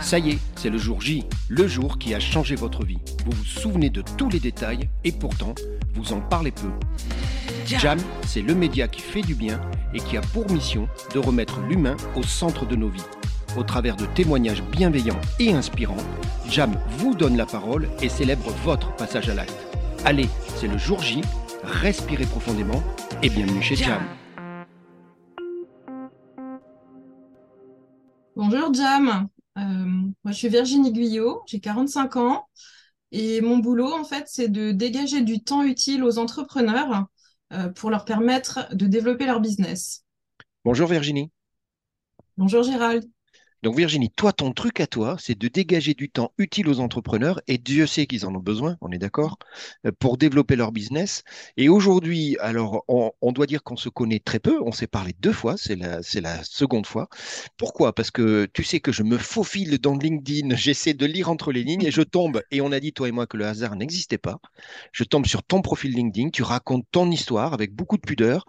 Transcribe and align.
Ça 0.00 0.18
y 0.18 0.30
est, 0.30 0.38
c'est 0.54 0.70
le 0.70 0.78
jour 0.78 1.00
J, 1.00 1.24
le 1.48 1.66
jour 1.66 1.98
qui 1.98 2.14
a 2.14 2.20
changé 2.20 2.54
votre 2.54 2.84
vie. 2.84 2.98
Vous 3.24 3.32
vous 3.32 3.44
souvenez 3.44 3.90
de 3.90 4.02
tous 4.16 4.28
les 4.28 4.38
détails 4.38 4.88
et 5.02 5.10
pourtant, 5.10 5.54
vous 5.94 6.12
en 6.12 6.20
parlez 6.20 6.52
peu. 6.52 6.70
Jam, 7.66 7.98
c'est 8.26 8.42
le 8.42 8.54
média 8.54 8.86
qui 8.86 9.00
fait 9.00 9.22
du 9.22 9.34
bien 9.34 9.60
et 9.92 9.98
qui 9.98 10.16
a 10.16 10.20
pour 10.20 10.48
mission 10.50 10.88
de 11.12 11.18
remettre 11.18 11.60
l'humain 11.60 11.96
au 12.14 12.22
centre 12.22 12.66
de 12.66 12.76
nos 12.76 12.88
vies. 12.88 13.02
Au 13.56 13.62
travers 13.62 13.96
de 13.96 14.06
témoignages 14.06 14.62
bienveillants 14.62 15.20
et 15.40 15.52
inspirants, 15.52 15.96
Jam 16.48 16.78
vous 16.98 17.14
donne 17.14 17.36
la 17.36 17.46
parole 17.46 17.88
et 18.00 18.08
célèbre 18.08 18.50
votre 18.64 18.94
passage 18.94 19.28
à 19.28 19.34
l'acte. 19.34 19.66
Allez, 20.04 20.28
c'est 20.56 20.68
le 20.68 20.78
jour 20.78 21.00
J, 21.02 21.20
respirez 21.64 22.26
profondément 22.26 22.82
et 23.22 23.28
bienvenue 23.28 23.62
chez 23.62 23.76
Jam. 23.76 24.02
Bonjour 28.36 28.74
Jam, 28.74 29.28
moi 29.56 30.32
je 30.32 30.32
suis 30.32 30.48
Virginie 30.48 30.92
Guyot, 30.92 31.42
j'ai 31.46 31.60
45 31.60 32.16
ans 32.16 32.48
et 33.12 33.40
mon 33.40 33.58
boulot 33.58 33.92
en 33.92 34.04
fait 34.04 34.24
c'est 34.26 34.48
de 34.48 34.72
dégager 34.72 35.22
du 35.22 35.42
temps 35.42 35.62
utile 35.62 36.02
aux 36.02 36.18
entrepreneurs 36.18 37.06
euh, 37.52 37.68
pour 37.68 37.90
leur 37.90 38.04
permettre 38.04 38.74
de 38.74 38.86
développer 38.86 39.26
leur 39.26 39.40
business. 39.40 40.04
Bonjour 40.64 40.88
Virginie. 40.88 41.30
Bonjour 42.36 42.62
Gérald. 42.62 43.04
Donc 43.64 43.78
Virginie, 43.78 44.10
toi, 44.10 44.34
ton 44.34 44.52
truc 44.52 44.78
à 44.80 44.86
toi, 44.86 45.16
c'est 45.18 45.38
de 45.38 45.48
dégager 45.48 45.94
du 45.94 46.10
temps 46.10 46.32
utile 46.36 46.68
aux 46.68 46.80
entrepreneurs, 46.80 47.40
et 47.48 47.56
Dieu 47.56 47.86
sait 47.86 48.04
qu'ils 48.06 48.26
en 48.26 48.34
ont 48.34 48.38
besoin, 48.38 48.76
on 48.82 48.92
est 48.92 48.98
d'accord, 48.98 49.38
euh, 49.86 49.90
pour 49.98 50.18
développer 50.18 50.54
leur 50.54 50.70
business. 50.70 51.22
Et 51.56 51.70
aujourd'hui, 51.70 52.36
alors, 52.40 52.84
on, 52.88 53.32
doit 53.32 53.46
dire 53.46 53.62
qu'on 53.62 53.76
se 53.76 53.88
connaît 53.88 54.18
très 54.18 54.38
peu, 54.38 54.60
on 54.62 54.70
s'est 54.70 54.86
parlé 54.86 55.14
deux 55.18 55.32
fois, 55.32 55.56
c'est 55.56 55.76
la, 55.76 56.02
c'est 56.02 56.20
la 56.20 56.44
seconde 56.44 56.84
fois. 56.86 57.08
Pourquoi? 57.56 57.94
Parce 57.94 58.10
que 58.10 58.46
tu 58.52 58.64
sais 58.64 58.80
que 58.80 58.92
je 58.92 59.02
me 59.02 59.16
faufile 59.16 59.78
dans 59.78 59.96
LinkedIn, 59.96 60.54
j'essaie 60.56 60.92
de 60.92 61.06
lire 61.06 61.30
entre 61.30 61.50
les 61.50 61.64
lignes, 61.64 61.84
et 61.86 61.90
je 61.90 62.02
tombe, 62.02 62.42
et 62.50 62.60
on 62.60 62.70
a 62.70 62.80
dit, 62.80 62.92
toi 62.92 63.08
et 63.08 63.12
moi, 63.12 63.26
que 63.26 63.38
le 63.38 63.46
hasard 63.46 63.76
n'existait 63.76 64.18
pas. 64.18 64.40
Je 64.92 65.04
tombe 65.04 65.24
sur 65.24 65.42
ton 65.42 65.62
profil 65.62 65.92
LinkedIn, 65.92 66.28
tu 66.28 66.42
racontes 66.42 66.84
ton 66.90 67.10
histoire 67.10 67.54
avec 67.54 67.72
beaucoup 67.72 67.96
de 67.96 68.02
pudeur 68.02 68.44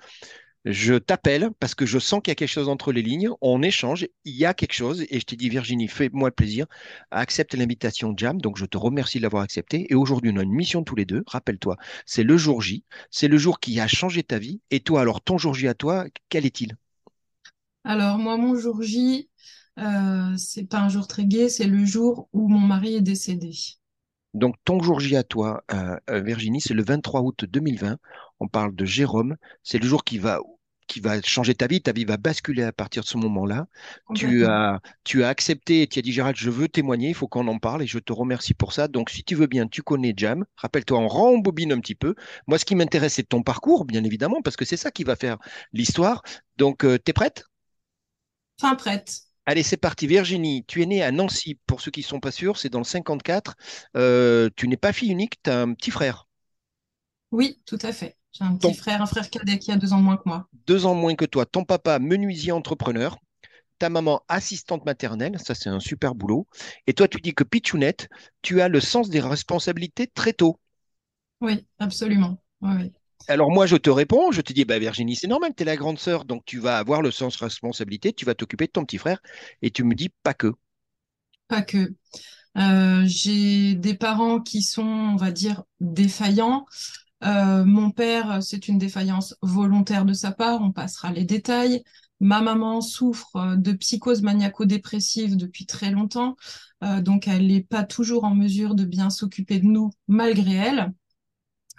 je 0.65 0.95
t'appelle 0.95 1.51
parce 1.59 1.75
que 1.75 1.85
je 1.85 1.99
sens 1.99 2.21
qu'il 2.21 2.31
y 2.31 2.33
a 2.33 2.35
quelque 2.35 2.49
chose 2.49 2.69
entre 2.69 2.91
les 2.91 3.01
lignes, 3.01 3.29
on 3.41 3.61
échange, 3.61 4.07
il 4.25 4.35
y 4.35 4.45
a 4.45 4.53
quelque 4.53 4.73
chose, 4.73 5.05
et 5.09 5.19
je 5.19 5.25
t'ai 5.25 5.35
dit, 5.35 5.49
Virginie, 5.49 5.87
fais-moi 5.87 6.31
plaisir, 6.31 6.65
accepte 7.11 7.53
l'invitation 7.53 8.13
Jam, 8.17 8.41
donc 8.41 8.57
je 8.57 8.65
te 8.65 8.77
remercie 8.77 9.19
de 9.19 9.23
l'avoir 9.23 9.43
accepté, 9.43 9.85
et 9.89 9.95
aujourd'hui 9.95 10.31
on 10.33 10.37
a 10.37 10.43
une 10.43 10.51
mission 10.51 10.83
tous 10.83 10.95
les 10.95 11.05
deux, 11.05 11.23
rappelle-toi, 11.27 11.77
c'est 12.05 12.23
le 12.23 12.35
jour 12.35 12.61
J, 12.61 12.83
c'est 13.11 13.27
le 13.27 13.37
jour 13.37 13.59
qui 13.59 13.79
a 13.79 13.87
changé 13.87 14.23
ta 14.23 14.39
vie, 14.39 14.59
et 14.71 14.79
toi, 14.79 15.01
alors 15.01 15.21
ton 15.21 15.37
jour 15.37 15.53
J 15.53 15.67
à 15.67 15.75
toi, 15.75 16.05
quel 16.29 16.45
est-il? 16.45 16.75
Alors 17.83 18.17
moi, 18.17 18.35
mon 18.35 18.55
jour 18.55 18.81
J, 18.81 19.29
euh, 19.77 20.35
c'est 20.37 20.65
pas 20.65 20.79
un 20.79 20.89
jour 20.89 21.07
très 21.07 21.25
gai, 21.25 21.49
c'est 21.49 21.67
le 21.67 21.85
jour 21.85 22.27
où 22.33 22.47
mon 22.47 22.59
mari 22.59 22.95
est 22.95 23.01
décédé. 23.01 23.51
Donc, 24.33 24.55
ton 24.65 24.81
jour 24.81 24.99
J 24.99 25.15
à 25.15 25.23
toi, 25.23 25.63
euh, 25.71 25.95
euh, 26.09 26.21
Virginie, 26.21 26.59
c'est 26.59 26.73
le 26.73 26.83
23 26.83 27.21
août 27.21 27.45
2020. 27.45 27.97
On 28.41 28.47
parle 28.49 28.75
de 28.75 28.83
Jérôme. 28.83 29.37
C'est 29.63 29.77
le 29.77 29.87
jour 29.87 30.03
qui 30.03 30.17
va 30.17 30.41
qui 30.87 30.99
va 30.99 31.21
changer 31.21 31.55
ta 31.55 31.67
vie, 31.67 31.81
ta 31.81 31.91
vie 31.91 32.05
va 32.05 32.17
basculer 32.17 32.63
à 32.63 32.71
partir 32.71 33.03
de 33.03 33.07
ce 33.07 33.17
moment-là. 33.17 33.67
Tu 34.13 34.45
as, 34.45 34.79
tu 35.03 35.23
as 35.23 35.29
accepté, 35.29 35.87
tu 35.87 35.99
as 35.99 36.01
dit 36.01 36.11
Gérald, 36.11 36.37
je 36.37 36.49
veux 36.49 36.67
témoigner, 36.69 37.09
il 37.09 37.15
faut 37.15 37.27
qu'on 37.27 37.47
en 37.47 37.59
parle 37.59 37.83
et 37.83 37.87
je 37.87 37.99
te 37.99 38.13
remercie 38.13 38.53
pour 38.53 38.73
ça. 38.73 38.87
Donc 38.87 39.09
si 39.09 39.23
tu 39.23 39.35
veux 39.35 39.47
bien, 39.47 39.67
tu 39.67 39.81
connais 39.83 40.13
Jam, 40.15 40.45
rappelle-toi, 40.55 40.99
on 40.99 41.07
rembobine 41.07 41.71
un 41.73 41.79
petit 41.79 41.95
peu. 41.95 42.15
Moi, 42.47 42.57
ce 42.59 42.65
qui 42.65 42.75
m'intéresse, 42.75 43.15
c'est 43.15 43.23
ton 43.29 43.43
parcours, 43.43 43.85
bien 43.85 44.03
évidemment, 44.03 44.41
parce 44.43 44.55
que 44.55 44.65
c'est 44.65 44.77
ça 44.77 44.91
qui 44.91 45.03
va 45.03 45.15
faire 45.15 45.37
l'histoire. 45.73 46.21
Donc, 46.57 46.85
euh, 46.85 46.97
tu 47.03 47.09
es 47.11 47.13
prête? 47.13 47.45
Fin 48.59 48.75
prête. 48.75 49.21
Allez, 49.47 49.63
c'est 49.63 49.77
parti. 49.77 50.05
Virginie, 50.07 50.65
tu 50.67 50.81
es 50.81 50.85
née 50.85 51.01
à 51.03 51.11
Nancy. 51.11 51.59
Pour 51.67 51.81
ceux 51.81 51.91
qui 51.91 52.01
ne 52.01 52.05
sont 52.05 52.19
pas 52.19 52.31
sûrs, 52.31 52.57
c'est 52.57 52.69
dans 52.69 52.79
le 52.79 52.83
54. 52.85 53.55
Euh, 53.95 54.49
tu 54.55 54.67
n'es 54.67 54.77
pas 54.77 54.93
fille 54.93 55.11
unique, 55.11 55.41
tu 55.43 55.49
as 55.49 55.61
un 55.61 55.73
petit 55.73 55.91
frère? 55.91 56.27
Oui, 57.31 57.61
tout 57.67 57.77
à 57.83 57.91
fait. 57.93 58.17
J'ai 58.37 58.43
un 58.43 58.55
petit 58.55 58.73
frère, 58.73 59.01
un 59.01 59.05
frère 59.05 59.29
cadet 59.29 59.59
qui 59.59 59.71
a 59.71 59.77
deux 59.77 59.93
ans 59.93 60.01
moins 60.01 60.17
que 60.17 60.23
moi. 60.25 60.47
Deux 60.67 60.85
ans 60.85 60.93
moins 60.93 61.15
que 61.15 61.23
toi. 61.23 61.45
Ton 61.45 61.63
papa, 61.63 61.99
menuisier 61.99 62.51
entrepreneur. 62.51 63.17
Ta 63.79 63.89
maman, 63.89 64.23
assistante 64.27 64.85
maternelle. 64.85 65.37
Ça, 65.39 65.55
c'est 65.55 65.69
un 65.69 65.79
super 65.79 66.15
boulot. 66.15 66.45
Et 66.85 66.93
toi, 66.93 67.07
tu 67.07 67.21
dis 67.21 67.33
que 67.33 67.45
Pichounette, 67.45 68.09
tu 68.41 68.59
as 68.59 68.67
le 68.67 68.81
sens 68.81 69.09
des 69.09 69.21
responsabilités 69.21 70.07
très 70.07 70.33
tôt. 70.33 70.59
Oui, 71.39 71.65
absolument. 71.79 72.41
Alors 73.27 73.51
moi, 73.51 73.65
je 73.67 73.77
te 73.77 73.89
réponds, 73.89 74.31
je 74.31 74.41
te 74.41 74.51
dis, 74.51 74.65
bah, 74.65 74.79
Virginie, 74.79 75.15
c'est 75.15 75.27
normal, 75.27 75.53
tu 75.55 75.63
es 75.63 75.65
la 75.65 75.77
grande 75.77 75.97
sœur, 75.97 76.25
donc 76.25 76.43
tu 76.45 76.59
vas 76.59 76.77
avoir 76.77 77.01
le 77.01 77.11
sens 77.11 77.37
responsabilité, 77.37 78.13
tu 78.13 78.25
vas 78.25 78.35
t'occuper 78.35 78.67
de 78.67 78.71
ton 78.71 78.83
petit 78.85 78.97
frère, 78.97 79.19
et 79.61 79.71
tu 79.71 79.83
me 79.83 79.95
dis 79.95 80.09
pas 80.23 80.33
que. 80.33 80.53
Pas 81.47 81.61
que. 81.61 81.93
Euh, 82.57 83.03
j'ai 83.05 83.75
des 83.75 83.95
parents 83.95 84.39
qui 84.39 84.61
sont, 84.61 84.83
on 84.83 85.15
va 85.15 85.31
dire, 85.31 85.63
défaillants. 85.79 86.65
Euh, 87.25 87.65
mon 87.65 87.91
père, 87.91 88.43
c'est 88.43 88.67
une 88.67 88.77
défaillance 88.77 89.35
volontaire 89.41 90.05
de 90.05 90.13
sa 90.13 90.31
part, 90.31 90.61
on 90.61 90.71
passera 90.71 91.11
les 91.11 91.23
détails. 91.23 91.83
Ma 92.19 92.41
maman 92.41 92.81
souffre 92.81 93.35
euh, 93.35 93.55
de 93.55 93.71
psychose 93.73 94.21
maniaco-dépressive 94.21 95.35
depuis 95.35 95.65
très 95.65 95.91
longtemps, 95.91 96.35
euh, 96.83 97.01
donc 97.01 97.27
elle 97.27 97.47
n'est 97.47 97.63
pas 97.63 97.83
toujours 97.83 98.25
en 98.25 98.35
mesure 98.35 98.75
de 98.75 98.85
bien 98.85 99.09
s'occuper 99.09 99.59
de 99.59 99.65
nous 99.65 99.91
malgré 100.07 100.53
elle. 100.53 100.93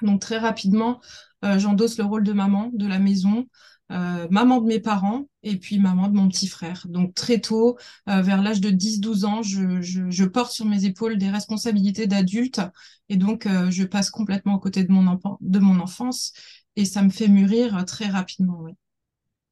Donc 0.03 0.21
très 0.21 0.37
rapidement, 0.37 1.01
j'endosse 1.43 1.97
le 1.97 2.05
rôle 2.05 2.23
de 2.23 2.35
maman 2.35 2.71
de 2.75 2.87
la 2.87 2.99
maison. 2.99 3.47
Euh, 3.93 4.27
maman 4.31 4.61
de 4.61 4.67
mes 4.67 4.81
parents 4.81 5.29
et 5.45 5.57
puis 5.57 5.79
maman 5.79 6.09
de 6.09 6.17
mon 6.17 6.29
petit 6.29 6.49
frère. 6.49 6.87
Donc 6.89 7.15
très 7.15 7.41
tôt, 7.41 7.79
euh, 8.09 8.21
vers 8.21 8.43
l'âge 8.43 8.61
de 8.61 8.71
10-12 8.71 9.25
ans, 9.25 9.43
je, 9.43 10.25
porte 10.25 10.51
sur 10.51 10.65
mes 10.65 10.87
épaules 10.87 11.19
des 11.19 11.31
responsabilités 11.31 12.09
d'adulte 12.09 12.61
et 13.09 13.17
donc 13.17 13.47
euh, 13.47 13.71
je 13.71 13.85
passe 13.85 14.11
complètement 14.11 14.55
aux 14.55 14.59
côtés 14.59 14.83
de 14.83 14.91
mon, 14.91 15.21
de 15.41 15.59
mon 15.61 15.79
enfance 15.79 16.33
et 16.75 16.85
ça 16.85 17.03
me 17.03 17.11
fait 17.11 17.29
mûrir 17.29 17.85
très 17.85 18.07
rapidement. 18.07 18.59
Oui. 18.61 18.73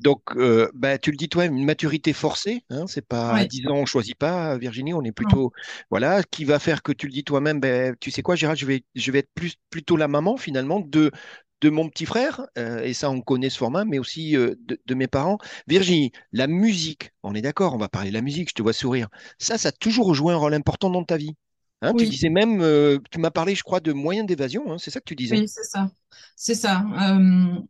Donc, 0.00 0.36
bah, 0.74 0.98
tu 0.98 1.12
le 1.12 1.16
dis 1.16 1.28
toi, 1.28 1.46
une 1.46 1.64
maturité 1.64 2.12
forcée, 2.12 2.64
hein, 2.68 2.86
c'est 2.88 3.06
pas 3.06 3.32
à 3.32 3.44
10 3.46 3.68
ans, 3.68 3.76
on 3.76 3.86
choisit 3.86 4.16
pas, 4.16 4.58
Virginie, 4.58 4.92
on 4.92 5.02
est 5.02 5.12
plutôt, 5.12 5.52
voilà, 5.88 6.22
qui 6.24 6.44
va 6.44 6.58
faire 6.58 6.82
que 6.82 6.92
tu 6.92 7.06
le 7.06 7.12
dis 7.12 7.22
toi-même, 7.22 7.60
ben, 7.60 7.94
tu 8.00 8.10
sais 8.10 8.20
quoi, 8.20 8.34
Gérald, 8.34 8.58
je 8.58 8.66
vais, 8.66 8.84
je 8.96 9.12
vais 9.12 9.20
être 9.20 9.30
plus, 9.34 9.54
plutôt 9.70 9.96
la 9.96 10.08
maman 10.08 10.36
finalement 10.36 10.80
de, 10.80 11.12
de 11.60 11.70
mon 11.70 11.88
petit 11.88 12.06
frère, 12.06 12.46
euh, 12.58 12.82
et 12.82 12.94
ça 12.94 13.10
on 13.10 13.20
connaît 13.20 13.50
ce 13.50 13.58
format, 13.58 13.84
mais 13.84 13.98
aussi 13.98 14.36
euh, 14.36 14.54
de, 14.86 14.94
mes 14.94 15.06
parents. 15.06 15.38
Virginie, 15.66 16.12
la 16.32 16.46
musique, 16.46 17.12
on 17.22 17.34
est 17.34 17.42
d'accord, 17.42 17.74
on 17.74 17.78
va 17.78 17.88
parler 17.88 18.10
de 18.10 18.14
la 18.14 18.22
musique, 18.22 18.50
je 18.50 18.54
te 18.54 18.62
vois 18.62 18.72
sourire. 18.72 19.08
Ça, 19.38 19.58
ça 19.58 19.68
a 19.68 19.72
toujours 19.72 20.14
joué 20.14 20.32
un 20.32 20.36
rôle 20.36 20.54
important 20.54 20.90
dans 20.90 21.04
ta 21.04 21.16
vie. 21.16 21.34
Hein, 21.82 21.92
Tu 21.98 22.06
disais 22.06 22.28
même, 22.28 22.60
euh, 22.60 22.98
tu 23.10 23.18
m'as 23.18 23.30
parlé, 23.30 23.54
je 23.54 23.62
crois, 23.62 23.80
de 23.80 23.92
moyens 23.92 24.26
d'évasion, 24.26 24.72
hein, 24.72 24.76
c'est 24.78 24.90
ça 24.90 25.00
que 25.00 25.06
tu 25.06 25.16
disais? 25.16 25.38
Oui, 25.38 25.48
c'est 25.48 25.64
ça. 25.64 25.90
C'est 26.36 26.54
ça. 26.54 26.84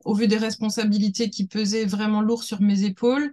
au 0.05 0.15
vu 0.15 0.29
des 0.29 0.37
responsabilités 0.37 1.31
qui 1.31 1.47
pesaient 1.47 1.87
vraiment 1.87 2.21
lourd 2.21 2.43
sur 2.43 2.61
mes 2.61 2.85
épaules, 2.85 3.33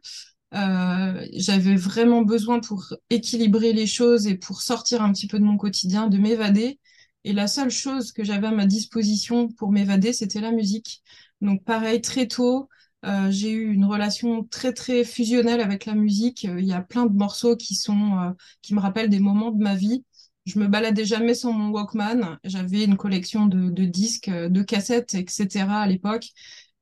j'avais 0.52 1.76
vraiment 1.76 2.22
besoin 2.22 2.60
pour 2.60 2.94
équilibrer 3.10 3.74
les 3.74 3.88
choses 3.88 4.28
et 4.28 4.36
pour 4.36 4.62
sortir 4.62 5.02
un 5.02 5.12
petit 5.12 5.28
peu 5.28 5.38
de 5.38 5.44
mon 5.44 5.58
quotidien, 5.58 6.08
de 6.08 6.18
m'évader. 6.18 6.80
Et 7.24 7.34
la 7.34 7.48
seule 7.48 7.70
chose 7.70 8.12
que 8.12 8.24
j'avais 8.24 8.48
à 8.48 8.52
ma 8.52 8.66
disposition 8.66 9.48
pour 9.48 9.72
m'évader, 9.72 10.14
c'était 10.14 10.42
la 10.42 10.52
musique. 10.52 11.04
Donc 11.42 11.64
pareil, 11.64 12.02
très 12.02 12.28
tôt, 12.28 12.70
euh, 13.06 13.32
j'ai 13.32 13.52
eu 13.52 13.72
une 13.74 13.86
relation 13.86 14.44
très 14.44 14.74
très 14.74 15.04
fusionnelle 15.04 15.62
avec 15.62 15.86
la 15.86 15.96
musique. 15.96 16.44
Il 16.44 16.66
y 16.66 16.74
a 16.74 16.82
plein 16.82 17.06
de 17.06 17.16
morceaux 17.16 17.56
qui 17.56 17.76
sont 17.76 18.18
euh, 18.18 18.32
qui 18.62 18.74
me 18.76 18.80
rappellent 18.80 19.09
des 19.09 19.20
moments 19.20 19.52
de 19.52 19.62
ma 19.64 19.76
vie. 19.76 20.04
Je 20.46 20.59
me 20.59 20.68
baladais 20.68 21.06
jamais 21.06 21.36
sans 21.36 21.54
mon 21.54 21.70
Walkman. 21.70 22.40
J'avais 22.44 22.84
une 22.84 22.98
collection 22.98 23.46
de, 23.46 23.86
disques, 23.86 24.30
de 24.30 24.62
cassettes, 24.64 25.14
etc. 25.14 25.82
à 25.82 25.88
l'époque. 25.88 26.28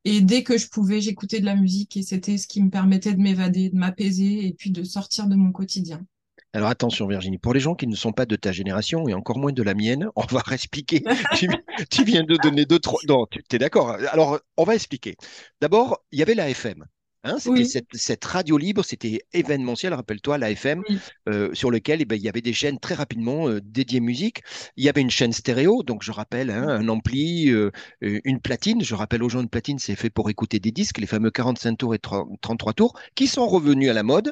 Et 0.05 0.21
dès 0.21 0.43
que 0.43 0.57
je 0.57 0.69
pouvais, 0.69 1.01
j'écoutais 1.01 1.41
de 1.41 1.45
la 1.45 1.55
musique 1.55 1.97
et 1.97 2.03
c'était 2.03 2.37
ce 2.37 2.47
qui 2.47 2.63
me 2.63 2.69
permettait 2.69 3.13
de 3.13 3.21
m'évader, 3.21 3.69
de 3.69 3.77
m'apaiser 3.77 4.47
et 4.47 4.53
puis 4.53 4.71
de 4.71 4.83
sortir 4.83 5.27
de 5.27 5.35
mon 5.35 5.51
quotidien. 5.51 6.05
Alors 6.53 6.69
attention 6.69 7.05
Virginie, 7.07 7.37
pour 7.37 7.53
les 7.53 7.59
gens 7.59 7.75
qui 7.75 7.85
ne 7.85 7.95
sont 7.95 8.11
pas 8.11 8.25
de 8.25 8.35
ta 8.35 8.51
génération 8.51 9.07
et 9.07 9.13
encore 9.13 9.37
moins 9.37 9.51
de 9.51 9.61
la 9.61 9.75
mienne, 9.75 10.09
on 10.15 10.23
va 10.23 10.41
expliquer. 10.51 11.03
tu, 11.35 12.03
viens 12.03 12.23
de 12.23 12.35
donner 12.37 12.65
deux, 12.65 12.79
trois... 12.79 12.99
Non, 13.07 13.27
tu 13.27 13.41
es 13.51 13.59
d'accord. 13.59 13.91
Alors 14.11 14.39
on 14.57 14.63
va 14.63 14.75
expliquer. 14.75 15.15
D'abord, 15.61 16.03
il 16.11 16.19
y 16.19 16.21
avait 16.23 16.35
la 16.35 16.49
FM. 16.49 16.85
Hein, 17.25 17.35
c'était 17.37 17.65
cette, 17.91 18.23
radio 18.23 18.57
libre, 18.57 18.83
c'était 18.85 19.19
événementiel, 19.33 19.93
rappelle-toi, 19.93 20.37
la 20.37 20.51
FM, 20.51 20.83
euh, 21.27 21.49
sur 21.53 21.69
lequel 21.69 22.01
eh 22.01 22.05
ben, 22.05 22.15
il 22.15 22.21
y 22.21 22.29
avait 22.29 22.41
des 22.41 22.53
chaînes 22.53 22.79
très 22.79 22.95
rapidement 22.95 23.49
euh, 23.49 23.59
dédiées 23.61 23.99
musique. 23.99 24.41
Il 24.77 24.85
y 24.85 24.89
avait 24.89 25.01
une 25.01 25.09
chaîne 25.09 25.33
stéréo, 25.33 25.83
donc 25.83 26.01
je 26.01 26.13
rappelle, 26.13 26.49
hein, 26.49 26.65
un 26.69 26.87
ampli, 26.87 27.49
euh, 27.49 27.71
une 27.99 28.39
platine. 28.39 28.81
Je 28.81 28.95
rappelle 28.95 29.21
aux 29.21 29.27
gens, 29.27 29.41
une 29.41 29.49
platine, 29.49 29.79
c'est 29.79 29.97
fait 29.97 30.09
pour 30.09 30.29
écouter 30.29 30.59
des 30.59 30.71
disques, 30.71 30.97
les 30.97 31.07
fameux 31.07 31.29
45 31.29 31.77
tours 31.77 31.93
et 31.93 31.99
33 31.99 32.71
tours, 32.71 32.97
qui 33.15 33.27
sont 33.27 33.47
revenus 33.47 33.89
à 33.89 33.93
la 33.93 34.03
mode 34.03 34.31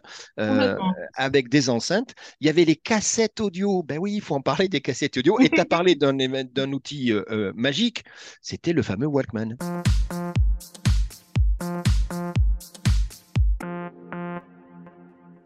avec 1.16 1.50
des 1.50 1.69
enceintes. 1.69 2.16
Il 2.40 2.48
y 2.48 2.50
avait 2.50 2.66
les 2.66 2.78
cassettes 2.78 3.42
audio. 3.42 3.83
Ben 3.83 3.98
oui, 3.98 4.13
il 4.13 4.22
faut 4.22 4.36
en 4.36 4.42
parler 4.42 4.69
des 4.69 4.80
cassettes 4.80 5.18
audio. 5.18 5.40
Et 5.42 5.50
tu 5.50 5.60
as 5.60 5.66
parlé 5.66 5.95
d'un 5.95 6.72
outil 6.72 7.12
magique, 7.54 8.06
c'était 8.42 8.74
le 8.74 8.81
fameux 8.81 9.07
Walkman. 9.07 9.57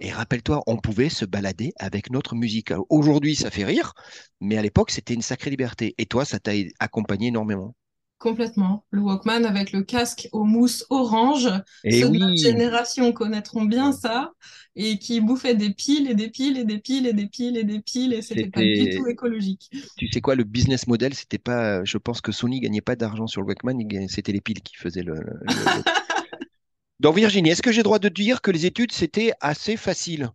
Rappelle-toi, 0.09 0.63
on 0.65 0.77
pouvait 0.77 1.09
se 1.09 1.25
balader 1.25 1.73
avec 1.77 2.09
notre 2.09 2.33
musique. 2.35 2.73
Aujourd'hui, 2.89 3.35
ça 3.35 3.51
fait 3.51 3.65
rire, 3.65 3.93
mais 4.39 4.57
à 4.57 4.61
l'époque, 4.63 4.89
c'était 4.89 5.13
une 5.13 5.21
sacrée 5.21 5.51
liberté. 5.51 5.93
Et 5.99 6.07
toi, 6.07 6.25
ça 6.25 6.39
t'a 6.39 6.51
accompagné 6.79 7.27
énormément. 7.27 7.75
Complètement. 8.17 8.85
Le 8.91 9.01
Walkman 9.01 9.45
avec 9.45 9.71
le 9.71 9.81
casque 9.81 10.29
aux 10.31 10.43
mousses 10.43 10.85
orange. 10.91 11.49
Et 11.83 12.03
Ceux 12.03 12.07
de 12.07 12.11
oui, 12.11 12.19
notre 12.19 12.37
génération 12.37 13.13
connaîtront 13.13 13.65
bien 13.65 13.91
ça. 13.91 14.31
Et 14.75 14.99
qui 14.99 15.21
bouffaient 15.21 15.55
des 15.55 15.73
piles 15.73 16.09
et 16.09 16.15
des 16.15 16.29
piles 16.29 16.57
et 16.57 16.63
des 16.63 16.77
piles 16.79 17.07
et 17.07 17.13
des 17.13 17.27
piles 17.27 17.57
et 17.57 17.63
des 17.63 17.81
piles. 17.81 18.13
Et 18.13 18.21
c'était 18.21 18.49
pas 18.49 18.61
du 18.61 18.89
tout 18.89 19.07
écologique. 19.07 19.69
tu 19.97 20.07
sais 20.11 20.21
quoi, 20.21 20.35
le 20.35 20.43
business 20.43 20.87
model, 20.87 21.13
c'était 21.13 21.37
pas, 21.37 21.83
je 21.83 21.97
pense 21.97 22.21
que 22.21 22.31
Sony 22.31 22.59
gagnait 22.59 22.81
pas 22.81 22.95
d'argent 22.95 23.27
sur 23.27 23.41
le 23.41 23.47
Walkman, 23.47 24.07
c'était 24.07 24.31
les 24.31 24.41
piles 24.41 24.61
qui 24.61 24.75
faisaient 24.75 25.03
le- 25.03 25.19
Donc 27.01 27.17
Virginie, 27.17 27.49
est-ce 27.49 27.61
que 27.61 27.73
j'ai 27.73 27.79
le 27.79 27.83
droit 27.83 27.99
de 27.99 28.07
dire 28.07 28.41
que 28.41 28.49
les 28.49 28.65
études, 28.65 28.93
c'était 28.93 29.33
assez 29.41 29.75
facile? 29.75 30.29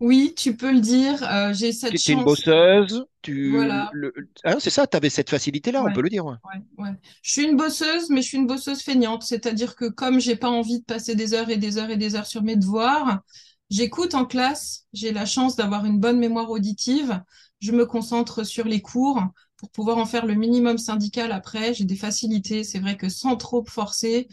Oui, 0.00 0.32
tu 0.36 0.56
peux 0.56 0.72
le 0.72 0.80
dire. 0.80 1.22
euh, 1.24 1.52
j'ai 1.52 1.72
cette 1.72 1.94
Tu 1.96 2.12
une 2.12 2.24
bosseuse, 2.24 3.04
tu, 3.22 3.50
Voilà. 3.50 3.90
le, 3.92 4.12
hein, 4.44 4.56
c'est 4.60 4.70
ça, 4.70 4.86
tu 4.86 4.96
avais 4.96 5.10
cette 5.10 5.30
facilité-là, 5.30 5.82
on 5.82 5.92
peut 5.92 6.02
le 6.02 6.08
dire. 6.08 6.24
ouais. 6.24 6.36
Je 7.22 7.30
suis 7.32 7.44
une 7.44 7.56
bosseuse, 7.56 8.10
mais 8.10 8.22
je 8.22 8.28
suis 8.28 8.38
une 8.38 8.46
bosseuse 8.46 8.82
feignante. 8.82 9.22
C'est-à-dire 9.24 9.74
que 9.74 9.86
comme 9.86 10.20
j'ai 10.20 10.36
pas 10.36 10.50
envie 10.50 10.80
de 10.80 10.84
passer 10.84 11.14
des 11.14 11.34
heures 11.34 11.50
et 11.50 11.56
des 11.56 11.78
heures 11.78 11.90
et 11.90 11.96
des 11.96 12.14
heures 12.14 12.26
sur 12.26 12.42
mes 12.42 12.56
devoirs, 12.56 13.20
j'écoute 13.70 14.14
en 14.14 14.24
classe. 14.24 14.86
J'ai 14.92 15.12
la 15.12 15.26
chance 15.26 15.56
d'avoir 15.56 15.84
une 15.84 15.98
bonne 15.98 16.18
mémoire 16.18 16.50
auditive. 16.50 17.20
Je 17.60 17.72
me 17.72 17.86
concentre 17.86 18.44
sur 18.44 18.64
les 18.66 18.80
cours 18.80 19.20
pour 19.58 19.70
pouvoir 19.70 19.98
en 19.98 20.06
faire 20.06 20.26
le 20.26 20.34
minimum 20.34 20.78
syndical 20.78 21.32
après. 21.32 21.74
J'ai 21.74 21.84
des 21.84 21.96
facilités. 21.96 22.64
C'est 22.64 22.78
vrai 22.78 22.96
que 22.96 23.08
sans 23.08 23.36
trop 23.36 23.64
forcer, 23.64 24.28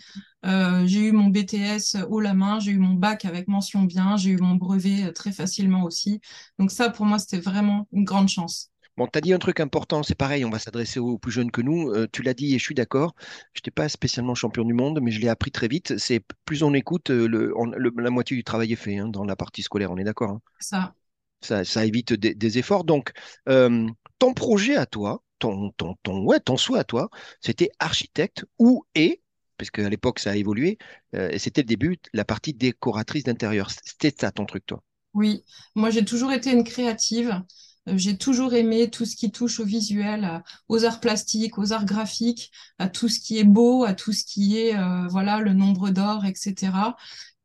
euh, 0.46 0.86
j'ai 0.86 1.00
eu 1.02 1.12
mon 1.12 1.28
BTS 1.28 1.96
haut 2.10 2.20
la 2.22 2.34
main, 2.34 2.60
j'ai 2.60 2.72
eu 2.72 2.78
mon 2.80 2.94
bac 2.94 3.26
avec 3.26 3.48
mention 3.48 3.84
bien, 3.84 4.18
j'ai 4.18 4.32
eu 4.32 4.38
mon 4.38 4.56
brevet 4.56 5.06
euh, 5.06 5.12
très 5.12 5.32
facilement 5.32 5.84
aussi. 5.84 6.22
Donc 6.60 6.72
ça, 6.72 6.90
pour 6.90 7.06
moi, 7.06 7.20
c'était 7.20 7.40
vraiment 7.40 7.88
une 7.92 8.04
grande 8.06 8.30
chance. 8.30 8.72
Bon, 8.98 9.08
tu 9.08 9.18
as 9.18 9.22
dit 9.22 9.34
un 9.34 9.40
truc 9.40 9.60
important, 9.60 10.04
c'est 10.04 10.16
pareil, 10.16 10.46
on 10.46 10.50
va 10.50 10.60
s'adresser 10.60 11.00
aux 11.00 11.18
plus 11.18 11.32
jeunes 11.32 11.52
que 11.52 11.62
nous. 11.62 11.90
Euh, 11.92 12.08
tu 12.12 12.22
l'as 12.24 12.34
dit 12.34 12.56
et 12.56 12.60
je 12.60 12.64
suis 12.64 12.76
d'accord. 12.76 13.14
Je 13.54 13.60
n'étais 13.60 13.72
pas 13.72 13.90
spécialement 13.90 14.36
champion 14.36 14.64
du 14.64 14.74
monde, 14.74 15.00
mais 15.02 15.12
je 15.12 15.20
l'ai 15.20 15.28
appris 15.30 15.52
très 15.52 15.68
vite. 15.68 15.98
C'est 15.98 16.22
plus 16.46 16.64
on 16.64 16.74
écoute, 16.74 17.10
le, 17.10 17.54
on- 17.58 17.66
le- 17.66 17.92
la 17.98 18.10
moitié 18.10 18.38
du 18.38 18.44
travail 18.46 18.72
est 18.72 18.76
fait 18.78 18.98
hein, 18.98 19.08
dans 19.10 19.26
la 19.26 19.36
partie 19.36 19.64
scolaire, 19.64 19.92
on 19.92 19.98
est 19.98 20.04
d'accord. 20.06 20.32
hein. 20.32 20.42
Ça. 20.60 20.96
Ça, 21.42 21.64
ça 21.64 21.86
évite 21.86 22.14
des, 22.14 22.34
des 22.34 22.58
efforts. 22.58 22.84
Donc, 22.86 23.12
euh, 23.50 23.88
ton 24.20 24.34
projet 24.34 24.76
à 24.76 24.86
toi, 24.86 25.24
ton, 25.40 25.72
ton, 25.72 25.96
ton, 26.04 26.24
ouais, 26.26 26.40
ton 26.40 26.58
souhait 26.58 26.80
à 26.80 26.84
toi, 26.84 27.10
c'était 27.42 27.70
architecte 27.80 28.46
ou 28.60 28.86
et, 28.96 29.22
parce 29.58 29.72
qu'à 29.72 29.90
l'époque 29.90 30.20
ça 30.20 30.32
a 30.32 30.36
évolué, 30.36 30.78
euh, 31.16 31.30
et 31.32 31.40
c'était 31.40 31.62
le 31.62 31.68
début, 31.68 31.98
la 32.14 32.26
partie 32.26 32.54
décoratrice 32.54 33.24
d'intérieur. 33.24 33.70
C'était 33.72 34.14
ça 34.18 34.32
ton 34.32 34.46
truc, 34.46 34.66
toi? 34.66 34.84
Oui, 35.14 35.44
moi 35.76 35.90
j'ai 35.92 36.04
toujours 36.06 36.32
été 36.32 36.52
une 36.52 36.64
créative. 36.64 37.42
Euh, 37.88 37.98
J'ai 37.98 38.18
toujours 38.18 38.54
aimé 38.54 38.90
tout 38.90 39.06
ce 39.06 39.16
qui 39.16 39.32
touche 39.32 39.60
au 39.60 39.66
visuel, 39.66 40.24
à- 40.26 40.44
aux 40.70 40.84
arts 40.86 41.00
plastiques, 41.00 41.58
aux 41.58 41.72
arts 41.72 41.86
graphiques, 41.86 42.52
à 42.80 42.90
tout 42.90 43.08
ce 43.10 43.20
qui 43.20 43.38
est 43.38 43.44
beau, 43.44 43.84
à 43.86 43.94
tout 43.94 44.12
ce 44.14 44.24
qui 44.26 44.58
est 44.58 44.76
euh, 44.76 45.08
voilà 45.08 45.40
le 45.40 45.54
nombre 45.54 45.90
d'or, 45.92 46.26
etc. 46.26 46.98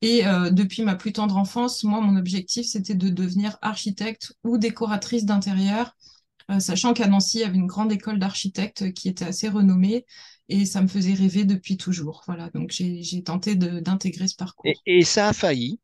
Et 0.03 0.27
euh, 0.27 0.51
depuis 0.51 0.83
ma 0.83 0.97
plus 0.97 1.13
tendre 1.13 1.37
enfance, 1.37 1.85
moi 1.85 2.01
mon 2.01 2.17
objectif 2.17 2.67
c'était 2.67 2.95
de 2.95 3.09
devenir 3.11 3.59
architecte 3.63 4.33
ou 4.45 4.57
décoratrice 4.59 5.25
d'intérieur, 5.27 5.89
euh, 5.89 5.93
sachant 6.59 6.93
qu'à 6.95 7.07
Nancy 7.07 7.39
il 7.39 7.41
y 7.43 7.45
avait 7.45 7.57
une 7.57 7.67
grande 7.67 7.93
école 7.93 8.19
d'architectes 8.19 8.93
qui 8.93 9.09
était 9.09 9.25
assez 9.27 9.49
renommée 9.49 10.05
et 10.49 10.65
ça 10.67 10.83
me 10.83 10.89
faisait 10.89 11.15
rêver 11.15 11.45
depuis 11.45 11.77
toujours. 11.77 12.23
Voilà, 12.27 12.51
donc 12.51 12.71
j'ai 12.73 13.23
tenté 13.23 13.55
d'intégrer 13.57 14.27
ce 14.29 14.35
parcours. 14.37 14.85
et 14.87 15.05
ça 15.05 15.29
a 15.29 15.33
failli. 15.33 15.81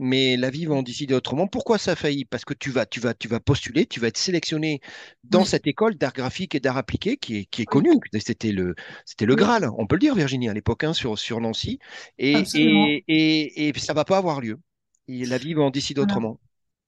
Mais 0.00 0.36
la 0.36 0.50
vie 0.50 0.66
va 0.66 0.74
en 0.76 0.82
décider 0.82 1.14
autrement. 1.14 1.46
Pourquoi 1.48 1.78
ça 1.78 1.92
a 1.92 1.96
failli? 1.96 2.24
Parce 2.26 2.44
que 2.44 2.54
tu 2.54 2.70
vas, 2.70 2.86
tu 2.86 3.00
vas, 3.00 3.14
tu 3.14 3.28
vas 3.28 3.40
postuler, 3.40 3.86
tu 3.86 4.00
vas 4.00 4.08
être 4.08 4.18
sélectionné 4.18 4.80
dans 5.24 5.44
Oui, 5.44 5.46
cette 5.46 5.66
école 5.68 5.96
d'art 5.96 6.12
graphique 6.14 6.54
et 6.54 6.60
d'art 6.60 6.76
appliqué 6.78 7.16
qui 7.18 7.38
est, 7.38 7.46
qui 7.46 7.62
est 7.62 7.66
connue. 7.66 7.92
C'était 8.20 8.52
le, 8.52 8.74
c'était 9.06 9.26
le 9.26 9.34
oui, 9.34 9.36
Graal, 9.36 9.70
on 9.78 9.86
peut 9.86 9.96
le 9.96 10.00
dire, 10.00 10.14
Virginie, 10.16 10.48
à 10.50 10.54
l'époque, 10.54 10.84
hein, 10.84 10.94
sur, 10.94 11.18
sur 11.18 11.40
Nancy. 11.40 11.78
Et, 12.18 12.50
et, 12.54 13.04
et, 13.08 13.68
et 13.70 13.78
ça 13.80 13.94
va 13.94 14.04
pas 14.04 14.18
avoir 14.18 14.40
lieu. 14.42 14.60
Et 15.08 15.26
la 15.26 15.38
vie 15.38 15.54
va 15.54 15.62
en 15.62 15.70
décider 15.70 16.00
Voilà. 16.00 16.02
autrement. 16.02 16.40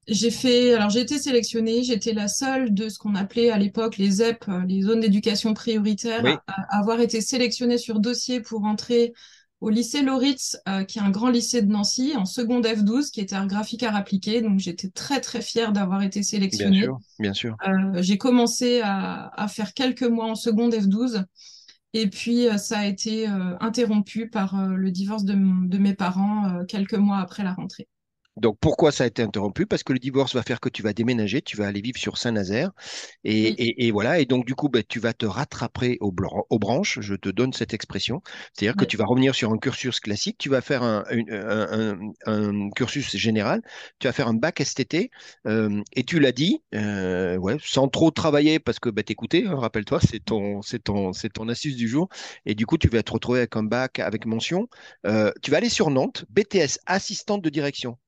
J'ai 0.09 0.31
fait, 0.31 0.75
alors 0.75 0.91
j'ai 0.91 1.01
été 1.01 1.19
sélectionnée, 1.19 1.85
j'étais 1.85 2.13
la 2.13 2.29
seule 2.29 2.75
de 2.75 2.89
ce 2.89 2.99
qu'on 2.99 3.15
appelait 3.15 3.51
à 3.51 3.59
l'époque 3.59 3.99
les 3.99 4.11
ZEP, 4.11 4.45
les 4.67 4.83
zones 4.83 5.01
d'éducation 5.01 5.55
prioritaire, 5.55 6.23
Oui, 6.25 6.33
à, 6.47 6.77
à 6.77 6.79
avoir 6.81 7.01
été 7.01 7.21
sélectionnée 7.21 7.79
sur 7.79 8.01
dossier 8.01 8.41
pour 8.41 8.65
entrer 8.65 9.13
au 9.63 9.71
lycée 9.71 10.03
Loritz, 10.03 10.57
euh, 10.69 10.83
qui 10.83 10.99
est 10.99 11.03
un 11.03 11.11
grand 11.11 11.29
lycée 11.29 11.63
de 11.63 11.71
Nancy, 11.71 12.15
en 12.17 12.25
seconde 12.25 12.67
F12, 12.67 13.13
qui 13.13 13.21
était 13.21 13.37
art 13.37 13.47
graphique 13.47 13.85
art 13.85 13.95
appliqué. 13.95 14.43
Donc 14.43 14.59
j'étais 14.59 14.89
très 14.89 15.21
très 15.21 15.41
fière 15.41 15.73
d'avoir 15.73 16.03
été 16.03 16.25
bien 16.27 16.29
sélectionnée. 16.29 16.83
sûr, 16.83 16.99
bien 17.21 17.33
sûr. 17.33 17.57
Euh, 17.69 18.03
j'ai 18.03 18.19
commencé 18.19 18.81
à, 18.83 19.31
à 19.41 19.47
faire 19.47 19.73
quelques 19.73 20.03
mois 20.03 20.27
en 20.27 20.35
seconde 20.35 20.75
F12, 20.75 21.25
et 21.93 22.09
puis 22.09 22.49
euh, 22.49 22.57
ça 22.59 22.81
a 22.81 22.87
été 22.87 23.29
euh, 23.29 23.57
interrompu 23.61 24.29
par 24.29 24.67
le 24.67 24.91
divorce 24.91 25.25
de, 25.25 25.35
mes 25.35 25.95
parents 25.95 26.65
quelques 26.67 26.95
mois 26.95 27.19
après 27.19 27.45
la 27.45 27.53
rentrée. 27.53 27.87
Donc 28.39 28.57
pourquoi 28.61 28.93
ça 28.93 29.05
a 29.05 29.07
été 29.09 29.23
interrompu? 29.23 29.67
Parce 29.67 29.83
que 29.83 29.93
le 29.93 29.99
divorce 29.99 30.35
va 30.35 30.43
faire 30.43 30.59
que 30.61 30.71
tu 30.71 30.83
vas 30.83 30.95
déménager, 30.95 31.43
tu 31.43 31.57
vas 31.57 31.67
aller 31.67 31.83
vivre 31.83 31.99
sur 31.99 32.17
Saint-Nazaire. 32.17 32.71
Et, 33.25 33.49
Oui, 33.49 33.57
et, 33.59 33.87
et 33.87 33.91
voilà, 33.91 34.21
et 34.21 34.25
donc 34.27 34.47
du 34.47 34.55
coup, 34.55 34.69
ben, 34.71 34.83
tu 34.89 35.01
vas 35.01 35.13
te 35.13 35.27
rattraper 35.27 35.99
aux, 36.01 36.13
bran- 36.13 36.47
aux 36.49 36.59
branches, 36.59 36.99
je 37.01 37.15
te 37.15 37.29
donne 37.29 37.53
cette 37.53 37.75
expression. 37.75 38.23
C'est-à-dire 38.55 38.77
que 38.77 38.85
tu 38.87 38.97
vas 38.97 39.05
revenir 39.05 39.35
sur 39.35 39.53
un 39.53 39.59
cursus 39.59 40.01
classique, 40.01 40.39
tu 40.39 40.49
vas 40.49 40.63
faire 40.63 40.83
un, 40.83 41.05
une- 41.11 41.31
un- 41.33 41.93
un- 41.93 42.13
un 42.27 42.71
cursus 42.71 43.15
général, 43.17 43.61
tu 43.99 44.07
vas 44.07 44.13
faire 44.13 44.29
un 44.29 44.35
bac 44.35 44.61
STT, 44.61 45.11
euh, 45.47 45.83
et 45.95 46.03
tu 46.05 46.19
l'as 46.19 46.33
dit, 46.33 46.63
euh, 46.75 47.37
ouais, 47.37 47.57
sans 47.63 47.89
trop 47.89 48.11
travailler, 48.11 48.59
parce 48.59 48.79
que 48.79 48.89
ben, 48.91 49.05
t'écoutais, 49.05 49.45
hein, 49.47 49.57
rappelle-toi, 49.57 50.01
c'est 50.01 50.21
ton, 50.25 50.63
c'est 50.63 50.83
ton, 50.85 51.13
c'est 51.13 51.31
ton 51.31 51.49
astuce 51.49 51.77
du 51.77 51.89
jour. 51.89 52.09
Et 52.47 52.55
du 52.55 52.67
coup, 52.67 52.79
tu 52.79 52.89
vas 52.89 53.03
te 53.03 53.13
retrouver 53.13 53.41
avec 53.41 53.57
un 53.57 53.63
bac 53.63 53.99
avec 53.99 54.27
mention. 54.27 54.69
Euh, 55.07 55.33
tu 55.43 55.51
vas 55.51 55.59
aller 55.59 55.69
sur 55.69 55.91
Nantes, 55.91 56.25
BTS, 56.31 56.81
assistante 56.87 57.43
de 57.43 57.51
direction. 57.51 57.99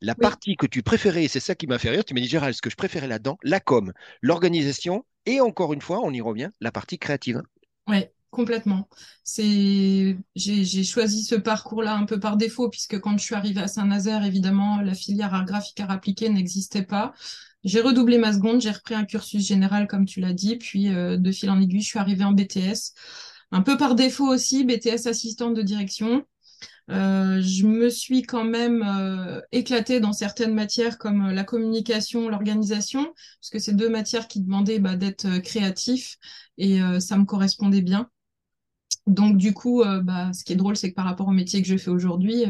La 0.00 0.14
oui. 0.18 0.22
partie 0.22 0.56
que 0.56 0.66
tu 0.66 0.82
préférais, 0.82 1.24
et 1.24 1.28
c'est 1.28 1.40
ça 1.40 1.54
qui 1.54 1.66
m'a 1.66 1.78
fait 1.78 1.90
rire, 1.90 2.04
tu 2.04 2.14
m'as 2.14 2.20
dit, 2.20 2.28
Gérald, 2.28 2.54
ce 2.54 2.62
que 2.62 2.70
je 2.70 2.76
préférais 2.76 3.08
là-dedans, 3.08 3.38
la 3.42 3.60
com, 3.60 3.92
l'organisation, 4.22 5.04
et 5.26 5.40
encore 5.40 5.72
une 5.72 5.80
fois, 5.80 6.00
on 6.02 6.12
y 6.12 6.20
revient, 6.20 6.50
la 6.60 6.72
partie 6.72 6.98
créative. 6.98 7.42
Ouais, 7.86 8.12
complètement. 8.30 8.88
C'est, 9.24 10.16
j'ai, 10.34 10.64
j'ai 10.64 10.84
choisi 10.84 11.24
ce 11.24 11.34
parcours-là 11.34 11.94
un 11.94 12.04
peu 12.04 12.20
par 12.20 12.36
défaut, 12.36 12.68
puisque 12.68 12.98
quand 13.00 13.16
je 13.18 13.24
suis 13.24 13.34
arrivée 13.34 13.60
à 13.60 13.68
Saint-Nazaire, 13.68 14.24
évidemment, 14.24 14.80
la 14.80 14.94
filière 14.94 15.34
art 15.34 15.44
graphique 15.44 15.80
art 15.80 15.90
appliqué 15.90 16.28
n'existait 16.28 16.82
pas. 16.82 17.14
J'ai 17.64 17.80
redoublé 17.80 18.18
ma 18.18 18.32
seconde, 18.32 18.60
j'ai 18.60 18.70
repris 18.70 18.94
un 18.94 19.04
cursus 19.04 19.46
général, 19.46 19.88
comme 19.88 20.04
tu 20.06 20.20
l'as 20.20 20.32
dit, 20.32 20.56
puis 20.56 20.88
euh, 20.88 21.16
de 21.16 21.32
fil 21.32 21.50
en 21.50 21.60
aiguille, 21.60 21.80
je 21.80 21.88
suis 21.88 21.98
arrivée 21.98 22.24
en 22.24 22.32
BTS. 22.32 22.94
Un 23.50 23.62
peu 23.62 23.76
par 23.76 23.94
défaut 23.94 24.28
aussi, 24.28 24.64
BTS 24.64 25.06
assistante 25.06 25.54
de 25.54 25.62
direction. 25.62 26.24
Euh, 26.90 27.40
je 27.42 27.66
me 27.66 27.90
suis 27.90 28.22
quand 28.22 28.44
même 28.44 28.82
euh, 28.82 29.40
éclatée 29.52 30.00
dans 30.00 30.14
certaines 30.14 30.54
matières 30.54 30.96
comme 30.98 31.26
euh, 31.26 31.32
la 31.32 31.44
communication, 31.44 32.28
l'organisation, 32.30 33.04
parce 33.40 33.50
que 33.52 33.58
c'est 33.58 33.74
deux 33.74 33.90
matières 33.90 34.26
qui 34.26 34.40
demandaient 34.40 34.78
bah, 34.78 34.96
d'être 34.96 35.26
euh, 35.26 35.40
créatif 35.40 36.16
et 36.56 36.80
ça 36.98 37.16
me 37.16 37.24
correspondait 37.24 37.82
bien. 37.82 38.10
Donc 39.08 39.36
du 39.36 39.54
coup, 39.54 39.82
euh, 39.82 40.00
bah, 40.02 40.32
ce 40.32 40.44
qui 40.44 40.52
est 40.52 40.56
drôle, 40.56 40.76
c'est 40.76 40.90
que 40.90 40.94
par 40.94 41.06
rapport 41.06 41.26
au 41.28 41.32
métier 41.32 41.62
que 41.62 41.68
je 41.68 41.76
fais 41.76 41.90
aujourd'hui, 41.90 42.44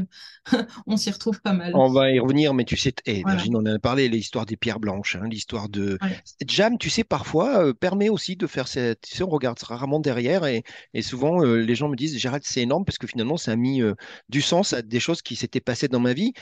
on 0.87 0.97
s'y 0.97 1.11
retrouve 1.11 1.41
pas 1.41 1.53
mal. 1.53 1.73
On 1.75 1.89
va 1.89 2.11
y 2.11 2.19
revenir, 2.19 2.53
mais 2.53 2.65
tu 2.65 2.77
sais, 2.77 2.93
eh, 3.07 3.23
Voilà. 3.23 3.37
Virginie, 3.37 3.57
on 3.57 3.61
en 3.61 3.67
a 3.67 3.79
parlé, 3.79 4.09
l'histoire 4.09 4.45
des 4.45 4.57
pierres 4.57 4.81
blanches, 4.81 5.17
hein, 5.17 5.29
l'histoire 5.29 5.69
de... 5.69 5.99
Ouais. 6.03 6.19
Jam, 6.47 6.77
tu 6.77 6.91
sais, 6.91 7.05
parfois, 7.05 7.65
euh, 7.65 7.73
permet 7.73 8.09
aussi 8.09 8.37
de 8.37 8.47
faire 8.47 8.69
cette... 8.69 9.03
Tu 9.03 9.17
sais, 9.17 9.23
on 9.23 9.29
regarde 9.29 9.59
rarement 9.63 10.01
derrière, 10.01 10.45
et, 10.47 10.65
et 10.95 11.03
souvent, 11.03 11.45
euh, 11.45 11.57
les 11.57 11.75
gens 11.75 11.89
me 11.89 11.97
disent, 11.97 12.19
Gérald, 12.19 12.43
c'est 12.45 12.63
énorme, 12.63 12.85
parce 12.85 12.99
que 12.99 13.07
finalement, 13.07 13.37
ça 13.37 13.53
a 13.53 13.57
mis 13.57 13.81
du 14.29 14.43
sens 14.43 14.73
à 14.73 14.83
des 14.83 15.01
choses 15.01 15.23
qui 15.23 15.37
s'étaient 15.37 15.61
passées 15.61 15.89
dans 15.89 16.01
ma 16.01 16.13
vie. 16.13 16.33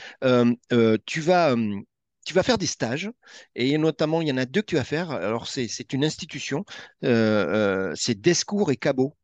Tu 1.05 1.21
vas... 1.21 1.55
Tu 2.27 2.33
vas 2.33 2.43
faire 2.43 2.57
des 2.57 2.65
stages, 2.65 3.09
et 3.55 3.77
notamment, 3.77 4.21
il 4.21 4.27
y 4.27 4.31
en 4.33 4.37
a 4.37 4.45
deux 4.45 4.59
que 4.59 4.65
tu 4.65 4.75
vas 4.75 4.83
faire. 4.83 5.11
Alors, 5.11 5.47
c'est 5.47 5.69
c'est 5.69 5.93
une 5.93 6.03
institution, 6.03 6.65
euh, 7.05 7.89
euh, 7.89 7.93
c'est 7.95 8.19
Descours 8.19 8.69
et 8.69 8.75
Cabot. 8.75 9.15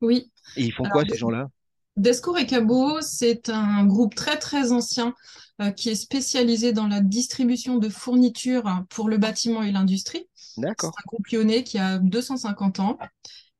Oui. 0.00 0.30
Et 0.56 0.64
ils 0.64 0.72
font 0.72 0.84
Alors, 0.84 0.92
quoi, 0.92 1.04
ces 1.08 1.16
gens-là? 1.16 1.48
Descours 1.96 2.38
et 2.38 2.46
Cabot, 2.46 3.00
c'est 3.00 3.48
un 3.48 3.84
groupe 3.84 4.14
très 4.14 4.38
très 4.38 4.70
ancien 4.70 5.14
euh, 5.60 5.72
qui 5.72 5.88
est 5.90 5.96
spécialisé 5.96 6.72
dans 6.72 6.86
la 6.86 7.00
distribution 7.00 7.78
de 7.78 7.88
fournitures 7.88 8.84
pour 8.88 9.08
le 9.08 9.18
bâtiment 9.18 9.62
et 9.64 9.72
l'industrie. 9.72 10.28
C'est 10.34 10.60
D'accord. 10.60 10.92
un 10.96 11.02
groupe 11.06 11.26
lyonnais 11.26 11.64
qui 11.64 11.78
a 11.78 11.98
250 11.98 12.78
ans. 12.78 12.98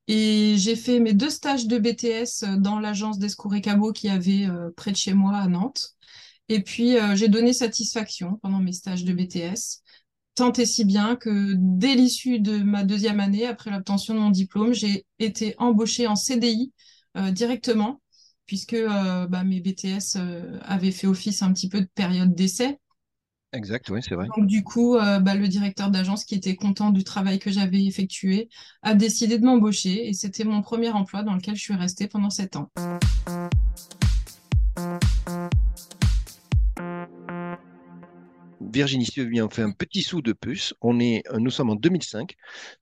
Et 0.06 0.54
j'ai 0.56 0.76
fait 0.76 1.00
mes 1.00 1.12
deux 1.12 1.30
stages 1.30 1.66
de 1.66 1.78
BTS 1.78 2.58
dans 2.58 2.78
l'agence 2.78 3.18
Descours 3.18 3.54
et 3.54 3.60
Cabot 3.60 3.92
qui 3.92 4.08
avait 4.08 4.46
euh, 4.46 4.70
près 4.76 4.92
de 4.92 4.96
chez 4.96 5.14
moi 5.14 5.36
à 5.36 5.48
Nantes. 5.48 5.96
Et 6.48 6.62
puis, 6.62 6.96
euh, 6.96 7.14
j'ai 7.14 7.28
donné 7.28 7.52
satisfaction 7.52 8.38
pendant 8.40 8.60
mes 8.60 8.72
stages 8.72 9.04
de 9.04 9.12
BTS, 9.12 9.82
tant 10.38 10.52
et 10.52 10.66
si 10.66 10.84
bien 10.84 11.16
que 11.16 11.54
dès 11.56 11.94
l'issue 11.96 12.38
de 12.38 12.58
ma 12.58 12.84
deuxième 12.84 13.18
année, 13.18 13.44
après 13.46 13.70
l'obtention 13.70 14.14
de 14.14 14.20
mon 14.20 14.30
diplôme, 14.30 14.72
j'ai 14.72 15.04
été 15.18 15.54
embauchée 15.58 16.06
en 16.06 16.14
CDI 16.14 16.72
euh, 17.16 17.30
directement. 17.32 18.00
puisque 18.46 18.76
bah, 18.76 19.44
mes 19.44 19.60
BTS 19.60 20.16
avaient 20.62 20.92
fait 20.92 21.06
office 21.06 21.42
un 21.42 21.52
petit 21.52 21.68
peu 21.68 21.82
de 21.82 21.88
période 21.94 22.34
d'essai. 22.34 22.78
Exact, 23.52 23.90
oui, 23.90 24.00
c'est 24.02 24.14
vrai. 24.14 24.26
Donc, 24.36 24.46
du 24.46 24.62
coup, 24.62 24.96
bah, 24.96 25.34
le 25.34 25.48
directeur 25.48 25.90
d'agence, 25.90 26.24
qui 26.24 26.34
était 26.34 26.56
content 26.56 26.90
du 26.90 27.04
travail 27.04 27.38
que 27.38 27.50
j'avais 27.50 27.84
effectué, 27.84 28.48
a 28.82 28.94
décidé 28.94 29.38
de 29.38 29.44
m'embaucher 29.44 30.08
et 30.08 30.14
c'était 30.14 30.44
mon 30.44 30.62
premier 30.62 30.90
emploi 30.90 31.22
dans 31.24 31.34
lequel 31.34 31.56
je 31.56 31.62
suis 31.62 31.74
restée 31.74 32.08
pendant 32.08 32.30
sept 32.30 32.56
ans. 32.56 32.70
Virginie, 38.60 39.04
si 39.04 39.12
tu 39.12 39.20
veux 39.22 39.28
bien, 39.28 39.46
on 39.46 39.50
fait 39.50 39.62
un 39.62 39.70
petit 39.70 40.02
sou 40.02 40.22
de 40.22 40.32
puce. 40.32 40.74
On 40.80 40.98
est, 41.00 41.22
euh, 41.30 41.38
nous 41.38 41.50
sommes 41.50 41.70
en 41.70 41.76
2005. 41.76 42.34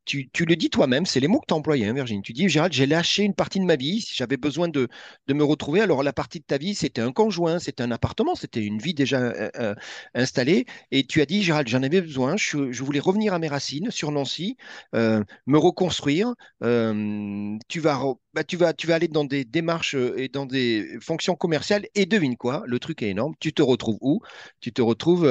Tu, 0.04 0.30
le 0.46 0.56
dis 0.56 0.70
toi-même, 0.70 1.06
c'est 1.06 1.20
les 1.20 1.28
mots 1.28 1.40
que 1.40 1.46
tu 1.48 1.54
as 1.54 1.56
employés, 1.56 1.86
hein, 1.86 1.92
Virginie. 1.92 2.22
Tu 2.22 2.32
dis, 2.32 2.48
Gérald, 2.48 2.72
j'ai 2.72 2.86
lâché 2.86 3.24
une 3.24 3.34
partie 3.34 3.60
de 3.60 3.64
ma 3.64 3.76
vie, 3.76 4.06
j'avais 4.14 4.36
besoin 4.36 4.68
de, 4.68 4.88
me 5.28 5.44
retrouver. 5.44 5.80
Alors, 5.80 6.02
la 6.02 6.12
partie 6.12 6.40
de 6.40 6.44
ta 6.44 6.58
vie, 6.58 6.74
c'était 6.74 7.00
un 7.00 7.12
conjoint, 7.12 7.58
c'était 7.58 7.82
un 7.82 7.90
appartement, 7.90 8.34
c'était 8.34 8.62
une 8.62 8.78
vie 8.78 8.94
déjà 8.94 9.20
euh, 9.20 9.50
euh, 9.56 9.74
installée. 10.14 10.66
Et 10.90 11.04
tu 11.04 11.20
as 11.20 11.26
dit, 11.26 11.42
Gérald, 11.42 11.68
j'en 11.68 11.82
avais 11.82 12.00
besoin. 12.00 12.36
Je, 12.36 12.82
voulais 12.82 13.00
revenir 13.00 13.34
à 13.34 13.38
mes 13.38 13.48
racines 13.48 13.90
sur 13.90 14.12
Nancy, 14.12 14.56
me 14.92 15.58
reconstruire. 15.58 16.34
tu 16.60 17.80
vas 17.80 18.16
bah, 18.34 18.44
tu 18.44 18.58
vas, 18.58 18.74
tu 18.74 18.86
vas 18.86 18.96
aller 18.96 19.08
dans 19.08 19.24
des 19.24 19.46
démarches 19.46 19.94
et 19.94 20.28
dans 20.28 20.44
des 20.44 20.98
fonctions 21.00 21.34
commerciales 21.36 21.86
et 21.94 22.04
devine 22.04 22.36
quoi, 22.36 22.64
le 22.66 22.78
truc 22.78 23.02
est 23.02 23.08
énorme. 23.08 23.32
Tu 23.40 23.54
te 23.54 23.62
retrouves 23.62 23.96
où? 24.02 24.20
Tu 24.60 24.72
te 24.72 24.82
retrouves 24.82 25.24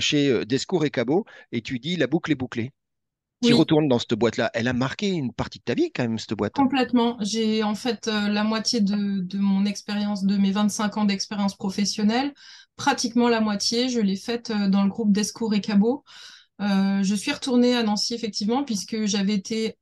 chez 0.00 0.44
Descours 0.46 0.84
et 0.84 0.90
Cabot 0.90 1.24
et 1.52 1.62
tu 1.62 1.78
dis 1.78 1.96
la 1.96 2.06
boucle 2.06 2.32
est 2.32 2.36
bouclée. 2.36 2.72
Tu 3.40 3.54
retournes 3.54 3.86
dans 3.86 4.00
cette 4.00 4.14
boîte-là. 4.14 4.50
Elle 4.52 4.66
a 4.66 4.72
marqué 4.72 5.10
une 5.10 5.32
partie 5.32 5.60
de 5.60 5.64
ta 5.64 5.74
vie 5.74 5.92
quand 5.94 6.02
même, 6.02 6.18
cette 6.18 6.34
boîte. 6.34 6.54
Complètement. 6.54 7.16
J'ai 7.20 7.62
en 7.62 7.76
fait 7.76 8.08
la 8.08 8.42
moitié 8.42 8.80
de, 8.80 9.20
de 9.20 9.38
mon 9.38 9.64
expérience, 9.64 10.24
de 10.24 10.36
mes 10.36 10.50
25 10.50 10.96
ans 10.96 11.04
d'expérience 11.04 11.54
professionnelle, 11.54 12.34
pratiquement 12.76 13.28
la 13.28 13.40
moitié, 13.40 13.88
je 13.88 14.00
l'ai 14.00 14.16
faite 14.16 14.50
dans 14.50 14.82
le 14.82 14.88
groupe 14.88 15.12
Descours 15.12 15.54
et 15.54 15.60
Cabot. 15.60 16.02
je 16.58 17.14
suis 17.14 17.32
retournée 17.32 17.76
à 17.76 17.84
Nancy 17.84 18.14
effectivement 18.14 18.64
puisque 18.64 19.04
j'avais 19.06 19.34
été 19.34 19.76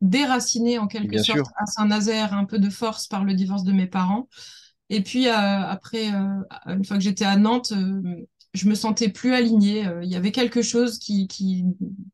déraciné 0.00 0.78
en 0.78 0.86
quelque 0.86 1.22
sorte 1.22 1.50
à 1.56 1.66
Saint-Nazaire, 1.66 2.32
un 2.34 2.44
peu 2.44 2.58
de 2.58 2.70
force 2.70 3.06
par 3.06 3.24
le 3.24 3.34
divorce 3.34 3.64
de 3.64 3.72
mes 3.72 3.86
parents. 3.86 4.28
Et 4.88 5.02
puis 5.02 5.28
euh, 5.28 5.32
après, 5.32 6.12
euh, 6.12 6.42
une 6.66 6.84
fois 6.84 6.96
que 6.96 7.02
j'étais 7.02 7.24
à 7.24 7.36
Nantes, 7.36 7.72
euh, 7.72 8.26
je 8.54 8.68
me 8.68 8.74
sentais 8.74 9.08
plus 9.08 9.34
alignée. 9.34 9.86
Il 10.02 10.08
y 10.08 10.16
avait 10.16 10.32
quelque 10.32 10.62
chose 10.62 10.98
qui, 10.98 11.28
qui 11.28 11.64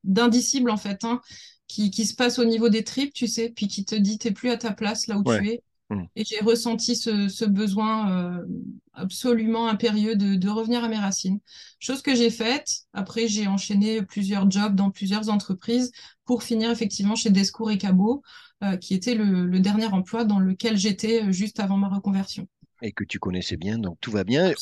d'indicible 0.05 0.71
en 0.71 0.77
fait, 0.77 1.05
hein, 1.05 1.21
qui, 1.69 1.91
qui 1.91 2.07
se 2.07 2.15
passe 2.15 2.39
au 2.39 2.45
niveau 2.45 2.69
des 2.69 2.85
tripes, 2.85 3.15
tu 3.15 3.27
sais, 3.27 3.51
puis 3.51 3.69
qui 3.69 3.85
te 3.85 3.95
dit 3.95 4.19
t'es 4.19 4.31
plus 4.31 4.51
à 4.51 4.57
ta 4.57 4.73
place 4.73 5.07
là 5.07 5.19
où 5.19 5.25
tu 5.25 5.49
es. 5.49 5.63
Mm. 5.91 6.03
Et 6.17 6.25
j'ai 6.25 6.41
ressenti 6.41 6.97
ce, 6.97 7.29
ce 7.29 7.45
besoin 7.45 8.11
euh, 8.11 8.45
absolument 8.93 9.69
impérieux 9.69 10.17
de, 10.17 10.35
de, 10.35 10.49
revenir 10.49 10.83
à 10.83 10.89
mes 10.89 10.99
racines. 10.99 11.39
Chose 11.79 12.03
que 12.03 12.15
j'ai 12.15 12.31
faite. 12.31 12.69
Après, 12.93 13.29
j'ai 13.29 13.47
enchaîné 13.47 14.03
plusieurs 14.03 14.51
jobs 14.51 14.75
dans 14.75 14.91
plusieurs 14.91 15.29
entreprises 15.29 15.93
pour 16.25 16.43
finir 16.43 16.71
effectivement 16.71 17.15
chez 17.15 17.31
Descours 17.31 17.71
et 17.71 17.79
Cabot, 17.79 18.23
euh, 18.65 18.77
qui 18.77 18.95
était 18.95 19.15
le, 19.15 19.47
le, 19.47 19.61
dernier 19.61 19.87
emploi 19.87 20.25
dans 20.25 20.41
lequel 20.41 20.77
j'étais 20.77 21.23
euh, 21.23 21.33
juste 21.33 21.61
avant 21.61 21.77
ma 21.77 21.89
reconversion. 21.89 22.49
Et 22.83 22.93
que 22.93 23.05
tu 23.05 23.19
connaissais 23.19 23.57
bien, 23.57 23.79
donc 23.79 23.99
tout 24.01 24.11
va 24.11 24.25
bien. 24.25 24.53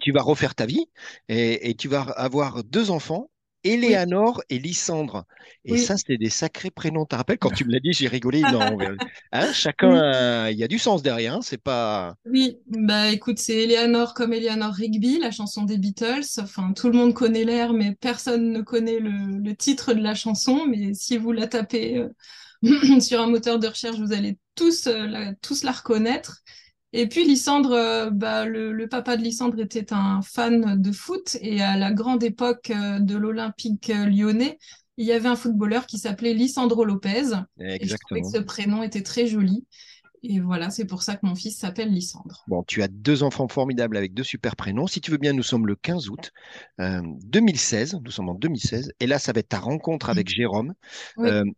Tu 0.00 0.12
vas 0.12 0.22
refaire 0.22 0.54
ta 0.54 0.66
vie 0.66 0.86
et, 1.28 1.70
et 1.70 1.74
tu 1.74 1.88
vas 1.88 2.02
avoir 2.02 2.64
deux 2.64 2.90
enfants 2.90 3.30
Éléanore 3.64 4.42
et 4.50 4.58
Lysandre. 4.58 5.24
Et 5.64 5.78
ça, 5.78 5.96
c'est 5.96 6.16
des 6.16 6.30
sacrés 6.30 6.70
prénoms. 6.70 7.04
Tu 7.04 7.10
te 7.10 7.14
rappelles, 7.16 7.38
quand 7.38 7.50
tu 7.50 7.64
me 7.64 7.72
l'as 7.72 7.80
dit, 7.80 7.92
j'ai 7.92 8.08
rigolé. 8.08 8.42
Non, 8.52 8.76
hein, 9.32 9.52
chacun, 9.52 10.48
il 10.50 10.58
y 10.58 10.64
a 10.64 10.68
du 10.68 10.78
sens 10.78 11.02
derrière. 11.02 11.34
Hein, 11.34 11.40
c'est 11.42 11.62
pas. 11.62 12.16
Oui, 12.26 12.58
bah 12.66 13.10
écoute, 13.10 13.38
c'est 13.38 13.54
Éléanore 13.54 14.14
comme 14.14 14.32
Eleanor 14.32 14.74
Rigby, 14.74 15.18
la 15.18 15.30
chanson 15.30 15.62
des 15.62 15.78
Beatles. 15.78 16.24
Enfin, 16.38 16.72
tout 16.72 16.88
le 16.90 16.98
monde 16.98 17.14
connaît 17.14 17.44
l'air, 17.44 17.72
mais 17.72 17.94
personne 17.94 18.52
ne 18.52 18.60
connaît 18.60 18.98
le, 18.98 19.54
titre 19.54 19.94
de 19.94 20.02
la 20.02 20.14
chanson. 20.14 20.66
Mais 20.66 20.92
si 20.92 21.16
vous 21.16 21.32
la 21.32 21.46
tapez 21.46 21.98
euh, 21.98 23.00
sur 23.00 23.20
un 23.20 23.28
moteur 23.28 23.58
de 23.58 23.68
recherche, 23.68 23.98
vous 23.98 24.12
allez 24.12 24.38
tous, 24.54 24.86
euh, 24.88 25.32
tous 25.40 25.62
la 25.62 25.72
reconnaître. 25.72 26.42
Et 26.92 27.08
puis 27.08 27.24
Lysandre, 27.24 27.72
euh, 27.72 28.10
bah, 28.10 28.44
le, 28.44 28.86
papa 28.86 29.16
de 29.16 29.22
Lysandre 29.22 29.58
était 29.60 29.92
un 29.92 30.20
fan 30.22 30.80
de 30.80 30.92
foot 30.92 31.36
et 31.40 31.62
à 31.62 31.76
la 31.76 31.92
grande 31.92 32.22
époque 32.22 32.70
euh, 32.70 32.98
de 32.98 33.16
l'Olympique 33.16 33.90
euh, 33.90 34.06
lyonnais, 34.06 34.58
il 34.98 35.06
y 35.06 35.12
avait 35.12 35.28
un 35.28 35.36
footballeur 35.36 35.86
qui 35.86 35.98
s'appelait 35.98 36.34
Lysandro 36.34 36.84
Lopez. 36.84 37.30
Exactement. 37.58 37.76
Et 37.80 37.86
je 37.86 37.96
trouvais 37.96 38.20
que 38.20 38.28
ce 38.28 38.42
prénom 38.42 38.82
était 38.82 39.02
très 39.02 39.26
joli. 39.26 39.66
Et 40.22 40.38
voilà, 40.38 40.70
c'est 40.70 40.84
pour 40.84 41.02
ça 41.02 41.16
que 41.16 41.26
mon 41.26 41.34
fils 41.34 41.58
s'appelle 41.58 41.88
Lysandre. 41.90 42.44
Bon, 42.46 42.62
tu 42.62 42.82
as 42.82 42.88
deux 42.88 43.24
enfants 43.24 43.48
formidables 43.48 43.96
avec 43.96 44.14
deux 44.14 44.22
super 44.22 44.54
prénoms. 44.54 44.86
Si 44.86 45.00
tu 45.00 45.10
veux 45.10 45.16
bien, 45.16 45.32
nous 45.32 45.42
sommes 45.42 45.66
le 45.66 45.74
15 45.74 46.10
août 46.10 46.30
2016. 46.78 47.98
Nous 48.04 48.10
sommes 48.12 48.28
en 48.28 48.34
2016. 48.34 48.92
Et 49.00 49.08
là, 49.08 49.18
ça 49.18 49.32
va 49.32 49.40
être 49.40 49.48
ta 49.48 49.58
rencontre 49.58 50.10
avec 50.10 50.28
Jérôme. 50.28 50.74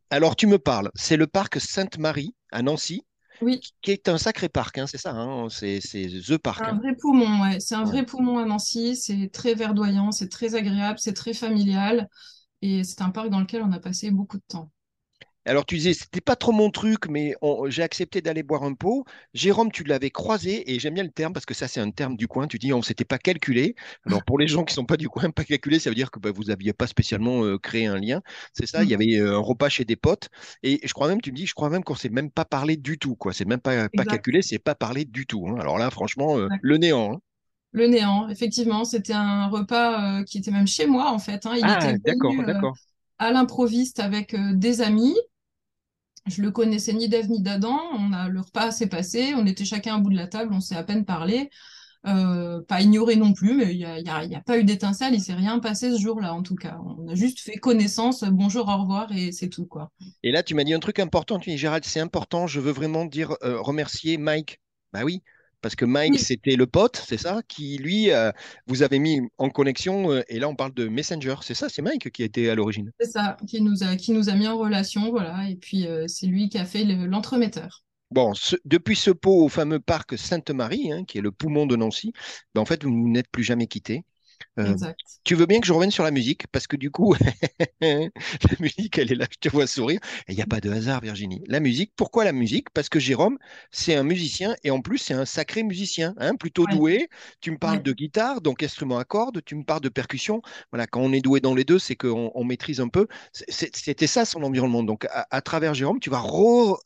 alors, 0.09 0.35
tu 0.35 0.47
me 0.47 0.59
parles. 0.59 0.91
C'est 0.95 1.19
le 1.19 1.27
parc 1.27 1.61
Sainte-Marie 1.61 2.35
à 2.53 2.63
Nancy. 2.63 3.03
Oui. 3.41 3.61
Qui 3.83 3.91
est 3.91 4.09
un 4.09 4.19
sacré 4.19 4.49
parc, 4.49 4.79
hein, 4.79 4.87
c'est 4.87 4.99
ça, 4.99 5.13
hein, 5.13 5.49
c'est 5.51 5.81
The 5.81 6.39
Park. 6.39 6.61
C'est 6.63 6.71
un 6.71 6.75
hein. 6.75 6.79
vrai 6.79 6.97
poumon, 6.97 7.43
ouais. 7.43 7.61
C'est 7.61 7.75
un 7.75 7.85
vrai 7.85 8.05
poumon 8.07 8.39
à 8.39 8.45
Nancy, 8.45 8.97
c'est 8.97 9.31
très 9.33 9.55
verdoyant, 9.55 10.13
c'est 10.13 10.29
très 10.29 10.55
agréable, 10.55 10.99
c'est 10.99 11.15
très 11.15 11.35
familial. 11.35 12.09
Et 12.63 12.83
c'est 12.85 13.03
un 13.03 13.11
parc 13.11 13.29
dans 13.29 13.41
lequel 13.41 13.63
on 13.63 13.73
a 13.73 13.79
passé 13.79 14.11
beaucoup 14.11 14.39
de 14.39 14.45
temps. 14.49 14.71
Alors 15.47 15.67
tu 15.67 15.77
disais, 15.77 15.93
c'était 15.93 16.21
pas 16.21 16.37
trop 16.37 16.53
mon 16.53 16.71
truc, 16.71 17.07
mais 17.09 17.35
j'ai 17.67 17.83
accepté 17.83 18.23
d'aller 18.23 18.43
boire 18.43 18.63
un 18.63 18.75
pot. 18.75 19.05
Jérôme, 19.35 19.71
tu 19.71 19.85
l'avais 19.85 20.11
croisé, 20.11 20.73
et 20.73 20.79
j'aime 20.79 20.95
bien 20.95 21.03
le 21.03 21.11
terme 21.11 21.33
parce 21.33 21.45
que 21.45 21.55
ça, 21.55 21.69
c'est 21.69 21.81
un 21.81 21.91
terme 21.91 22.17
du 22.17 22.27
coin. 22.29 22.47
Tu 22.47 22.59
dis, 22.59 22.73
on 22.73 22.79
ne 22.79 22.83
s'était 22.83 23.05
pas 23.05 23.19
calculé. 23.19 23.75
Alors 24.07 24.25
pour 24.25 24.39
les 24.39 24.47
gens 24.47 24.65
qui 24.65 24.73
ne 24.73 24.77
sont 24.77 24.85
pas 24.87 24.97
du 24.97 25.09
coin, 25.09 25.31
pas 25.31 25.45
calculé, 25.45 25.79
ça 25.79 25.91
veut 25.91 25.97
dire 25.97 26.11
que 26.11 26.19
bah, 26.19 26.31
vous 26.35 26.45
n'aviez 26.45 26.73
pas 26.73 26.87
spécialement 26.87 27.45
euh, 27.45 27.59
créé 27.59 27.87
un 27.87 27.99
lien. 27.99 28.23
C'est 28.53 28.67
ça, 28.67 28.83
il 28.83 28.91
y 28.91 28.93
mm. 28.93 29.01
avait 29.01 29.17
euh, 29.21 29.37
un 29.37 29.41
repas 29.41 29.69
chez 29.69 29.85
des 29.85 29.97
potes. 29.97 30.31
Et 30.63 30.81
je 30.83 30.93
crois 30.95 31.09
même, 31.09 31.21
tu 31.21 31.31
me 31.31 31.37
dis, 31.37 31.47
je 31.47 31.55
crois 31.55 31.69
même 31.69 31.85
qu'on 31.85 31.95
ne 31.95 31.99
s'est 31.99 32.09
même 32.09 32.31
pas 32.31 32.45
parlé 32.45 32.77
du 32.77 32.99
tout. 32.99 33.15
quoi. 33.15 33.33
C'est 33.33 33.47
même 33.47 33.61
pas, 33.61 33.89
pas 33.91 34.05
calculé, 34.05 34.43
c'est 34.43 34.59
pas 34.59 34.75
parlé 34.75 35.05
du 35.05 35.27
tout. 35.27 35.47
Hein. 35.49 35.57
Alors 35.61 35.79
là, 35.79 35.91
franchement, 35.91 36.39
euh, 36.39 36.49
le 36.63 36.79
néant. 36.79 37.15
Hein. 37.15 37.19
Le 37.73 37.87
néant, 37.89 38.29
effectivement, 38.29 38.85
c'était 38.85 39.13
un 39.13 39.49
repas 39.49 40.23
qui 40.25 40.39
était 40.39 40.53
même 40.53 40.67
chez 40.67 40.87
moi 40.87 41.11
en 41.11 41.19
fait. 41.19 41.45
Hein. 41.45 41.55
Il 41.57 41.65
ah, 41.65 41.93
d'accord, 42.05 42.33
d'accord. 42.47 42.77
à 43.19 43.33
l'improviste 43.33 43.99
avec 43.99 44.35
des 44.55 44.81
amis. 44.81 45.17
Je 46.27 46.43
le 46.43 46.51
connaissais 46.51 46.93
ni 46.93 47.09
d'Ève 47.09 47.29
ni 47.29 47.41
d'Adam. 47.41 47.79
On 47.93 48.13
a 48.13 48.29
le 48.29 48.41
repas 48.41 48.71
s'est 48.71 48.89
passé, 48.89 49.35
on 49.37 49.47
était 49.47 49.65
chacun 49.65 49.97
à 49.97 49.99
bout 49.99 50.11
de 50.11 50.17
la 50.17 50.27
table, 50.27 50.53
on 50.55 50.61
s'est 50.61 50.77
à 50.77 50.83
peine 50.83 51.05
parlé. 51.05 51.51
Euh, 52.07 52.61
pas 52.61 52.83
ignoré 52.83 53.17
non 53.17 53.33
plus, 53.33 53.55
mais 53.55 53.75
il 53.75 53.79
n'y 53.79 53.85
a, 54.37 54.41
pas 54.45 54.59
eu 54.59 54.65
d'étincelle, 54.65 55.15
il 55.15 55.23
s'est 55.23 55.33
rien 55.33 55.59
passé 55.59 55.91
ce 55.91 55.99
jour-là 55.99 56.35
en 56.35 56.43
tout 56.43 56.55
cas. 56.55 56.79
On 56.85 57.09
a 57.09 57.15
juste 57.15 57.41
fait 57.41 57.57
connaissance, 57.57 58.25
bonjour, 58.25 58.69
au 58.69 58.77
revoir 58.83 59.11
et 59.13 59.33
c'est 59.33 59.49
tout 59.49 59.65
quoi. 59.65 59.91
Et 60.23 60.31
là, 60.31 60.43
tu 60.43 60.55
m'as 60.55 60.65
dit 60.65 60.75
un 60.75 60.81
truc 60.81 60.99
important, 60.99 61.39
tu 61.39 61.49
dis 61.49 61.57
Gérald, 61.57 61.85
c'est 61.85 62.01
important, 62.01 62.47
je 62.47 62.61
veux 62.61 62.73
vraiment 62.73 63.07
dire 63.07 63.35
euh, 63.43 63.59
remercier 63.59 64.19
Mike. 64.19 64.61
Bah 64.93 65.01
oui, 65.03 65.23
parce 65.65 65.77
que 65.77 65.87
Mike, 65.87 66.19
c'était 66.19 66.57
le 66.57 66.67
pote, 66.67 67.03
c'est 67.09 67.17
ça, 67.17 67.41
qui 67.49 67.79
lui, 67.79 68.11
euh, 68.11 68.31
vous 68.67 68.83
avez 68.83 68.99
mis 68.99 69.23
en 69.39 69.49
connexion, 69.49 70.13
euh, 70.13 70.21
et 70.29 70.39
là 70.39 70.47
on 70.47 70.55
parle 70.55 70.75
de 70.75 70.89
Messenger, 70.89 71.37
c'est 71.41 71.55
ça, 71.55 71.71
c'est 71.71 71.81
Mike 71.81 72.11
qui 72.11 72.21
a 72.21 72.27
été 72.27 72.51
à 72.51 72.55
l'origine. 72.55 72.93
C'est 73.01 73.11
ça, 73.11 73.39
qui 73.49 73.63
nous, 73.63 73.83
a, 73.83 73.97
qui 73.97 74.13
nous 74.13 74.29
a 74.29 74.35
mis 74.35 74.47
en 74.47 74.59
relation, 74.59 75.11
voilà, 75.11 75.49
et 75.49 75.57
puis 75.57 75.87
euh, 75.87 76.05
c'est 76.07 76.27
lui 76.27 76.51
qui 76.51 76.59
a 76.59 76.67
fait 76.67 76.85
l'entremetteur. 76.85 77.83
Bon, 78.11 78.35
depuis 78.67 78.95
ce 78.95 79.11
pot 79.11 79.43
au 79.43 79.49
fameux 79.49 79.81
parc 79.81 80.19
Sainte-Marie, 80.19 80.93
hein, 80.93 81.05
qui 81.07 81.17
est 81.17 81.23
le 81.23 81.33
poumon 81.33 81.65
de 81.65 81.77
Nancy, 81.77 82.13
ben, 82.55 82.61
en 82.61 82.67
fait, 82.67 82.85
vous 82.85 83.09
n'êtes 83.09 83.31
plus 83.31 83.43
jamais 83.43 83.67
quitté. 83.67 84.05
Euh, 84.59 84.77
tu 85.25 85.35
veux 85.35 85.47
bien 85.47 85.61
que 85.61 85.67
je 85.67 85.73
revienne 85.73 85.91
sur 85.91 86.05
la 86.05 86.11
musique? 86.11 86.47
Parce 86.49 86.67
que 86.67 86.77
du 86.77 86.91
coup, 86.91 87.15
la 87.81 88.09
musique, 88.61 88.99
elle 88.99 89.11
est 89.13 89.17
là, 89.17 89.27
je 89.31 89.39
te 89.39 89.49
vois 89.49 89.67
sourire. 89.67 90.01
Il 90.29 90.37
n'y 90.37 90.43
a 90.43 90.47
pas 90.47 90.61
de 90.61 90.71
hasard, 90.71 91.01
Virginie. 91.01 91.43
La 91.47 91.61
musique, 91.61 91.93
pourquoi 91.97 92.25
la 92.25 92.33
musique? 92.33 92.71
Parce 92.71 92.89
que 92.89 92.99
Jérôme, 92.99 93.39
c'est 93.71 93.95
un 93.95 94.05
musicien 94.05 94.55
et 94.63 94.71
en 94.71 94.81
plus, 94.81 94.99
c'est 94.99 95.15
un 95.15 95.25
sacré 95.25 95.63
musicien, 95.63 96.15
hein, 96.19 96.37
plutôt 96.37 96.67
doué. 96.67 97.09
Tu 97.41 97.51
me 97.51 97.59
parles 97.59 97.83
de 97.83 97.93
guitare, 97.93 98.41
donc 98.41 98.63
instrument 98.63 98.99
à 98.99 99.05
cordes, 99.05 99.41
tu 99.45 99.55
me 99.57 99.65
parles 99.65 99.81
de 99.81 99.89
percussion. 99.89 100.43
Voilà, 100.71 100.87
quand 100.87 101.01
on 101.01 101.13
est 101.13 101.21
doué 101.21 101.41
dans 101.41 101.55
les 101.55 101.65
deux, 101.65 101.79
c'est 101.79 101.97
qu'on 101.97 102.31
on 102.35 102.45
maîtrise 102.45 102.81
un 102.81 102.89
peu. 102.89 103.07
C'était 103.33 104.07
ça 104.07 104.25
son 104.25 104.43
environnement. 104.43 104.83
Donc, 104.83 105.07
à, 105.11 105.41
travers 105.43 105.75
Jérôme, 105.75 106.01
tu 106.01 106.11
vas 106.11 106.23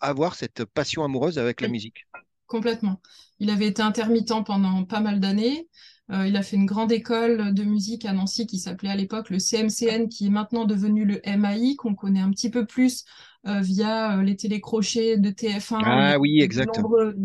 avoir 0.00 0.34
cette 0.34 0.64
passion 0.64 1.04
amoureuse 1.04 1.38
avec 1.38 1.60
la 1.60 1.68
musique. 1.68 2.06
Complètement. 2.46 3.00
Il 3.40 3.50
avait 3.50 3.66
été 3.66 3.82
intermittent 3.82 4.44
pendant 4.46 4.84
pas 4.84 5.00
mal 5.00 5.20
d'années. 5.20 5.68
Euh, 6.10 6.26
il 6.26 6.36
a 6.36 6.42
fait 6.42 6.56
une 6.56 6.66
grande 6.66 6.90
école 6.90 7.52
de 7.52 7.62
musique 7.64 8.06
à 8.06 8.12
Nancy 8.12 8.46
qui 8.46 8.58
s'appelait 8.58 8.88
à 8.88 8.96
l'époque 8.96 9.28
le 9.28 9.38
CMCN, 9.38 10.08
qui 10.08 10.26
est 10.26 10.30
maintenant 10.30 10.64
devenu 10.64 11.04
le 11.04 11.20
MAI, 11.24 11.76
qu'on 11.76 11.94
connaît 11.94 12.20
un 12.20 12.30
petit 12.30 12.50
peu 12.50 12.64
plus 12.64 13.04
euh, 13.46 13.60
via 13.60 14.16
euh, 14.16 14.22
les 14.22 14.36
télécrochets 14.36 15.18
de 15.18 15.30
TF1. 15.30 15.82
Ah 15.84 16.18
oui, 16.18 16.40
exact. 16.40 16.80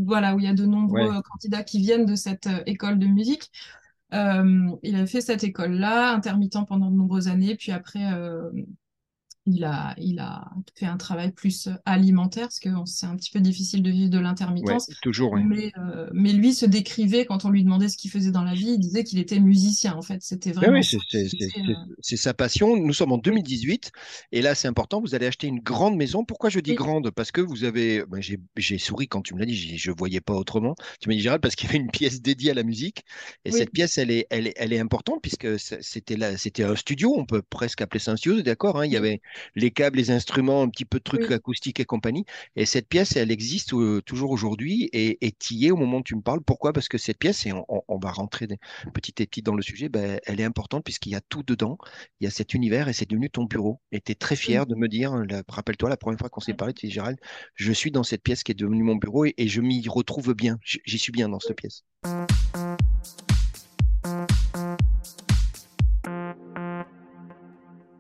Voilà, 0.06 0.36
où 0.36 0.40
il 0.40 0.46
y 0.46 0.50
a 0.50 0.54
de 0.54 0.66
nombreux 0.66 1.22
candidats 1.22 1.64
qui 1.64 1.80
viennent 1.80 2.06
de 2.06 2.16
cette 2.16 2.50
école 2.66 3.00
de 3.00 3.08
musique. 3.08 3.52
il 4.12 4.96
a 4.96 5.06
fait 5.06 5.22
cette 5.22 5.46
école-là, 5.46 6.14
intermittent 6.14 6.66
pendant 6.68 6.92
de 6.92 6.96
nombreuses 6.96 7.30
années, 7.30 7.56
puis 7.56 7.72
après, 7.72 8.06
il 9.46 9.66
a, 9.66 9.94
il 9.98 10.20
a 10.20 10.50
fait 10.76 10.86
un 10.86 10.96
travail 10.96 11.32
plus 11.32 11.68
alimentaire, 11.86 12.44
parce 12.44 12.60
que 12.60 12.70
c'est 12.86 13.06
un 13.06 13.16
petit 13.18 13.32
peu 13.32 13.42
difficile 13.42 13.84
de 13.84 13.92
vivre 13.92 14.10
de 14.10 14.20
l'intermittence. 14.20 14.90
toujours, 15.02 15.36
mais, 15.36 15.74
euh, 15.78 16.10
mais 16.14 16.32
lui 16.32 16.54
se 16.54 16.66
décrivait, 16.66 17.26
quand 17.26 17.44
on 17.44 17.50
lui 17.50 17.64
demandait 17.64 17.90
ce 17.90 17.98
qu'il 17.98 18.10
faisait 18.10 18.32
dans 18.32 18.44
la 18.44 18.54
vie, 18.54 18.72
il 18.72 18.80
disait 18.80 19.04
qu'il 19.04 19.20
était 19.20 19.40
musicien, 19.40 19.96
en 19.96 20.02
fait. 20.02 20.22
C'était 20.22 20.52
vraiment. 20.52 20.80
Oui, 20.80 20.98
c'est 22.00 22.18
sa 22.18 22.34
passion. 22.34 22.78
Nous 22.78 22.94
sommes 22.94 23.12
en 23.12 23.18
2018, 23.18 23.92
et 24.32 24.42
là, 24.42 24.56
c'est 24.56 24.70
important, 24.70 25.02
vous 25.02 25.14
allez 25.14 25.26
acheter 25.26 25.48
une 25.48 25.60
grande 25.60 25.98
maison. 25.98 26.24
Pourquoi 26.24 26.50
je 26.50 26.62
dis 26.62 26.76
grande? 26.76 27.12
Parce 27.12 27.32
que 27.32 27.42
vous 27.42 27.66
avez. 27.66 28.06
Ben, 28.08 28.22
J'ai 28.22 28.78
souri 28.78 29.08
quand 29.08 29.22
tu 29.22 29.34
me 29.34 29.40
l'as 29.40 29.46
dit, 29.46 29.78
je 29.78 29.92
ne 29.92 29.96
voyais 29.96 30.22
pas 30.22 30.34
autrement. 30.34 30.76
Tu 31.02 31.10
m'as 31.10 31.16
dit, 31.16 31.22
Gérald, 31.22 31.42
parce 31.42 31.56
qu'il 31.56 31.68
y 31.68 31.70
avait 31.70 31.80
une 31.80 31.92
pièce 31.92 32.22
dédiée 32.22 32.52
à 32.52 32.54
la 32.54 32.64
musique, 32.64 33.04
et 33.44 33.52
cette 33.52 33.72
pièce, 33.72 33.98
elle 33.98 34.12
est, 34.12 34.26
elle 34.30 34.48
est, 34.48 34.54
elle 34.56 34.72
est 34.72 34.80
importante, 34.80 35.20
puisque 35.22 35.60
c'était 35.60 36.64
un 36.64 36.76
studio, 36.78 37.14
on 37.18 37.26
peut 37.26 37.42
presque 37.42 37.82
appeler 37.82 38.00
ça 38.00 38.12
un 38.12 38.16
studio, 38.16 38.42
d'accord 38.42 38.80
hein? 38.80 38.86
Il 38.86 38.92
y 38.94 38.98
avait 38.98 39.20
les 39.56 39.72
câbles, 39.72 39.98
les 39.98 40.12
instruments, 40.12 40.62
un 40.62 40.70
petit 40.70 40.86
peu 40.86 41.00
de 41.00 41.04
trucs 41.04 41.32
acoustiques 41.32 41.80
et 41.80 41.86
compagnie. 41.86 42.26
Et 42.56 42.66
cette 42.66 42.88
pièce, 42.88 43.16
elle 43.16 43.32
existe 43.32 43.74
euh, 43.74 44.02
toujours 44.02 44.32
aujourd'hui 44.32 44.90
et, 44.94 45.26
et 45.26 45.34
y 45.52 45.68
es 45.68 45.72
au 45.72 45.78
moment 45.78 45.98
où 45.98 46.04
tu 46.04 46.16
me 46.16 46.22
parles. 46.22 46.42
Pourquoi? 46.42 46.74
Parce 46.74 46.88
que 46.88 46.98
cette 46.98 47.18
pièce, 47.18 47.46
et 47.46 47.52
on, 47.54 48.00
va 48.00 48.12
rentrer 48.12 48.48
petit 48.94 49.14
et 49.20 49.26
petit 49.26 49.42
dans 49.42 49.56
le 49.56 49.62
sujet, 49.62 49.90
ben, 49.90 50.20
elle 50.26 50.40
est 50.40 50.44
importante 50.44 50.84
puisqu'il 50.84 51.12
y 51.12 51.16
a 51.16 51.22
tout 51.22 51.44
dedans. 51.44 51.78
Il 52.20 52.26
y 52.26 52.28
a 52.28 52.32
cet 52.32 52.54
univers 52.54 52.88
et 52.88 52.94
c'est 52.94 53.10
devenu 53.10 53.30
ton 53.30 53.46
bureau. 53.46 53.80
Et 53.92 54.02
tu 54.02 54.12
es 54.12 54.16
très 54.16 54.36
fier 54.36 54.66
de 54.66 54.76
me 54.76 54.88
dire, 54.88 55.14
rappelle-toi, 55.48 55.90
la 55.90 55.98
première 55.98 56.20
fois 56.20 56.30
qu'on 56.30 56.42
s'est 56.42 56.54
parlé, 56.54 56.74
tu 56.74 56.88
dis, 56.88 56.92
Gérald, 56.92 57.20
je 57.56 57.72
suis 57.72 57.92
dans 57.92 58.04
cette 58.04 58.24
pièce 58.24 58.44
qui 58.44 58.52
est 58.52 58.56
devenue 58.56 58.84
mon 58.84 58.96
bureau 58.96 59.26
et, 59.26 59.34
et 59.38 59.48
je 59.48 59.62
m'y 59.62 59.88
retrouve 59.88 60.34
bien. 60.34 60.60
J'y 60.64 61.00
suis 61.00 61.12
bien 61.12 61.30
dans 61.30 61.40
cette 61.40 61.58
pièce. 61.58 61.84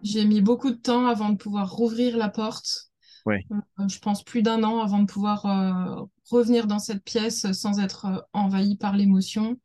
J'ai 0.03 0.25
mis 0.25 0.41
beaucoup 0.41 0.69
de 0.69 0.75
temps 0.75 1.07
avant 1.07 1.29
de 1.29 1.37
pouvoir 1.37 1.71
rouvrir 1.71 2.17
la 2.17 2.29
porte. 2.29 2.91
Euh, 3.27 3.87
je 3.87 3.99
pense 3.99 4.23
plus 4.23 4.41
d'un 4.41 4.63
an 4.63 4.81
avant 4.81 4.99
de 4.99 5.05
pouvoir 5.05 5.45
euh, 5.45 6.03
revenir 6.29 6.67
dans 6.67 6.79
cette 6.79 7.03
pièce 7.03 7.51
sans 7.53 7.79
être 7.79 8.05
euh, 8.05 8.19
envahi 8.33 8.75
par 8.75 8.97
l'émotion. 8.97 9.57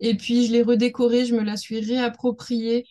Et 0.00 0.16
puis 0.16 0.46
je 0.46 0.52
l'ai 0.52 0.62
redécorée, 0.62 1.24
je 1.24 1.34
me 1.34 1.42
la 1.42 1.56
suis 1.56 1.80
réappropriée. 1.80 2.86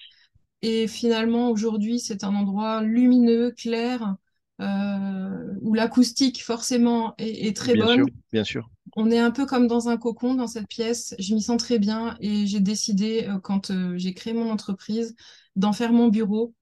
Et 0.61 0.87
finalement, 0.87 1.51
aujourd'hui, 1.51 1.99
c'est 1.99 2.23
un 2.23 2.33
endroit 2.33 2.81
lumineux, 2.81 3.51
clair, 3.51 4.15
où 4.59 5.73
l'acoustique, 5.75 6.43
forcément, 6.43 7.13
est, 7.19 7.55
très 7.55 7.73
bien 7.73 7.85
bonne. 7.85 7.95
Sûr, 7.97 8.05
bien 8.33 8.43
sûr. 8.43 8.69
On 8.95 9.11
est 9.11 9.19
un 9.19 9.29
peu 9.29 9.45
comme 9.45 9.67
dans 9.67 9.87
un 9.87 9.97
cocon 9.97 10.33
dans 10.33 10.47
cette 10.47 10.67
pièce. 10.67 11.13
Je 11.19 11.35
m'y 11.35 11.43
sens 11.43 11.61
très 11.61 11.77
bien 11.77 12.17
et 12.21 12.47
j'ai 12.47 12.59
décidé, 12.59 13.29
quand 13.43 13.71
j'ai 13.97 14.15
créé 14.15 14.33
mon 14.33 14.49
entreprise, 14.49 15.15
d'en 15.55 15.73
faire 15.73 15.93
mon 15.93 16.07
bureau 16.07 16.55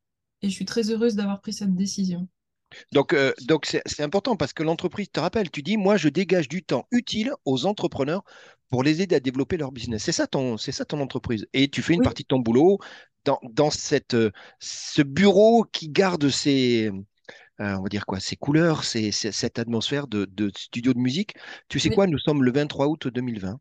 et 0.45 0.49
je 0.49 0.55
suis 0.55 0.65
très 0.65 0.91
heureuse 0.91 1.15
d'avoir 1.15 1.41
pris 1.41 1.53
cette 1.53 1.75
décision. 1.75 2.27
Donc, 2.91 3.13
euh, 3.13 3.33
donc 3.43 3.65
c'est 3.65 4.03
important 4.03 4.35
parce 4.35 4.53
que 4.53 4.63
l'entreprise, 4.63 5.09
te 5.11 5.19
rappelle, 5.19 5.49
tu 5.49 5.63
dis, 5.63 5.77
moi, 5.77 5.97
je 5.97 6.09
dégage 6.09 6.47
du 6.47 6.63
temps 6.63 6.87
utile 6.91 7.31
aux 7.45 7.65
entrepreneurs 7.65 8.23
pour 8.69 8.83
les 8.83 9.01
aider 9.01 9.15
à 9.15 9.19
développer 9.19 9.57
leur 9.57 9.71
business. 9.71 10.03
C'est 10.03 10.11
ça 10.11 10.27
ton, 10.27 10.57
c'est 10.57 10.71
ça 10.71 10.85
ton 10.85 10.99
entreprise. 10.99 11.47
Et 11.53 11.67
tu 11.67 11.81
fais 11.81 11.93
une 11.93 12.01
partie 12.01 12.23
de 12.23 12.27
ton 12.27 12.39
boulot 12.39 12.79
dans, 13.23 13.39
dans 13.43 13.71
cette, 13.71 14.13
euh, 14.13 14.31
ce 14.59 15.01
bureau 15.01 15.65
qui 15.71 15.89
garde 15.89 16.29
ses, 16.29 16.91
euh, 17.59 17.75
on 17.77 17.83
va 17.83 17.89
dire 17.89 18.05
quoi, 18.05 18.19
ses 18.19 18.35
couleurs, 18.35 18.83
cette 18.83 19.57
atmosphère 19.59 20.07
de, 20.07 20.25
de, 20.25 20.51
studio 20.55 20.93
de 20.93 20.99
musique. 20.99 21.35
Tu 21.69 21.79
sais 21.79 21.89
quoi, 21.89 22.05
nous 22.05 22.19
sommes 22.19 22.43
le 22.43 22.51
23 22.51 22.87
août 22.87 23.07
2020. 23.07 23.59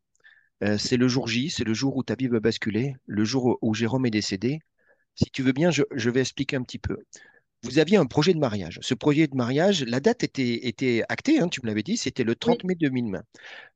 c'est 0.77 0.97
le 0.97 1.09
jour 1.09 1.29
J, 1.29 1.51
c'est 1.51 1.65
le 1.65 1.75
jour 1.75 1.97
où 1.97 2.03
ta 2.03 2.15
vie 2.15 2.29
va 2.29 2.41
basculer, 2.41 2.95
le 3.07 3.25
jour 3.25 3.59
où 3.63 3.75
Jérôme 3.75 4.07
est 4.07 4.11
décédé, 4.11 4.61
si 5.15 5.31
tu 5.31 5.43
veux 5.43 5.53
bien, 5.53 5.71
je, 5.71 6.11
vais 6.11 6.21
expliquer 6.21 6.57
un 6.57 6.63
petit 6.63 6.79
peu. 6.79 6.99
Vous 7.63 7.79
aviez 7.79 7.97
un 7.97 8.05
projet 8.05 8.35
de 8.35 8.39
mariage. 8.39 8.79
Ce 8.83 8.93
projet 8.93 9.27
de 9.27 9.35
mariage, 9.35 9.85
la 9.85 9.99
date 9.99 10.23
était, 10.23 10.67
était 10.67 11.03
actée, 11.09 11.41
hein, 11.41 11.49
tu 11.49 11.61
me 11.63 11.67
l'avais 11.69 11.83
dit, 11.83 11.97
c'était 11.97 12.25
le 12.25 12.35
30 12.35 12.63
mai 12.65 12.75
2020. 12.75 13.23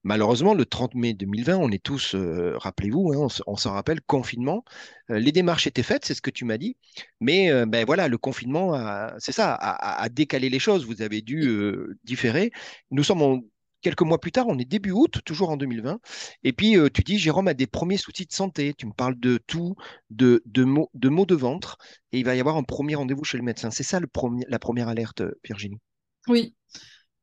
Malheureusement, 0.04 0.52
le 0.52 0.66
30 0.66 0.94
mai 0.94 1.14
2020, 1.14 1.56
on 1.56 1.70
est 1.70 1.82
tous, 1.82 2.14
euh, 2.14 2.52
rappelez-vous, 2.58 3.12
hein, 3.14 3.28
on, 3.46 3.56
s'en 3.56 3.72
rappelle, 3.72 4.02
confinement. 4.02 4.62
Euh, 5.10 5.18
les 5.18 5.32
démarches 5.32 5.66
étaient 5.66 5.82
faites, 5.82 6.04
c'est 6.04 6.12
ce 6.12 6.20
que 6.20 6.30
tu 6.30 6.44
m'as 6.44 6.58
dit. 6.58 6.76
Mais 7.20 7.50
euh, 7.50 7.64
ben 7.64 7.86
voilà, 7.86 8.08
le 8.08 8.18
confinement, 8.18 8.74
c'est 9.18 9.32
ça, 9.32 9.54
a, 9.54 10.08
décalé 10.10 10.50
les 10.50 10.58
choses. 10.58 10.84
Vous 10.84 11.00
avez 11.00 11.22
dû 11.22 11.50
différer. 12.04 12.52
Nous 12.90 13.04
sommes 13.04 13.22
en 13.22 13.40
quelques 13.80 14.02
mois 14.02 14.20
plus 14.20 14.32
tard, 14.32 14.46
on 14.48 14.58
est 14.58 14.64
début 14.64 14.90
août, 14.90 15.20
toujours 15.24 15.50
en 15.50 15.56
2020. 15.56 16.00
Et 16.44 16.52
puis, 16.52 16.76
euh, 16.76 16.88
tu 16.92 17.02
dis, 17.02 17.18
Jérôme 17.18 17.48
a 17.48 17.54
des 17.54 17.66
premiers 17.66 17.96
soucis 17.96 18.26
de 18.26 18.32
santé. 18.32 18.74
Tu 18.74 18.86
me 18.86 18.92
parles 18.92 19.18
de 19.18 19.38
tout, 19.46 19.76
de, 20.10 20.42
de, 20.46 20.64
maux, 20.64 20.90
de 20.94 21.08
de 21.08 21.34
ventre. 21.34 21.78
Et 22.12 22.18
il 22.18 22.24
va 22.24 22.34
y 22.34 22.40
avoir 22.40 22.56
un 22.56 22.62
premier 22.62 22.94
rendez-vous 22.94 23.24
chez 23.24 23.38
le 23.38 23.44
médecin. 23.44 23.70
C'est 23.70 23.82
ça 23.82 24.00
le 24.00 24.06
premier, 24.06 24.44
la 24.48 24.58
première 24.58 24.88
alerte, 24.88 25.22
Virginie? 25.44 25.78
Oui. 26.26 26.54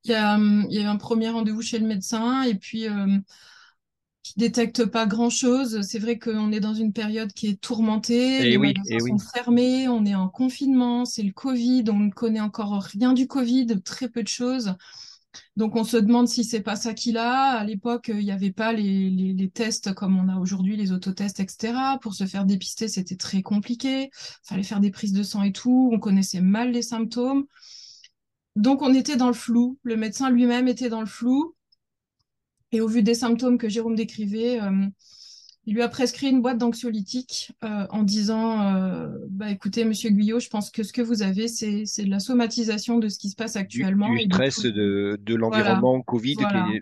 Il 0.04 0.12
y 0.12 0.14
a, 0.14 0.36
hum, 0.36 0.68
il 0.70 0.80
y 0.80 0.84
a 0.84 0.90
un 0.90 0.98
premier 0.98 1.30
rendez-vous 1.30 1.62
chez 1.62 1.80
le 1.80 1.88
médecin. 1.88 2.44
Et 2.44 2.56
puis, 2.56 2.88
euh, 2.88 3.18
qui 4.24 4.34
détecte 4.38 4.86
pas 4.86 5.06
grand-chose. 5.06 5.82
C'est 5.82 6.00
vrai 6.00 6.18
qu'on 6.18 6.52
est 6.52 6.60
dans 6.60 6.74
une 6.74 6.94
période 6.94 7.32
qui 7.32 7.48
est 7.48 7.62
tourmentée. 7.62 8.40
Et 8.40 8.46
eh 8.46 8.50
les 8.50 8.58
oui, 8.58 8.74
magasins 8.74 8.96
et 8.96 9.00
sont 9.00 9.18
oui. 9.18 9.24
fermés. 9.34 9.88
On 9.88 10.06
est 10.06 10.16
en 10.16 10.30
confinement. 10.30 11.06
C'est 11.06 11.24
le 11.24 11.32
Covid. 11.32 11.86
On 11.90 12.00
ne 12.00 12.12
connaît 12.12 12.40
encore 12.40 12.82
rien 12.82 13.14
du 13.14 13.28
Covid, 13.28 13.68
très 13.84 14.10
peu 14.10 14.24
de 14.24 14.28
choses. 14.28 14.76
Donc 15.56 15.76
on 15.76 15.84
se 15.84 15.98
demande 15.98 16.28
si 16.28 16.44
c'est 16.44 16.62
pas 16.62 16.76
ça 16.76 16.94
qu'il 16.94 17.18
a. 17.18 17.52
À 17.52 17.64
l'époque, 17.64 18.10
il 18.10 18.24
n'y 18.24 18.32
avait 18.32 18.52
pas 18.52 18.74
les, 18.74 19.52
tests 19.54 19.94
comme 19.94 20.18
on 20.18 20.30
a 20.30 20.38
aujourd'hui, 20.38 20.76
les 20.76 20.92
autotests, 20.92 21.40
etc. 21.40 21.98
Pour 22.02 22.14
se 22.14 22.26
faire 22.26 22.46
dépister, 22.46 22.88
c'était 22.88 23.16
très 23.16 23.42
compliqué. 23.42 24.10
Fallait 24.44 24.64
faire 24.64 24.80
des 24.80 24.92
prises 24.92 25.14
de 25.14 25.24
sang 25.24 25.44
et 25.44 25.52
tout. 25.52 25.90
On 25.94 26.00
connaissait 26.00 26.42
mal 26.42 26.72
les 26.72 26.82
symptômes. 26.82 27.46
Donc 28.56 28.82
on 28.82 28.94
était 28.94 29.18
dans 29.18 29.28
le 29.28 29.34
flou. 29.34 29.80
Le 29.84 29.98
médecin 29.98 30.30
lui-même 30.30 30.68
était 30.68 30.90
dans 30.90 31.02
le 31.02 31.08
flou. 31.08 31.56
Et 32.72 32.82
au 32.82 32.88
vu 32.88 33.04
des 33.04 33.14
symptômes 33.14 33.58
que 33.58 33.70
Jérôme 33.70 33.96
décrivait, 33.96 34.62
euh, 34.62 34.88
il 35.68 35.74
lui 35.74 35.82
a 35.82 35.90
prescrit 35.90 36.30
une 36.30 36.42
boîte 36.42 36.60
d'anxiolytiques 36.60 37.54
euh, 37.64 37.88
en 37.90 38.04
disant 38.04 38.62
euh, 38.62 39.08
bah, 39.30 39.50
écoutez, 39.50 39.84
monsieur 39.84 40.12
Guyot, 40.12 40.40
je 40.40 40.50
pense 40.50 40.70
que 40.70 40.84
ce 40.84 40.94
que 40.94 41.02
vous 41.02 41.24
avez, 41.24 41.48
c'est 41.48 41.84
de 41.84 42.10
la 42.10 42.20
somatisation 42.20 43.00
de 43.00 43.10
ce 43.10 43.18
qui 43.18 43.30
se 43.30 43.36
passe 43.36 43.56
actuellement. 43.56 44.14
Du, 44.14 44.26
stress 44.26 44.62
de, 44.62 45.20
de, 45.20 45.36
l'environnement 45.36 46.02
Covid, 46.02 46.38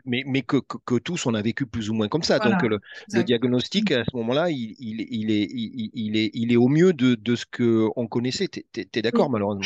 mais, 0.05 0.23
mais 0.27 0.41
que, 0.41 0.57
que, 0.57 0.95
tous 0.95 1.25
on 1.25 1.33
a 1.33 1.41
vécu 1.41 1.65
plus 1.65 1.89
ou 1.89 1.93
moins 1.93 2.09
comme 2.09 2.23
ça. 2.23 2.39
Donc 2.39 2.61
le, 2.63 2.79
le, 3.13 3.23
diagnostic 3.23 3.91
à 3.91 4.03
ce 4.03 4.15
moment-là, 4.17 4.49
il, 4.49 4.75
il, 4.79 5.05
il, 5.09 5.31
est, 5.31 5.47
il, 5.49 6.17
est, 6.17 6.31
il 6.33 6.51
est 6.51 6.57
au 6.57 6.67
mieux 6.67 6.91
de, 6.91 7.15
de 7.15 7.35
ce 7.35 7.45
qu'on 7.45 8.07
connaissait. 8.07 8.49
Tu 8.49 8.63
es, 8.93 9.01
d'accord, 9.01 9.29
malheureusement? 9.29 9.63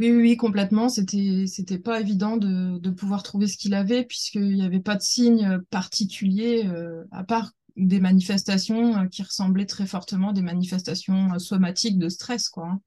Oui, 0.00 0.10
oui, 0.10 0.22
oui, 0.22 0.36
complètement. 0.36 0.88
C'était, 0.88 1.44
c'était 1.46 1.78
pas 1.78 2.00
évident 2.00 2.36
de, 2.36 2.78
de 2.78 2.90
pouvoir 2.90 3.22
trouver 3.22 3.46
ce 3.46 3.56
qu'il 3.56 3.74
avait 3.74 4.04
puisqu'il 4.04 4.54
n'y 4.54 4.64
avait 4.64 4.80
pas 4.80 4.96
de 4.96 5.02
signes 5.02 5.60
particuliers 5.70 6.64
euh, 6.66 7.04
à 7.12 7.22
part 7.22 7.52
des 7.76 8.00
manifestations 8.00 8.96
euh, 8.96 9.06
qui 9.08 9.22
ressemblaient 9.22 9.66
très 9.66 9.86
fortement 9.86 10.30
à 10.30 10.32
des 10.32 10.42
manifestations 10.42 11.34
euh, 11.34 11.38
somatiques 11.38 11.98
de 11.98 12.08
stress, 12.08 12.48
quoi. 12.48 12.78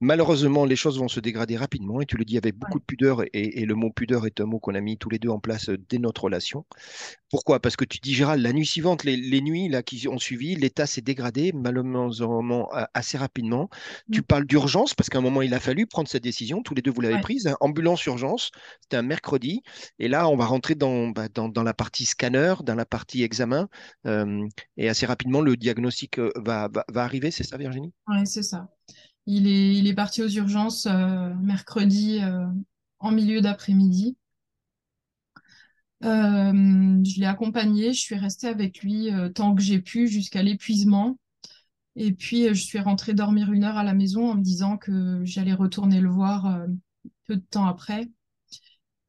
Malheureusement, 0.00 0.64
les 0.64 0.76
choses 0.76 0.98
vont 0.98 1.08
se 1.08 1.20
dégrader 1.20 1.56
rapidement 1.56 2.00
et 2.00 2.06
tu 2.06 2.16
le 2.16 2.24
dis 2.24 2.38
avec 2.38 2.56
beaucoup 2.56 2.78
de 2.78 2.84
pudeur 2.84 3.22
et, 3.32 3.64
le 3.64 3.74
mot 3.74 3.90
pudeur 3.90 4.26
est 4.26 4.40
un 4.40 4.44
mot 4.44 4.58
qu'on 4.58 4.74
a 4.74 4.80
mis 4.80 4.98
tous 4.98 5.08
les 5.08 5.18
deux 5.18 5.30
en 5.30 5.40
place 5.40 5.68
euh, 5.68 5.78
dès 5.88 5.98
notre 5.98 6.24
relation. 6.24 6.64
Pourquoi? 7.30 7.60
Parce 7.60 7.76
que 7.76 7.84
tu 7.84 7.98
dis, 7.98 8.14
Gérald, 8.14 8.42
la 8.42 8.52
nuit 8.52 8.66
suivante, 8.66 9.04
les, 9.04 9.40
nuits 9.40 9.68
là, 9.68 9.82
qui 9.82 10.06
ont 10.06 10.18
suivi, 10.18 10.54
l'état 10.54 10.86
s'est 10.86 11.00
dégradé 11.00 11.52
malheureusement 11.52 12.68
assez 12.92 13.18
rapidement. 13.18 13.68
Tu 14.12 14.20
mm. 14.20 14.24
parles 14.24 14.46
d'urgence 14.46 14.94
parce 14.94 15.10
qu'à 15.10 15.18
un 15.18 15.22
moment, 15.22 15.42
il 15.42 15.52
a 15.54 15.60
fallu 15.60 15.86
prendre 15.86 16.08
cette 16.08 16.22
décision. 16.22 16.62
Tous 16.62 16.74
les 16.74 16.82
deux, 16.82 16.92
vous 16.92 17.00
l'avez 17.00 17.20
prise. 17.20 17.46
Hein. 17.46 17.56
Ambulance 17.60 18.04
urgence, 18.06 18.50
c'était 18.82 18.96
un 18.96 19.02
mercredi. 19.02 19.62
Et 19.98 20.08
là, 20.08 20.28
on 20.28 20.36
va 20.36 20.44
rentrer 20.44 20.74
dans, 20.74 21.08
bah, 21.08 21.28
dans, 21.28 21.62
la 21.62 21.74
partie 21.74 22.04
scanner, 22.04 22.54
dans 22.62 22.76
la 22.76 22.86
partie 22.86 23.22
examen. 23.24 23.68
Euh, 24.06 24.46
et 24.76 24.88
assez 24.88 25.06
rapidement, 25.06 25.40
le 25.40 25.56
diagnostic 25.56 26.18
euh, 26.18 26.30
va, 26.36 26.68
va, 26.72 26.84
va 26.88 27.02
arriver. 27.02 27.30
C'est 27.30 27.44
ça, 27.44 27.56
Virginie? 27.56 27.92
Oui, 28.06 28.26
c'est 28.26 28.42
ça. 28.42 28.68
Il 29.26 29.86
est, 29.86 29.94
parti 29.94 30.22
aux 30.22 30.28
urgences 30.28 30.86
euh, 30.86 31.32
mercredi 31.40 32.20
euh, 32.22 32.46
en 32.98 33.10
milieu 33.10 33.40
d'après-midi. 33.40 34.16
Euh, 36.04 36.52
je 37.04 37.20
l'ai 37.20 37.26
accompagné, 37.26 37.94
je 37.94 38.00
suis 38.00 38.16
restée 38.16 38.48
avec 38.48 38.82
lui 38.82 39.10
tant 39.34 39.54
que 39.54 39.62
j'ai 39.62 39.80
pu 39.80 40.08
jusqu'à 40.08 40.42
l'épuisement. 40.42 41.18
Et 41.96 42.12
puis, 42.12 42.48
je 42.48 42.62
suis 42.62 42.80
rentrée 42.80 43.14
dormir 43.14 43.52
une 43.52 43.64
heure 43.64 43.78
à 43.78 43.84
la 43.84 43.94
maison 43.94 44.30
en 44.30 44.34
me 44.34 44.42
disant 44.42 44.76
que 44.76 45.22
j'allais 45.24 45.54
retourner 45.54 46.00
le 46.00 46.10
voir 46.10 46.66
peu 47.26 47.36
de 47.36 47.44
temps 47.48 47.66
après. 47.66 48.10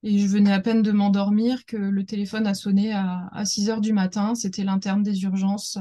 Et 0.03 0.19
je 0.19 0.27
venais 0.27 0.53
à 0.53 0.61
peine 0.61 0.83
de 0.83 0.91
m'endormir 0.91 1.65
que 1.65 1.77
le 1.77 2.05
téléphone 2.05 2.47
a 2.47 2.53
sonné 2.53 2.93
à, 2.93 3.27
à 3.33 3.43
6 3.43 3.69
heures 3.69 3.81
du 3.81 3.91
matin. 3.91 4.35
C'était 4.35 4.63
l'interne 4.63 5.03
des 5.03 5.23
urgences 5.23 5.79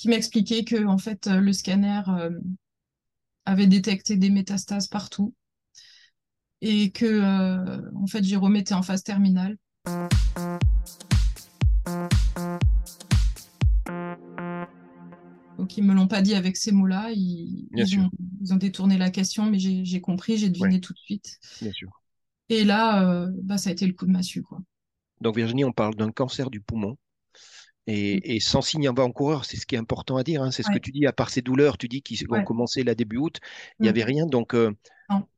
qui 0.00 0.08
m'expliquait 0.08 0.64
que 0.64 0.86
en 0.86 0.96
fait 0.96 1.26
euh, 1.26 1.40
le 1.40 1.52
scanner 1.52 2.00
euh, 2.08 2.30
avait 3.44 3.66
détecté 3.66 4.16
des 4.16 4.30
métastases 4.30 4.88
partout 4.88 5.34
et 6.62 6.90
que 6.90 7.04
euh, 7.04 7.82
en 7.94 8.06
fait 8.06 8.24
Jérôme 8.24 8.56
était 8.56 8.72
en 8.72 8.80
phase 8.80 9.02
terminale. 9.02 9.58
Donc 15.58 15.76
ils 15.76 15.84
me 15.84 15.92
l'ont 15.92 16.08
pas 16.08 16.22
dit 16.22 16.34
avec 16.34 16.56
ces 16.56 16.72
mots-là. 16.72 17.10
Ils, 17.12 17.68
ont, 17.98 18.08
ils 18.40 18.54
ont 18.54 18.56
détourné 18.56 18.96
la 18.96 19.10
question, 19.10 19.50
mais 19.50 19.58
j'ai 19.58 20.00
compris, 20.00 20.38
j'ai 20.38 20.46
Ouais, 20.46 20.52
deviné 20.52 20.80
tout 20.80 20.94
de 20.94 20.98
suite. 20.98 21.38
bien 21.60 21.72
sûr. 21.72 21.90
Et 22.48 22.64
là, 22.64 23.06
euh, 23.06 23.30
bah, 23.42 23.58
ça 23.58 23.68
a 23.68 23.72
été 23.74 23.86
le 23.86 23.92
coup 23.92 24.06
de 24.06 24.12
massue, 24.12 24.40
quoi. 24.42 24.60
Donc, 25.20 25.36
Virginie, 25.36 25.66
on 25.66 25.72
parle 25.72 25.94
d'un 25.94 26.10
cancer 26.10 26.48
du 26.48 26.62
poumon. 26.62 26.96
Mm. 27.86 27.92
Et, 27.92 28.36
et 28.36 28.40
sans 28.40 28.62
signe 28.62 28.88
avant-coureur, 28.88 29.44
c'est 29.44 29.56
ce 29.56 29.66
qui 29.66 29.74
est 29.74 29.78
important 29.78 30.16
à 30.16 30.22
dire. 30.22 30.42
hein, 30.42 30.50
C'est 30.50 30.62
ce 30.62 30.70
que 30.70 30.78
tu 30.78 30.92
dis, 30.92 31.06
à 31.06 31.12
part 31.12 31.30
ces 31.30 31.42
douleurs, 31.42 31.78
tu 31.78 31.88
dis 31.88 32.02
qu'ils 32.02 32.24
ont 32.30 32.34
ouais. 32.34 32.44
commencé 32.44 32.82
là 32.84 32.94
début 32.94 33.16
août, 33.18 33.38
il 33.78 33.82
n'y 33.84 33.88
Mm. 33.88 33.90
avait 33.90 34.04
rien. 34.04 34.26
Donc, 34.26 34.54
euh, 34.54 34.72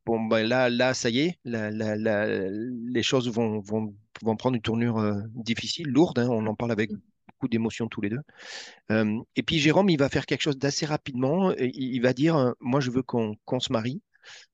bon, 0.07 0.21
ben 0.27 0.47
là, 0.47 0.69
là, 0.71 0.95
ça 0.95 1.11
y 1.11 1.21
est, 1.21 1.39
la- 1.45 1.71
la- 1.71 1.97
la- 1.97 2.49
les 2.51 3.03
choses 3.03 3.29
vont, 3.31 3.61
vont, 3.61 3.95
vont 4.23 4.37
prendre 4.37 4.57
une 4.57 4.63
tournure 4.63 4.99
euh, 4.99 5.21
difficile, 5.35 5.89
lourde. 5.89 6.19
hein, 6.19 6.29
on 6.31 6.47
en 6.47 6.55
parle 6.55 6.73
avec 6.73 6.91
beaucoup 6.91 7.49
d'émotions 7.49 7.89
tous 7.89 8.01
les 8.01 8.11
deux. 8.11 8.21
Euh, 8.91 9.19
et 9.37 9.43
puis, 9.43 9.59
Jérôme, 9.59 9.91
il 9.91 9.99
va 9.99 10.09
faire 10.09 10.27
quelque 10.27 10.43
chose 10.43 10.59
d'assez 10.59 10.87
rapidement. 10.87 11.53
Il, 11.57 11.71
il 11.95 12.01
va 12.03 12.13
dire, 12.13 12.55
moi, 12.61 12.81
je 12.81 12.91
veux 12.91 13.03
qu'on 13.03 13.37
qu'on 13.45 13.61
se 13.61 13.73
marie. 13.73 14.03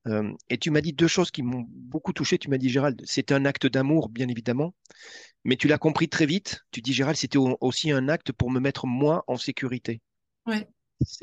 Euh, 0.07 0.33
et 0.51 0.59
tu 0.59 0.71
m'as 0.71 0.81
dit 0.81 0.93
deux 0.93 1.09
choses 1.09 1.31
qui 1.31 1.43
m'ont 1.43 1.67
beaucoup 1.69 2.13
touché. 2.13 2.39
Tu 2.39 2.51
m'as 2.51 2.59
dit, 2.59 2.69
Gérald, 2.71 3.01
c'est 3.07 3.33
un 3.33 3.45
acte 3.45 3.67
d'amour, 3.67 4.09
bien 4.09 4.29
évidemment. 4.29 4.75
Mais 5.45 5.57
tu 5.57 5.69
l'as 5.69 5.79
compris 5.79 6.09
très 6.09 6.27
vite. 6.27 6.61
Tu 6.73 6.83
dis, 6.83 6.93
Gérald, 6.95 7.17
c'était 7.19 7.39
au- 7.39 7.59
aussi 7.61 7.91
un 7.93 8.09
acte 8.09 8.33
pour 8.33 8.51
me 8.51 8.61
mettre 8.61 8.87
moi 8.87 9.25
en 9.29 9.39
sécurité. 9.39 10.01
Ouais, 10.47 10.69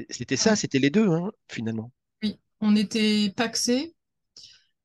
C'était 0.09 0.35
ça, 0.35 0.53
ouais. 0.53 0.57
c'était 0.57 0.79
les 0.79 0.89
deux, 0.89 1.07
hein, 1.09 1.31
finalement. 1.49 1.91
Oui, 2.23 2.39
on 2.61 2.75
était 2.75 3.31
paxés. 3.35 3.95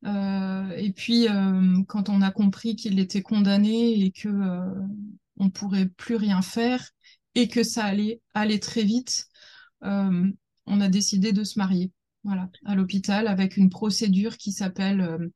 euh, 0.06 0.70
et 0.76 0.92
puis, 0.92 1.28
euh, 1.28 1.82
quand 1.88 2.08
on 2.08 2.22
a 2.22 2.30
compris 2.32 2.76
qu'il 2.76 2.98
était 3.00 3.22
condamné 3.22 4.00
et 4.04 4.12
que 4.12 4.28
on 5.38 5.50
pourrait 5.50 5.86
plus 5.88 6.16
rien 6.16 6.42
faire 6.42 6.90
et 7.34 7.48
que 7.48 7.62
ça 7.62 7.84
allait 7.84 8.20
aller 8.34 8.60
très 8.60 8.82
vite, 8.84 9.26
on 10.66 10.80
a 10.80 10.88
décidé 10.88 11.32
de 11.32 11.44
se 11.44 11.58
marier. 11.58 11.92
Voilà, 12.24 12.48
à 12.64 12.74
l'hôpital 12.74 13.26
avec 13.28 13.56
une 13.58 13.68
procédure 13.70 14.36
qui 14.38 14.52
s'appelle 14.52 15.00
euh, 15.02 15.28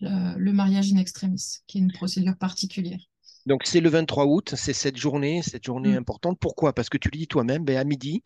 le, 0.00 0.38
le 0.38 0.52
mariage 0.52 0.92
in 0.92 0.98
extremis, 0.98 1.62
qui 1.66 1.78
est 1.78 1.80
une 1.80 1.92
procédure 1.92 2.36
particulière. 2.36 3.00
Donc, 3.46 3.62
c'est 3.66 3.80
le 3.80 3.88
23 3.88 4.26
août, 4.26 4.54
c'est 4.56 4.72
cette 4.72 4.96
journée, 4.96 5.42
cette 5.42 5.64
journée 5.64 5.94
Mm. 5.94 5.96
importante. 5.96 6.38
Pourquoi? 6.38 6.72
Parce 6.74 6.88
que 6.88 6.98
tu 6.98 7.08
le 7.12 7.18
dis 7.18 7.26
toi-même, 7.26 7.64
ben, 7.64 7.76
à 7.76 7.84
midi, 7.84 8.22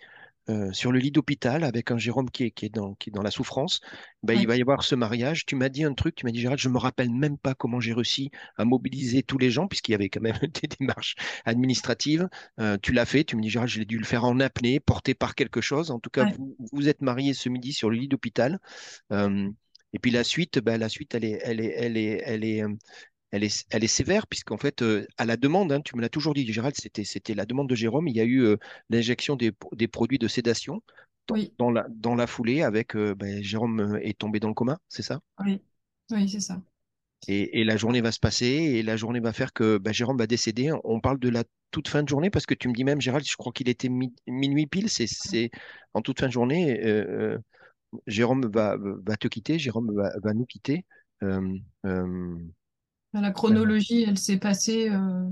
euh, 0.50 0.72
sur 0.72 0.92
le 0.92 0.98
lit 0.98 1.10
d'hôpital, 1.10 1.64
avec 1.64 1.90
un 1.90 1.98
Jérôme 1.98 2.30
qui 2.30 2.44
est, 2.44 2.50
qui 2.50 2.66
est 2.66 2.74
dans, 2.74 2.94
qui 2.94 3.10
est 3.10 3.12
dans 3.12 3.22
la 3.22 3.30
souffrance, 3.30 3.80
ben, 4.22 4.38
il 4.38 4.46
va 4.46 4.56
y 4.56 4.60
avoir 4.60 4.84
ce 4.84 4.94
mariage. 4.94 5.46
Tu 5.46 5.56
m'as 5.56 5.68
dit 5.68 5.84
un 5.84 5.94
truc, 5.94 6.14
tu 6.14 6.26
m'as 6.26 6.32
dit, 6.32 6.40
Gérald, 6.40 6.60
je 6.60 6.68
me 6.68 6.78
rappelle 6.78 7.10
même 7.10 7.38
pas 7.38 7.54
comment 7.54 7.80
j'ai 7.80 7.92
réussi 7.92 8.30
à 8.56 8.64
mobiliser 8.64 9.22
tous 9.22 9.38
les 9.38 9.50
gens, 9.50 9.68
puisqu'il 9.68 9.92
y 9.92 9.94
avait 9.94 10.08
quand 10.08 10.20
même 10.20 10.36
des 10.62 10.68
démarches 10.78 11.14
administratives. 11.44 12.28
Euh, 12.60 12.76
tu 12.82 12.92
l'as 12.92 13.06
fait, 13.06 13.24
tu 13.24 13.36
me 13.36 13.42
dis, 13.42 13.50
Gérald, 13.50 13.70
j'ai 13.70 13.84
dû 13.84 13.98
le 13.98 14.04
faire 14.04 14.24
en 14.24 14.38
apnée, 14.40 14.80
porté 14.80 15.14
par 15.14 15.34
quelque 15.34 15.60
chose. 15.60 15.90
En 15.90 15.98
tout 15.98 16.10
cas, 16.10 16.26
ouais, 16.26 16.34
vous 16.38 16.56
vous 16.72 16.88
êtes 16.88 17.02
mariés 17.02 17.34
ce 17.34 17.48
midi 17.48 17.72
sur 17.72 17.88
le 17.88 17.96
lit 17.96 18.08
d'hôpital. 18.08 18.58
Euh, 19.12 19.48
et 19.94 19.98
puis 19.98 20.10
la 20.10 20.24
suite, 20.24 20.58
ben, 20.58 20.78
la 20.78 20.88
suite, 20.88 21.14
elle 21.14 21.24
est, 21.24 21.38
elle 21.42 21.60
est, 21.60 21.74
elle 21.76 21.96
est, 21.96 22.22
elle 22.24 22.44
est, 22.44 22.62
elle 23.34 23.44
est, 23.44 23.66
elle 23.70 23.84
est 23.84 23.88
sévère, 23.88 24.26
puisqu'en 24.26 24.58
fait, 24.58 24.82
euh, 24.82 25.06
à 25.18 25.24
la 25.26 25.36
demande, 25.36 25.72
hein, 25.72 25.80
tu 25.80 25.96
me 25.96 26.02
l'as 26.02 26.08
toujours 26.08 26.34
dit, 26.34 26.50
Gérald, 26.52 26.74
c'était, 26.78 27.04
c'était 27.04 27.34
la 27.34 27.46
demande 27.46 27.68
de 27.68 27.74
Jérôme, 27.74 28.08
il 28.08 28.16
y 28.16 28.20
a 28.20 28.24
eu 28.24 28.42
euh, 28.44 28.56
l'injection 28.90 29.36
des, 29.36 29.52
des 29.72 29.88
produits 29.88 30.18
de 30.18 30.28
sédation 30.28 30.82
dans, 31.28 31.36
oui, 31.36 31.54
dans 31.58 31.70
la, 31.70 31.86
dans 31.90 32.14
la 32.14 32.26
foulée, 32.26 32.62
avec 32.62 32.96
euh, 32.96 33.14
ben, 33.14 33.42
Jérôme 33.42 33.98
est 34.02 34.18
tombé 34.18 34.40
dans 34.40 34.48
le 34.48 34.54
coma, 34.54 34.78
c'est 34.88 35.02
ça? 35.02 35.20
oui, 35.40 35.62
oui, 36.10 36.28
c'est 36.28 36.40
ça. 36.40 36.60
Et, 37.26 37.60
et 37.60 37.64
la 37.64 37.76
journée 37.76 38.00
va 38.02 38.12
se 38.12 38.20
passer, 38.20 38.46
et 38.46 38.82
la 38.82 38.96
journée 38.96 39.20
va 39.20 39.32
faire 39.32 39.52
que 39.52 39.78
ben, 39.78 39.92
Jérôme 39.94 40.18
va 40.18 40.26
décéder. 40.26 40.70
On 40.84 41.00
parle 41.00 41.18
de 41.18 41.28
la 41.30 41.44
toute 41.70 41.88
fin 41.88 42.02
de 42.02 42.08
journée, 42.08 42.30
parce 42.30 42.44
que 42.46 42.54
tu 42.54 42.68
me 42.68 42.74
dis 42.74 42.84
même, 42.84 43.00
Gérald, 43.00 43.26
je 43.26 43.36
crois 43.36 43.52
qu'il 43.52 43.68
était 43.68 43.88
mi- 43.88 44.14
minuit 44.26 44.66
pile, 44.66 44.90
c'est, 44.90 45.50
en 45.94 46.02
toute 46.02 46.20
fin 46.20 46.26
de 46.26 46.32
journée, 46.32 46.80
Jérôme 48.06 48.46
va, 48.52 48.76
va 48.78 49.16
te 49.16 49.28
quitter, 49.28 49.58
Jérôme 49.58 49.94
va, 49.94 50.10
va 50.22 50.34
nous 50.34 50.46
quitter. 50.46 50.84
Euh, 51.22 51.56
euh, 51.86 52.38
La 53.14 53.30
chronologie, 53.30 54.02
elle 54.02 54.18
s'est 54.18 54.38
passée 54.38 54.90
euh, 54.90 55.28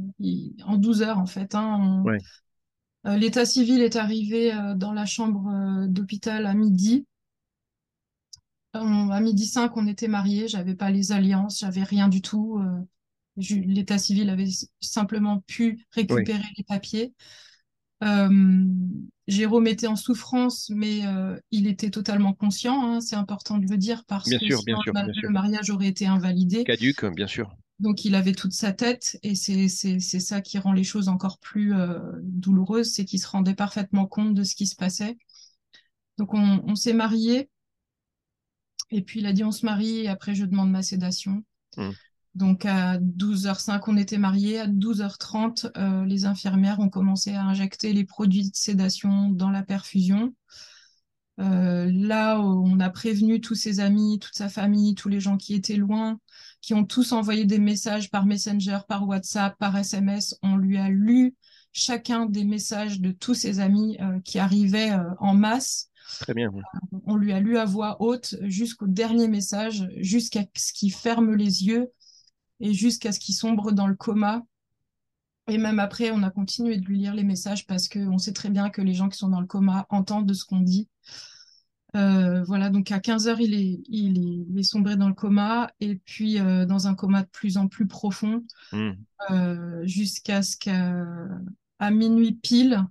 en 0.65 0.77
12 0.77 1.03
heures 1.03 1.19
en 1.19 1.27
fait. 1.27 1.55
hein. 1.55 2.11
ouais, 2.11 2.23
euh, 3.07 3.17
l'état 3.17 3.45
civil 3.47 3.83
est 3.83 3.97
arrivé 3.97 4.55
euh, 4.55 4.75
dans 4.75 4.93
la 4.93 5.07
chambre 5.07 5.87
d'hôpital 5.89 6.47
à 6.47 6.55
midi. 6.55 7.07
On- 8.75 9.11
à 9.11 9.21
midi 9.21 9.47
5, 9.47 9.77
on 9.77 9.87
était 9.87 10.09
mariés, 10.09 10.49
j'avais 10.49 10.75
pas 10.75 10.91
les 10.91 11.13
alliances, 11.13 11.61
j'avais 11.61 11.83
rien 11.83 12.09
du 12.09 12.23
tout. 12.23 12.59
l'état 13.37 13.99
civil 13.99 14.31
avait 14.31 14.49
simplement 14.81 15.41
pu 15.47 15.87
ouais, 16.09 16.27
récupérer 16.27 16.45
les 16.59 16.65
papiers. 16.65 17.15
Jérôme 19.29 19.67
était 19.67 19.87
en 19.87 19.97
souffrance, 19.97 20.71
mais 20.71 21.01
il 21.51 21.67
était 21.67 21.91
totalement 21.91 22.33
conscient, 22.35 22.83
hein, 22.85 23.01
c'est 23.01 23.17
important 23.17 23.59
de 23.59 23.67
le 23.67 23.77
dire, 23.77 24.05
parce 24.07 24.29
bien 24.29 24.39
que 24.39 24.47
sûr, 24.47 24.63
bien 24.63 24.77
sinon 24.77 24.79
sûr, 24.79 24.95
le 24.95 25.03
bien 25.05 25.13
mariage 25.31 25.71
aurait 25.71 25.89
été 25.89 26.07
invalidé. 26.07 26.65
Caduc, 26.65 27.05
bien 27.05 27.29
sûr. 27.29 27.57
Donc 27.81 28.05
il 28.05 28.15
avait 28.15 28.33
toute 28.33 28.53
sa 28.53 28.73
tête, 28.73 29.19
et 29.23 29.35
c'est 29.35 29.69
ça 29.69 30.41
qui 30.41 30.59
rend 30.59 30.73
les 30.73 30.85
choses 30.85 31.09
encore 31.09 31.39
plus 31.39 31.75
euh, 31.75 31.99
douloureuses, 32.23 32.93
c'est 32.93 33.05
qu'il 33.05 33.21
se 33.21 33.27
rendait 33.27 33.55
parfaitement 33.55 34.07
compte 34.07 34.35
de 34.35 34.45
ce 34.45 34.55
qui 34.55 34.67
se 34.67 34.77
passait. 34.77 35.19
Donc 36.19 36.35
on, 36.35 36.63
on 36.65 36.75
s'est 36.77 36.93
mariés, 36.93 37.51
et 38.91 39.03
puis 39.03 39.21
il 39.21 39.27
a 39.27 39.33
dit 39.33 39.43
on 39.43 39.53
se 39.53 39.67
marie, 39.67 40.01
et 40.01 40.09
après 40.09 40.35
je 40.35 40.45
demande 40.45 40.71
ma 40.71 40.83
sédation. 40.83 41.43
Hmm. 41.77 41.91
Donc 42.35 42.65
à 42.65 42.99
12h05, 42.99 43.83
on 43.89 43.97
était 43.97 44.19
mariés. 44.19 44.61
À 44.61 44.67
12h30, 44.67 45.71
euh, 45.77 46.05
les 46.07 46.25
infirmières 46.25 46.81
ont 46.81 46.89
commencé 46.89 47.33
à 47.33 47.45
injecter 47.45 47.93
les 47.93 48.05
produits 48.05 48.51
de 48.51 48.57
sédation 48.57 49.29
dans 49.29 49.51
la 49.51 49.63
perfusion. 49.63 50.35
Euh, 51.41 51.91
là, 51.93 52.39
on 52.41 52.79
a 52.81 52.91
prévenu 52.91 53.41
tous 53.41 53.55
ses 53.55 53.81
amis, 53.81 54.19
toute 54.19 54.35
sa 54.35 54.49
famille, 54.49 54.95
tous 54.95 55.09
les 55.09 55.21
gens 55.21 55.37
qui 55.37 55.55
étaient 55.55 55.77
loin, 55.77 56.19
qui 56.61 56.75
ont 56.75 56.85
tous 56.85 57.13
envoyé 57.13 57.45
des 57.45 57.59
messages 57.59 58.11
par 58.11 58.27
Messenger, 58.27 58.81
par 58.87 59.09
WhatsApp, 59.09 59.57
par 59.59 59.77
SMS. 59.77 60.37
On 60.43 60.57
lui 60.57 60.77
a 60.77 60.89
lu 60.89 61.35
chacun 61.73 62.27
des 62.27 62.45
messages 62.45 63.01
de 63.01 63.13
tous 63.13 63.35
ses 63.35 63.61
amis 63.61 63.97
euh, 64.01 64.21
qui 64.21 64.39
arrivaient 64.39 64.93
euh, 64.93 65.11
en 65.19 65.35
masse. 65.35 65.91
Très 66.21 66.35
bien. 66.35 66.51
On 67.07 67.17
lui 67.17 67.33
a 67.33 67.41
lu 67.41 67.57
à 67.57 67.65
voix 67.65 68.03
haute 68.03 68.37
jusqu'au 68.43 68.87
dernier 68.87 69.29
message, 69.29 69.89
jusqu'à 69.97 70.45
ce 70.55 70.73
qu'il 70.73 70.93
ferme 70.93 71.35
les 71.35 71.65
yeux 71.65 71.91
et 72.61 72.75
jusqu'à 72.75 73.13
ce 73.13 73.21
qu'il 73.21 73.35
sombre 73.35 73.73
dans 73.73 73.87
le 73.87 73.95
coma. 73.95 74.43
Et 75.49 75.59
même 75.59 75.79
après, 75.79 76.11
on 76.11 76.23
a 76.23 76.31
continué 76.31 76.77
de 76.79 76.85
lui 76.87 76.99
lire 76.99 77.15
les 77.15 77.25
messages 77.25 77.67
parce 77.67 77.89
qu'on 77.89 78.19
sait 78.19 78.33
très 78.33 78.49
bien 78.51 78.71
que 78.71 78.81
les 78.81 78.95
gens 78.95 79.09
qui 79.09 79.19
sont 79.19 79.29
dans 79.29 79.41
le 79.41 79.47
coma 79.47 79.87
entendent 79.91 80.27
de 80.27 80.35
ce 80.35 80.45
qu'on 80.45 80.61
dit. 80.61 80.89
Euh, 81.95 82.43
voilà, 82.45 82.71
donc 82.71 82.91
à 82.91 83.01
15 83.01 83.29
heures, 83.29 83.41
il 83.41 83.53
est, 83.55 83.81
il 83.89 84.17
est, 84.19 84.47
il 84.49 84.59
est 84.59 84.63
sombré 84.63 84.97
dans 84.97 85.09
le 85.09 85.15
coma 85.15 85.71
et 85.81 85.97
puis 85.97 86.39
euh, 86.39 86.65
dans 86.65 86.87
un 86.87 86.95
coma 86.95 87.23
de 87.23 87.29
plus 87.29 87.59
en 87.59 87.69
plus 87.69 87.87
profond 87.87 88.45
Hmm. 88.73 89.05
euh, 89.31 89.87
jusqu'à 89.87 90.43
ce 90.43 90.57
qu'à 90.57 91.91
minuit 91.91 92.33
pile, 92.35 92.87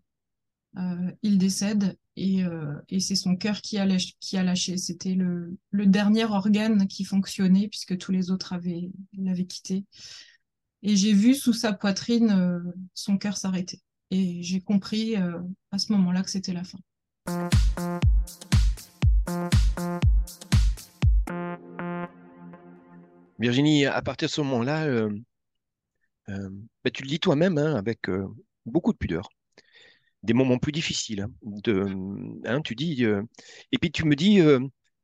il 1.22 1.38
décède 1.38 1.98
et, 2.16 2.44
et 2.90 3.00
c'est 3.00 3.16
son 3.16 3.36
cœur 3.36 3.62
qui 3.62 3.78
a 3.78 3.86
lâché. 3.86 4.14
Qui 4.20 4.38
a 4.38 4.44
lâché. 4.44 4.78
C'était 4.78 5.16
le, 5.16 5.58
le 5.72 5.86
dernier 5.86 6.26
organe 6.26 6.88
qui 6.88 7.04
fonctionnait 7.04 7.68
puisque 7.68 7.98
tous 7.98 8.12
les 8.12 8.32
autres 8.32 8.54
avaient 8.54 8.90
l'avaient 9.18 9.46
quitté. 9.46 9.86
Et 10.84 10.96
j'ai 10.96 11.14
vu 11.14 11.36
sous 11.36 11.54
sa 11.54 11.74
poitrine 11.74 12.32
euh, 12.32 12.60
son 12.96 13.20
cœur 13.20 13.38
s'arrêter. 13.38 13.80
Et 14.10 14.42
j'ai 14.42 14.62
compris 14.62 15.16
euh, 15.16 15.40
à 15.70 15.78
ce 15.78 15.92
moment-là 15.92 16.24
que 16.24 16.32
c'était 16.32 16.54
la 16.54 16.64
fin. 16.64 16.80
Virginie, 23.38 23.86
à 23.86 24.02
partir 24.02 24.28
de 24.28 24.32
ce 24.32 24.42
moment-là, 24.42 24.86
euh, 24.86 25.10
bah, 26.28 26.92
tu 26.92 27.04
le 27.04 27.10
dis 27.10 27.20
toi-même, 27.20 27.60
hein, 27.60 27.76
avec 27.76 28.10
beaucoup 28.66 28.92
de 28.92 28.98
pudeur, 28.98 29.30
des 30.24 30.34
moments 30.34 30.58
plus 30.58 30.72
difficiles. 30.72 31.22
hein, 31.22 31.32
de, 31.44 31.86
hein, 32.46 32.62
tu 32.62 32.74
dis, 32.74 33.04
et 33.04 33.78
puis 33.78 33.92
tu 33.92 34.06
me 34.06 34.16
dis, 34.16 34.40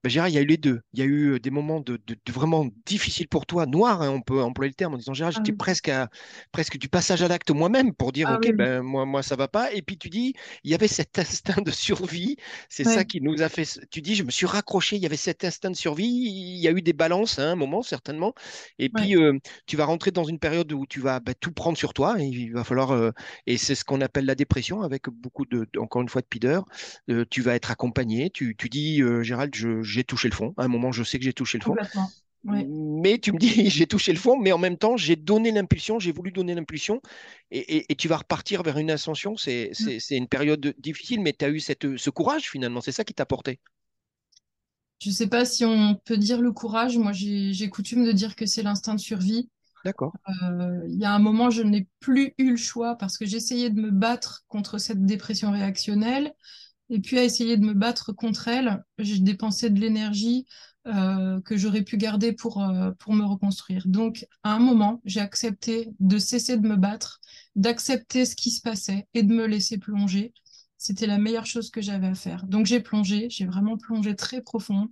bah, 0.04 0.10
Gérard, 0.10 0.30
il 0.30 0.36
y 0.36 0.38
a 0.38 0.42
eu 0.42 0.46
les 0.46 0.58
deux. 0.58 0.82
Il 0.94 1.00
y 1.00 1.02
a 1.04 1.06
eu 1.06 1.34
euh, 1.34 1.40
des 1.40 1.50
moments 1.52 1.80
de, 1.82 1.98
de- 2.06 2.16
de 2.26 2.32
vraiment 2.32 2.68
difficiles 2.86 3.28
pour 3.28 3.46
toi, 3.46 3.66
noirs, 3.66 4.02
hein, 4.02 4.10
on 4.10 4.22
peut 4.22 4.42
employer 4.42 4.70
le 4.70 4.76
terme 4.76 4.94
en 4.96 4.98
disant, 4.98 5.14
Gérard, 5.14 5.32
Ah 5.34 5.44
j'étais 5.44 5.52
oui, 5.52 5.54
presque 5.54 5.90
à, 5.90 6.10
presque 6.52 6.78
du 6.78 6.90
passage 6.90 7.22
à 7.22 7.28
l'acte 7.28 7.52
moi-même 7.52 7.94
pour 7.94 8.12
dire, 8.12 8.30
ah 8.30 8.32
OK, 8.32 8.52
oui, 8.52 8.54
ben 8.54 8.82
moi, 8.82 9.06
moi 9.06 9.24
ça 9.24 9.36
va 9.36 9.48
pas. 9.48 9.72
Et 9.74 9.82
puis 9.82 9.98
tu 9.98 10.10
dis, 10.10 10.34
il 10.64 10.72
y 10.72 10.76
avait 10.76 10.88
cet 10.88 11.20
instinct 11.20 11.62
de 11.62 11.72
survie. 11.72 12.38
C'est 12.70 12.86
ça 12.86 13.06
qui 13.06 13.22
nous 13.22 13.42
a 13.42 13.50
fait. 13.50 13.66
Tu 13.92 14.02
dis, 14.02 14.16
je 14.16 14.24
me 14.24 14.32
suis 14.32 14.46
raccroché. 14.46 14.96
Il 14.96 15.02
y 15.02 15.06
avait 15.06 15.18
cet 15.18 15.44
instinct 15.44 15.72
de 15.72 15.76
survie. 15.76 16.06
Il 16.08 16.58
y 16.60 16.68
a 16.68 16.72
eu 16.72 16.82
des 16.82 16.94
balances 16.94 17.40
hein, 17.40 17.50
à 17.50 17.52
un 17.52 17.56
moment 17.56 17.82
certainement. 17.82 18.34
Et 18.80 18.90
ouais, 18.94 19.08
puis, 19.08 19.16
euh, 19.16 19.38
tu 19.66 19.78
vas 19.78 19.86
rentrer 19.86 20.12
dans 20.12 20.24
une 20.24 20.40
période 20.40 20.72
où 20.74 20.86
tu 20.86 21.00
vas 21.00 21.20
bah, 21.20 21.34
tout 21.34 21.52
prendre 21.52 21.78
sur 21.78 21.94
toi. 21.94 22.16
Il 22.20 22.54
va 22.54 22.64
falloir, 22.64 22.92
euh, 22.92 23.12
et 23.46 23.58
c'est 23.58 23.76
ce 23.76 23.84
qu'on 23.86 24.02
appelle 24.02 24.26
la 24.26 24.36
dépression, 24.36 24.82
avec 24.82 25.10
beaucoup 25.10 25.46
de, 25.46 25.68
encore 25.78 26.02
une 26.02 26.10
fois, 26.10 26.22
de 26.22 26.28
pudeur. 26.28 26.66
Euh, 27.10 27.26
tu 27.30 27.42
vas 27.42 27.56
être 27.56 27.72
accompagné. 27.72 28.30
Tu, 28.30 28.56
tu 28.58 28.70
dis, 28.70 29.02
Gérald, 29.24 29.54
je- 29.56 29.82
j'ai 29.88 30.04
touché 30.04 30.30
le 30.30 30.36
fond. 30.36 30.54
À 30.58 30.64
un 30.64 30.68
moment, 30.68 30.92
je 30.92 31.04
sais 31.04 31.18
que 31.18 31.26
j'ai 31.26 31.34
touché 31.34 31.58
le 31.58 31.64
fond. 31.64 31.76
Mais 32.44 33.18
tu 33.20 33.34
me 33.34 33.38
dis, 33.38 33.48
j'ai 33.70 33.88
touché 33.88 34.14
le 34.14 34.20
fond, 34.20 34.38
mais 34.38 34.52
en 34.52 34.58
même 34.58 34.78
temps, 34.78 34.98
j'ai 34.98 35.16
donné 35.16 35.52
l'impulsion, 35.52 36.00
j'ai 36.00 36.12
voulu 36.12 36.32
donner 36.32 36.56
l'impulsion, 36.56 37.02
et, 37.52 37.96
tu 37.96 38.08
vas 38.08 38.18
repartir 38.18 38.64
vers 38.64 38.78
une 38.78 38.92
ascension. 38.92 39.36
C'est 39.38 39.72
une 40.12 40.28
période 40.28 40.74
difficile, 40.80 41.22
mais 41.22 41.34
tu 41.34 41.46
as 41.46 41.50
eu 41.50 41.60
cette, 41.60 41.98
ce 41.98 42.10
courage 42.10 42.50
finalement, 42.50 42.82
c'est 42.82 42.92
ça 42.92 43.04
qui 43.04 43.14
t'a 43.14 43.26
porté. 43.26 43.60
Je 45.00 45.10
ne 45.10 45.14
sais 45.14 45.28
pas 45.28 45.46
si 45.46 45.64
on 45.64 45.96
peut 46.06 46.18
dire 46.18 46.42
le 46.42 46.52
courage. 46.52 46.98
Moi, 46.98 47.12
j'ai 47.14 47.70
coutume 47.70 48.04
de 48.04 48.12
dire 48.12 48.36
que 48.36 48.46
c'est 48.46 48.64
l'instinct 48.64 48.96
de 48.96 49.00
survie. 49.00 49.50
D'accord. 49.86 50.12
Euh, 50.44 50.82
il 50.88 51.00
y 51.00 51.06
a 51.06 51.14
un 51.14 51.20
moment, 51.20 51.50
je 51.50 51.62
n'ai 51.62 51.88
plus 52.00 52.34
eu 52.40 52.52
le 52.52 52.58
choix 52.58 52.96
parce 52.96 53.18
que 53.18 53.26
j'essayais 53.26 53.70
de 53.70 53.80
me 53.80 53.92
battre 53.92 54.44
contre 54.48 54.80
cette 54.80 55.06
dépression 55.06 55.52
réactionnelle. 55.52 56.34
Et 56.90 57.00
puis, 57.00 57.18
à 57.18 57.24
essayer 57.24 57.58
de 57.58 57.66
me 57.66 57.74
battre 57.74 58.14
contre 58.14 58.48
elle, 58.48 58.84
j'ai 58.98 59.20
dépensé 59.20 59.70
de 59.70 59.80
l'énergie 59.80 60.46
euh, 60.88 61.42
que 61.42 61.58
j'aurais 61.58 61.82
pu 61.82 61.98
garder 61.98 62.32
pour, 62.32 62.64
euh, 62.64 62.92
pour 63.00 63.14
me 63.14 63.26
reconstruire. 63.26 63.84
Donc, 63.88 64.26
à 64.44 64.54
un 64.54 64.60
moment, 64.60 65.02
j'ai 65.04 65.20
accepté 65.20 65.90
de 66.00 66.18
cesser 66.18 66.58
de 66.58 66.68
me 66.68 66.78
battre, 66.78 67.20
d'accepter 67.56 68.26
ce 68.26 68.36
qui 68.36 68.52
se 68.52 68.62
passait 68.62 69.08
et 69.14 69.24
de 69.24 69.34
me 69.34 69.48
laisser 69.48 69.78
plonger. 69.78 70.34
C'était 70.78 71.08
la 71.08 71.18
meilleure 71.18 71.46
chose 71.46 71.72
que 71.72 71.82
j'avais 71.82 72.08
à 72.08 72.16
faire. 72.16 72.46
Donc, 72.48 72.68
j'ai 72.68 72.80
plongé, 72.80 73.28
j'ai 73.30 73.46
vraiment 73.46 73.78
plongé 73.78 74.16
très 74.16 74.42
profond. 74.42 74.90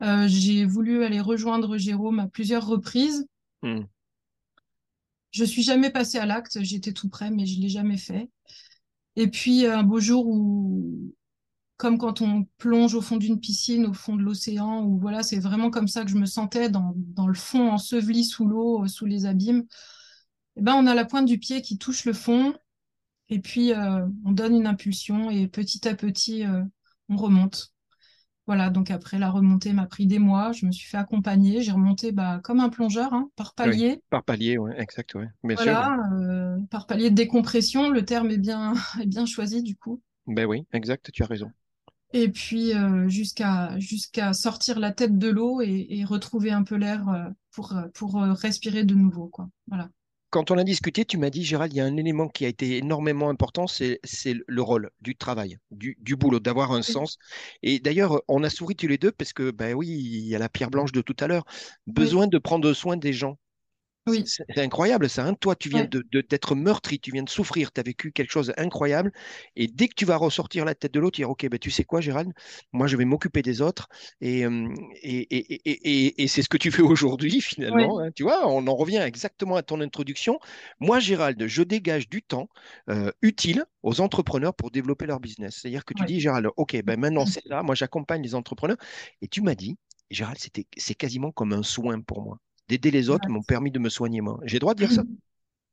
j'ai 0.00 0.64
voulu 0.64 1.04
aller 1.04 1.20
rejoindre 1.20 1.76
Jérôme 1.76 2.20
à 2.20 2.28
plusieurs 2.28 2.66
reprises. 2.66 3.26
Hmm. 3.62 3.82
Je 5.30 5.44
suis 5.44 5.62
jamais 5.62 5.90
passée 5.90 6.18
à 6.18 6.24
l'acte, 6.26 6.58
j'étais 6.62 6.92
tout 6.92 7.08
près, 7.08 7.30
mais 7.30 7.44
je 7.44 7.60
l'ai 7.60 7.68
jamais 7.68 7.98
fait. 7.98 8.30
Et 9.16 9.28
puis 9.28 9.66
un 9.66 9.82
beau 9.82 10.00
jour 10.00 10.26
où, 10.26 11.14
comme 11.78 11.96
quand 11.96 12.20
on 12.20 12.44
plonge 12.58 12.94
au 12.94 13.00
fond 13.00 13.16
d'une 13.16 13.40
piscine, 13.40 13.86
au 13.86 13.94
fond 13.94 14.16
de 14.16 14.22
l'océan, 14.22 14.84
où 14.84 14.98
voilà, 14.98 15.22
c'est 15.22 15.38
vraiment 15.38 15.70
comme 15.70 15.88
ça 15.88 16.04
que 16.04 16.10
je 16.10 16.16
me 16.16 16.26
sentais 16.26 16.68
dans, 16.68 16.94
le 17.26 17.34
fond, 17.34 17.70
enseveli 17.70 18.24
sous 18.24 18.46
l'eau, 18.46 18.84
euh, 18.84 18.88
sous 18.88 19.06
les 19.06 19.24
abîmes. 19.24 19.60
Et 20.56 20.60
eh 20.60 20.62
ben, 20.62 20.74
on 20.74 20.86
a 20.86 20.94
la 20.94 21.04
pointe 21.04 21.26
du 21.26 21.38
pied 21.38 21.62
qui 21.62 21.78
touche 21.78 22.04
le 22.04 22.12
fond, 22.12 22.52
et 23.28 23.38
puis 23.38 23.72
euh, 23.72 24.06
on 24.24 24.32
donne 24.32 24.56
une 24.56 24.66
impulsion, 24.66 25.30
et 25.30 25.46
petit 25.46 25.86
à 25.88 25.94
petit, 25.94 26.44
euh, 26.44 26.62
on 27.08 27.16
remonte. 27.16 27.72
Voilà, 28.48 28.70
donc 28.70 28.90
après, 28.90 29.18
la 29.18 29.30
remontée 29.30 29.74
m'a 29.74 29.84
pris 29.84 30.06
des 30.06 30.18
mois. 30.18 30.52
Je 30.52 30.64
me 30.64 30.72
suis 30.72 30.88
fait 30.88 30.96
accompagner. 30.96 31.60
J'ai 31.60 31.72
remonté 31.72 32.12
bah, 32.12 32.40
comme 32.42 32.60
un 32.60 32.70
plongeur, 32.70 33.12
hein, 33.12 33.28
par 33.36 33.54
palier. 33.54 34.02
par 34.08 34.24
palier, 34.24 34.56
oui, 34.56 34.72
exact, 34.78 35.14
oui. 35.16 35.26
voilà, 35.42 35.98
euh, 36.14 36.56
par 36.70 36.86
palier 36.86 37.10
de 37.10 37.14
décompression. 37.14 37.90
Le 37.90 38.06
terme 38.06 38.30
est 38.30 38.38
bien, 38.38 38.72
est 39.02 39.06
bien 39.06 39.26
choisi, 39.26 39.62
du 39.62 39.76
coup. 39.76 40.00
Ben 40.26 40.46
oui, 40.46 40.66
exact, 40.72 41.10
tu 41.12 41.22
as 41.22 41.26
raison. 41.26 41.52
Et 42.12 42.28
puis, 42.28 42.74
euh, 42.74 43.08
jusqu'à 43.08 43.78
jusqu'à 43.78 44.32
sortir 44.32 44.78
la 44.78 44.92
tête 44.92 45.18
de 45.18 45.28
l'eau 45.28 45.60
et, 45.60 46.04
retrouver 46.04 46.50
un 46.50 46.62
peu 46.62 46.76
l'air 46.76 47.08
euh, 47.08 47.28
pour, 47.50 47.74
pour 47.94 48.14
respirer 48.14 48.84
de 48.84 48.94
nouveau, 48.94 49.28
quoi. 49.28 49.48
Voilà 49.66 49.90
quand 50.30 50.50
on 50.50 50.58
a 50.58 50.64
discuté, 50.64 51.04
tu 51.04 51.16
m'as 51.16 51.30
dit, 51.30 51.44
Gérald, 51.44 51.72
il 51.72 51.76
y 51.76 51.80
a 51.80 51.84
un 51.84 51.96
élément 51.96 52.28
qui 52.28 52.44
a 52.44 52.48
été 52.48 52.76
énormément 52.78 53.30
important, 53.30 53.66
c'est 53.66 53.98
le 54.24 54.62
rôle 54.62 54.90
du 55.00 55.16
travail, 55.16 55.58
du, 55.70 55.96
boulot, 56.16 56.40
d'avoir 56.40 56.72
un 56.72 56.82
sens. 56.82 57.18
Et 57.62 57.78
d'ailleurs, 57.78 58.20
on 58.28 58.42
a 58.44 58.50
souri 58.50 58.76
tous 58.76 58.88
les 58.88 58.98
deux 58.98 59.12
parce 59.12 59.32
que, 59.32 59.50
ben 59.50 59.74
oui, 59.74 59.88
il 59.88 60.26
y 60.26 60.34
a 60.34 60.38
la 60.38 60.48
pierre 60.48 60.70
blanche 60.70 60.92
de 60.92 61.00
tout 61.00 61.16
à 61.20 61.26
l'heure, 61.26 61.44
besoin 61.86 62.26
de 62.26 62.38
prendre 62.38 62.72
soin 62.72 62.96
des 62.96 63.12
gens. 63.12 63.38
C'est 64.24 64.58
incroyable 64.58 65.08
ça. 65.08 65.24
Hein. 65.26 65.34
Toi, 65.34 65.56
tu 65.56 65.68
viens 65.68 65.84
de 65.84 66.04
d'être 66.28 66.54
meurtri, 66.54 66.98
tu 66.98 67.12
viens 67.12 67.22
de 67.22 67.28
souffrir, 67.28 67.72
tu 67.72 67.80
as 67.80 67.82
vécu 67.82 68.12
quelque 68.12 68.30
chose 68.30 68.52
d'incroyable. 68.56 69.12
Et 69.56 69.66
dès 69.66 69.88
que 69.88 69.94
tu 69.94 70.04
vas 70.04 70.16
ressortir 70.16 70.64
la 70.64 70.74
tête 70.74 70.92
de 70.94 71.00
l'autre, 71.00 71.16
tu 71.16 71.22
dire 71.22 71.30
Ok, 71.30 71.48
ben, 71.48 71.58
tu 71.58 71.70
sais 71.70 71.84
quoi, 71.84 72.00
Gérald? 72.00 72.32
Moi, 72.72 72.86
je 72.86 72.96
vais 72.96 73.04
m'occuper 73.04 73.42
des 73.42 73.60
autres. 73.60 73.88
Et, 74.20 74.44
et, 75.02 76.22
et, 76.22 76.28
c'est 76.28 76.42
ce 76.42 76.48
que 76.48 76.56
tu 76.56 76.70
fais 76.70 76.82
aujourd'hui, 76.82 77.40
finalement. 77.40 78.00
Hein. 78.00 78.10
Tu 78.14 78.22
vois, 78.22 78.48
on 78.48 78.66
en 78.66 78.74
revient 78.74 78.98
exactement 78.98 79.56
à 79.56 79.62
ton 79.62 79.80
introduction. 79.80 80.38
Moi, 80.80 81.00
Gérald, 81.00 81.46
je 81.46 81.62
dégage 81.62 82.08
du 82.08 82.22
temps 82.22 82.48
euh, 82.90 83.10
utile 83.22 83.64
aux 83.82 84.00
entrepreneurs 84.00 84.54
pour 84.54 84.70
développer 84.70 85.06
leur 85.06 85.20
business. 85.20 85.58
C'est-à-dire 85.60 85.84
que 85.84 85.94
tu 85.94 86.04
dis, 86.04 86.20
Gérald, 86.20 86.48
OK, 86.56 86.80
ben 86.84 86.98
maintenant 86.98 87.26
c'est 87.26 87.44
là, 87.46 87.62
moi 87.62 87.74
j'accompagne 87.74 88.22
les 88.22 88.34
entrepreneurs. 88.34 88.78
Et 89.22 89.28
tu 89.28 89.42
m'as 89.42 89.54
dit, 89.54 89.76
Gérald, 90.10 90.38
c'est 90.76 90.94
quasiment 90.94 91.32
comme 91.32 91.52
un 91.52 91.62
soin 91.62 92.00
pour 92.00 92.22
moi 92.22 92.38
d'aider 92.68 92.90
les 92.90 93.08
autres 93.08 93.28
m'ont 93.28 93.42
permis 93.42 93.70
de 93.70 93.78
me 93.78 93.88
soigner 93.88 94.20
moi. 94.20 94.38
J'ai 94.44 94.56
le 94.56 94.60
droit 94.60 94.74
de 94.74 94.80
dire 94.80 94.92
ça. 94.92 95.02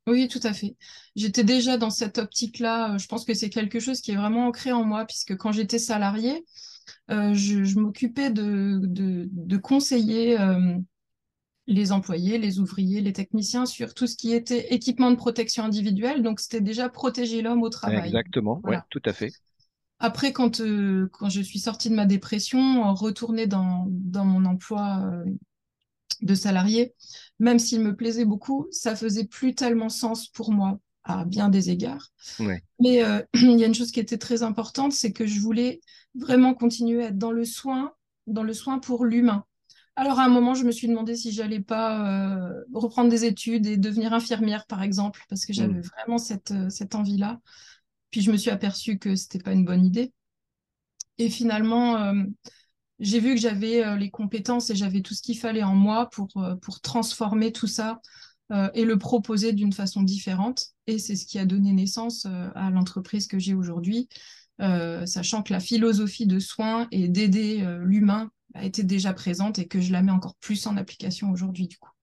Oui, 0.08 0.28
tout 0.28 0.40
à 0.44 0.54
fait. 0.54 0.76
J'étais 1.16 1.44
déjà 1.44 1.78
dans 1.78 1.90
cette 1.90 2.20
optique-là. 2.20 2.94
Euh, 2.94 2.98
je 2.98 3.08
pense 3.08 3.26
que 3.26 3.34
c'est 3.34 3.50
quelque 3.50 3.80
chose 3.80 4.02
qui 4.02 4.12
est 4.12 4.16
vraiment 4.16 4.48
ancré 4.48 4.72
en 4.72 4.84
moi, 4.84 5.06
puisque 5.06 5.36
quand 5.36 5.52
j'étais 5.52 5.80
salariée, 5.80 6.46
euh, 7.10 7.34
je, 7.34 7.80
m'occupais 7.80 8.30
de, 8.30 8.80
de, 8.84 9.58
conseiller 9.58 10.40
euh, 10.40 10.78
les 11.66 11.92
employés, 11.92 12.38
les 12.38 12.60
ouvriers, 12.60 13.02
les 13.02 13.14
techniciens 13.14 13.66
sur 13.66 13.96
tout 13.96 14.06
ce 14.06 14.16
qui 14.16 14.32
était 14.34 14.76
équipement 14.76 15.10
de 15.10 15.16
protection 15.16 15.64
individuelle. 15.64 16.22
Donc, 16.22 16.40
c'était 16.40 16.62
déjà 16.62 16.88
protéger 16.88 17.42
l'homme 17.42 17.64
au 17.64 17.70
travail. 17.70 18.06
Exactement, 18.06 18.62
oui, 18.64 18.76
tout 18.92 19.02
à 19.06 19.14
fait. 19.14 19.32
Après, 19.98 20.34
quand, 20.34 20.62
quand 21.14 21.30
je 21.30 21.42
suis 21.42 21.60
sortie 21.60 21.90
de 21.90 21.96
ma 21.96 22.06
dépression, 22.06 22.94
retourner 22.94 23.48
dans, 23.48 23.88
dans 23.90 24.26
mon 24.26 24.46
emploi 24.46 25.10
de 26.22 26.36
salarié, 26.36 26.94
même 27.40 27.60
s'il 27.60 27.82
me 27.82 27.96
plaisait 27.96 28.26
beaucoup, 28.26 28.68
ça 28.72 28.96
faisait 28.96 29.26
plus 29.26 29.56
tellement 29.56 29.90
sens 29.90 30.28
pour 30.28 30.52
moi 30.52 30.80
à 31.04 31.24
bien 31.24 31.50
des 31.50 31.70
égards. 31.70 32.12
Mais 32.80 33.04
euh, 33.04 33.22
il 33.34 33.60
y 33.60 33.64
a 33.64 33.68
une 33.68 33.76
chose 33.76 33.92
qui 33.92 34.00
était 34.00 34.18
très 34.18 34.44
importante, 34.44 34.92
c'est 34.92 35.12
que 35.12 35.26
je 35.26 35.40
voulais 35.40 35.82
vraiment 36.16 36.54
continuer 36.54 37.04
à 37.04 37.08
être 37.08 37.18
dans 37.18 37.32
le 37.32 37.46
soin, 37.46 37.94
dans 38.28 38.44
le 38.44 38.54
soin 38.54 38.80
pour 38.80 39.06
l'humain. 39.06 39.46
Alors 39.96 40.20
à 40.20 40.26
un 40.26 40.30
moment, 40.30 40.56
je 40.56 40.66
me 40.66 40.72
suis 40.72 40.88
demandé 40.88 41.16
si 41.16 41.32
j'allais 41.32 41.62
pas 41.62 42.50
euh, 42.50 42.64
reprendre 42.74 43.10
des 43.10 43.24
études 43.24 43.66
et 43.66 43.78
devenir 43.78 44.14
infirmière, 44.14 44.66
par 44.66 44.84
exemple, 44.84 45.22
parce 45.30 45.46
que 45.46 45.54
j'avais 45.54 45.80
mm. 45.80 45.82
vraiment 45.82 46.18
cette, 46.18 46.52
euh, 46.52 46.70
cette 46.70 46.96
envie-là. 46.96 47.40
Puis 48.12 48.22
je 48.22 48.32
me 48.32 48.38
suis 48.38 48.52
aperçue 48.52 48.98
que 48.98 49.16
c'était 49.16 49.40
pas 49.40 49.54
une 49.54 49.64
bonne 49.66 49.86
idée. 49.86 50.12
Et 51.18 51.30
finalement, 51.30 52.14
j'ai 53.00 53.20
vu 53.20 53.36
que 53.36 53.42
j'avais 53.42 53.84
euh, 53.84 53.96
les 53.98 54.10
compétences 54.10 54.70
et 54.70 54.76
j'avais 54.76 55.02
tout 55.02 55.14
ce 55.14 55.22
qu'il 55.22 55.38
fallait 55.38 55.64
en 55.64 55.76
moi 55.76 56.10
pour, 56.10 56.30
euh, 56.38 56.56
pour 56.56 56.82
transformer 56.82 57.52
tout 57.52 57.68
ça 57.68 58.00
euh, 58.52 58.70
et 58.74 58.86
le 58.86 58.98
proposer 58.98 59.54
d'une 59.54 59.74
façon 59.74 60.04
différente. 60.04 60.68
Et 60.88 61.00
c'est 61.00 61.16
ce 61.16 61.26
qui 61.26 61.40
a 61.40 61.46
donné 61.46 61.74
naissance 61.74 62.28
à 62.54 62.70
l'entreprise 62.70 63.28
que 63.28 63.40
j'ai 63.40 63.56
aujourd'hui, 63.56 64.08
sachant 64.60 65.42
que 65.42 65.52
la 65.52 65.60
philosophie 65.60 66.28
de 66.28 66.38
soins 66.38 66.88
et 66.92 67.10
d'aider 67.10 67.66
l'humain 67.82 68.30
a 68.54 68.64
été 68.64 68.84
déjà 68.84 69.14
présente 69.14 69.58
et 69.58 69.68
que 69.68 69.82
je 69.82 69.92
la 69.92 70.04
mets 70.04 70.12
encore 70.12 70.36
plus 70.36 70.68
en 70.68 70.78
application 70.78 71.32
aujourd'hui 71.32 71.68
du 71.68 71.78
coup. 71.80 71.95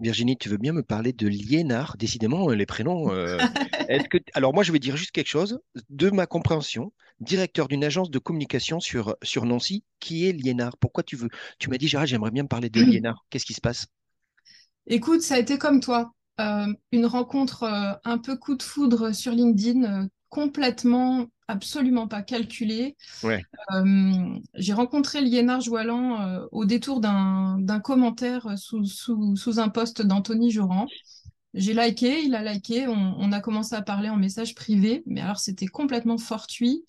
Virginie, 0.00 0.36
tu 0.36 0.48
veux 0.48 0.56
bien 0.56 0.72
me 0.72 0.82
parler 0.82 1.12
de 1.12 1.28
Liénard? 1.28 1.96
Décidément, 1.96 2.48
les 2.50 2.66
prénoms. 2.66 3.08
que... 3.08 4.18
Alors 4.34 4.52
moi, 4.52 4.62
je 4.62 4.72
vais 4.72 4.78
dire 4.78 4.96
juste 4.96 5.12
quelque 5.12 5.28
chose 5.28 5.60
de 5.90 6.10
ma 6.10 6.26
compréhension 6.26 6.92
directeur 7.20 7.68
d'une 7.68 7.84
agence 7.84 8.10
de 8.10 8.18
communication 8.18 8.80
sur, 8.80 9.16
sur 9.22 9.44
Nancy. 9.44 9.84
Qui 10.00 10.26
est 10.26 10.32
Liénard? 10.32 10.76
Pourquoi 10.78 11.02
tu 11.02 11.16
veux 11.16 11.28
Tu 11.58 11.70
m'as 11.70 11.78
dit, 11.78 11.88
Gérald, 11.88 12.08
j'aimerais 12.08 12.30
bien 12.30 12.42
me 12.42 12.48
parler 12.48 12.70
de 12.70 12.80
Liénard. 12.82 13.24
Qu'est-ce 13.30 13.46
qui 13.46 13.54
se 13.54 13.60
passe? 13.60 13.86
Écoute, 14.86 15.22
ça 15.22 15.36
a 15.36 15.38
été 15.38 15.58
comme 15.58 15.80
toi. 15.80 16.12
Euh, 16.40 16.66
une 16.90 17.06
rencontre 17.06 17.62
euh, 17.62 17.92
un 18.04 18.18
peu 18.18 18.36
coup 18.36 18.56
de 18.56 18.62
foudre 18.62 19.12
sur 19.12 19.32
LinkedIn, 19.32 19.84
euh, 19.84 20.06
complètement, 20.28 21.26
absolument 21.48 22.08
pas 22.08 22.22
calculée. 22.22 22.96
J'ai 24.54 24.72
rencontré 24.72 25.20
Liénard 25.20 25.60
Joalan 25.60 26.46
au 26.52 26.64
détour 26.64 27.00
d'un 27.00 27.80
commentaire 27.82 28.58
sous, 28.58 28.84
sous, 28.84 29.36
sous, 29.36 29.58
un 29.58 29.68
post 29.68 30.02
d'Anthony 30.02 30.50
Joran. 30.50 30.86
J'ai 31.54 31.72
liké, 31.72 32.22
il 32.24 32.34
a 32.34 32.42
liké, 32.42 32.88
on, 32.88 33.30
a 33.30 33.40
commencé 33.40 33.76
à 33.76 33.82
parler 33.82 34.08
en 34.08 34.16
message 34.16 34.56
privé, 34.56 35.04
mais 35.06 35.20
alors 35.20 35.38
c'était 35.38 35.66
complètement 35.66 36.18
fortuit. 36.18 36.84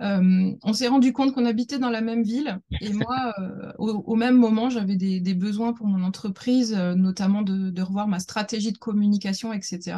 Euh, 0.00 0.52
on 0.62 0.72
s'est 0.72 0.88
rendu 0.88 1.12
compte 1.12 1.34
qu'on 1.34 1.44
habitait 1.44 1.78
dans 1.78 1.90
la 1.90 2.00
même 2.00 2.22
ville 2.22 2.60
et 2.80 2.92
moi, 2.92 3.34
euh, 3.40 3.72
au, 3.78 4.14
même 4.14 4.36
moment, 4.36 4.70
j'avais 4.70 4.96
des, 4.96 5.34
besoins 5.34 5.74
pour 5.74 5.86
mon 5.86 6.04
entreprise, 6.04 6.74
euh, 6.74 6.94
notamment 6.94 7.42
de, 7.42 7.82
revoir 7.82 8.08
ma 8.08 8.18
stratégie 8.18 8.72
de 8.72 8.78
communication, 8.78 9.52
etc. 9.52 9.96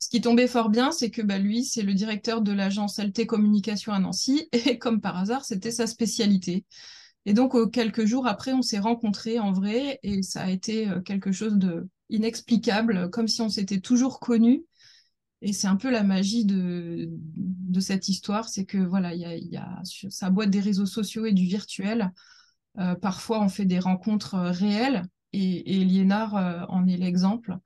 Ce 0.00 0.08
qui 0.08 0.20
tombait 0.20 0.48
fort 0.48 0.70
bien, 0.70 0.90
c'est 0.90 1.10
que 1.10 1.22
bah, 1.22 1.38
lui, 1.38 1.64
c'est 1.64 1.82
le 1.82 1.94
directeur 1.94 2.42
de 2.42 2.52
l'agence 2.52 2.98
LT 2.98 3.26
Communication 3.26 3.92
à 3.92 4.00
Nancy 4.00 4.48
et 4.52 4.78
comme 4.78 5.00
par 5.00 5.16
hasard, 5.16 5.44
c'était 5.44 5.70
sa 5.70 5.86
spécialité. 5.86 6.64
Et 7.26 7.34
donc, 7.34 7.70
quelques 7.70 8.06
jours 8.06 8.26
après, 8.26 8.52
on 8.52 8.62
s'est 8.62 8.78
rencontrés 8.78 9.38
en 9.38 9.52
vrai 9.52 10.00
et 10.02 10.22
ça 10.22 10.42
a 10.42 10.50
été 10.50 10.88
quelque 11.04 11.32
chose 11.32 11.58
de 11.58 11.86
inexplicable, 12.08 13.10
comme 13.10 13.28
si 13.28 13.40
on 13.42 13.48
s'était 13.48 13.80
toujours 13.80 14.20
connu. 14.20 14.64
Et 15.42 15.52
c'est 15.52 15.68
un 15.68 15.76
peu 15.76 15.90
la 15.90 16.02
magie 16.02 16.44
de, 16.44 17.10
cette 17.80 18.08
histoire, 18.08 18.48
c'est 18.48 18.66
que 18.66 18.76
voilà, 18.78 19.14
il 19.14 19.48
y 19.50 19.56
a, 19.56 19.80
sa 19.84 20.28
boîte 20.28 20.50
des 20.50 20.60
réseaux 20.60 20.86
sociaux 20.86 21.24
et 21.24 21.32
du 21.32 21.44
virtuel, 21.44 22.12
euh, 22.78 22.94
parfois 22.94 23.40
on 23.40 23.48
fait 23.48 23.64
des 23.64 23.78
rencontres 23.78 24.34
euh, 24.34 24.50
réelles 24.50 25.02
et, 25.32 25.80
et 25.80 26.02
euh, 26.02 26.66
en 26.68 26.86
est 26.86 26.98
l'exemple. 26.98 27.56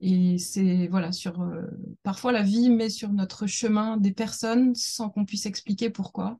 Et 0.00 0.38
c'est 0.38 0.86
voilà 0.88 1.12
sur 1.12 1.44
parfois 2.04 2.32
la 2.32 2.42
vie 2.42 2.70
met 2.70 2.90
sur 2.90 3.12
notre 3.12 3.46
chemin 3.46 3.96
des 3.96 4.12
personnes 4.12 4.74
sans 4.74 5.10
qu'on 5.10 5.24
puisse 5.24 5.46
expliquer 5.46 5.90
pourquoi, 5.90 6.38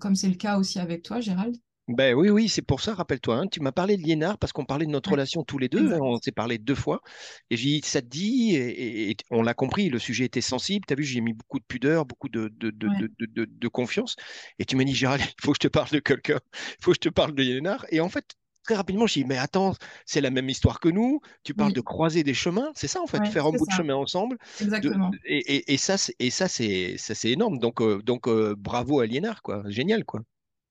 comme 0.00 0.16
c'est 0.16 0.28
le 0.30 0.36
cas 0.36 0.58
aussi 0.58 0.78
avec 0.80 1.02
toi, 1.04 1.20
Gérald. 1.20 1.56
Ben 1.86 2.14
oui, 2.14 2.30
oui, 2.30 2.48
c'est 2.48 2.62
pour 2.62 2.80
ça, 2.80 2.94
rappelle-toi, 2.94 3.36
hein, 3.36 3.46
tu 3.46 3.60
m'as 3.60 3.70
parlé 3.70 3.98
de 3.98 4.02
Liénard 4.02 4.38
parce 4.38 4.54
qu'on 4.54 4.64
parlait 4.64 4.86
de 4.86 4.90
notre 4.90 5.10
Ouais, 5.10 5.12
relation 5.12 5.44
tous 5.44 5.58
les 5.58 5.68
deux, 5.68 5.92
hein, 5.92 5.98
on 6.00 6.16
s'est 6.18 6.32
parlé 6.32 6.56
deux 6.56 6.74
fois, 6.74 7.02
et 7.50 7.58
j'ai 7.58 7.68
dit, 7.68 7.82
ça 7.84 8.00
te 8.00 8.06
dit, 8.06 8.54
et, 8.56 9.08
et- 9.08 9.10
et 9.10 9.16
on 9.30 9.42
l'a 9.42 9.52
compris, 9.52 9.90
le 9.90 9.98
sujet 9.98 10.24
était 10.24 10.40
sensible, 10.40 10.86
tu 10.86 10.94
as 10.94 10.96
vu, 10.96 11.04
j'ai 11.04 11.20
mis 11.20 11.34
beaucoup 11.34 11.58
de 11.58 11.64
pudeur, 11.66 12.06
beaucoup 12.06 12.30
de, 12.30 12.48
de, 12.56 12.70
de, 12.70 12.88
Ouais, 12.88 13.04
de, 13.04 13.10
de, 13.18 13.26
de- 13.26 13.44
de 13.44 13.68
confiance, 13.68 14.16
et 14.58 14.64
tu 14.64 14.76
m'as 14.76 14.84
dit, 14.84 14.94
Gérald, 14.94 15.20
il 15.38 15.42
faut 15.44 15.52
que 15.52 15.56
je 15.62 15.68
te 15.68 15.72
parle 15.72 15.90
de 15.90 15.98
quelqu'un, 15.98 16.40
il 16.54 16.82
faut 16.82 16.92
que 16.92 16.94
je 16.96 17.00
te 17.00 17.08
parle 17.10 17.34
de 17.34 17.42
Liénard, 17.42 17.84
et 17.90 18.00
en 18.00 18.08
fait, 18.08 18.34
très 18.64 18.74
rapidement, 18.74 19.06
j'ai 19.06 19.22
dit, 19.22 19.26
mais 19.26 19.38
attends, 19.38 19.74
c'est 20.06 20.20
la 20.20 20.30
même 20.30 20.48
histoire 20.48 20.80
que 20.80 20.88
nous, 20.88 21.20
tu 21.44 21.54
parles 21.54 21.72
de 21.72 21.80
croiser 21.80 22.24
des 22.24 22.34
chemins, 22.34 22.70
c'est 22.74 22.88
ça 22.88 23.00
en 23.00 23.06
fait, 23.06 23.18
ouais, 23.18 23.30
faire 23.30 23.46
un 23.46 23.52
bout 23.52 23.66
de 23.66 23.72
chemin 23.72 23.94
ensemble, 23.94 24.38
de, 24.58 24.64
exactement. 24.64 25.10
et, 25.24 25.56
et, 25.56 25.74
et 25.74 25.76
ça, 25.76 25.96
c'est, 25.96 26.14
et 26.18 26.30
ça, 26.30 26.48
c'est, 26.48 26.96
ça, 26.98 27.14
c'est 27.14 27.30
énorme, 27.30 27.58
donc, 27.58 27.80
euh, 27.80 28.02
donc 28.02 28.26
euh, 28.26 28.54
bravo 28.58 29.00
à 29.00 29.06
Liénard, 29.06 29.42
quoi, 29.42 29.62
génial, 29.68 30.04
quoi. 30.04 30.22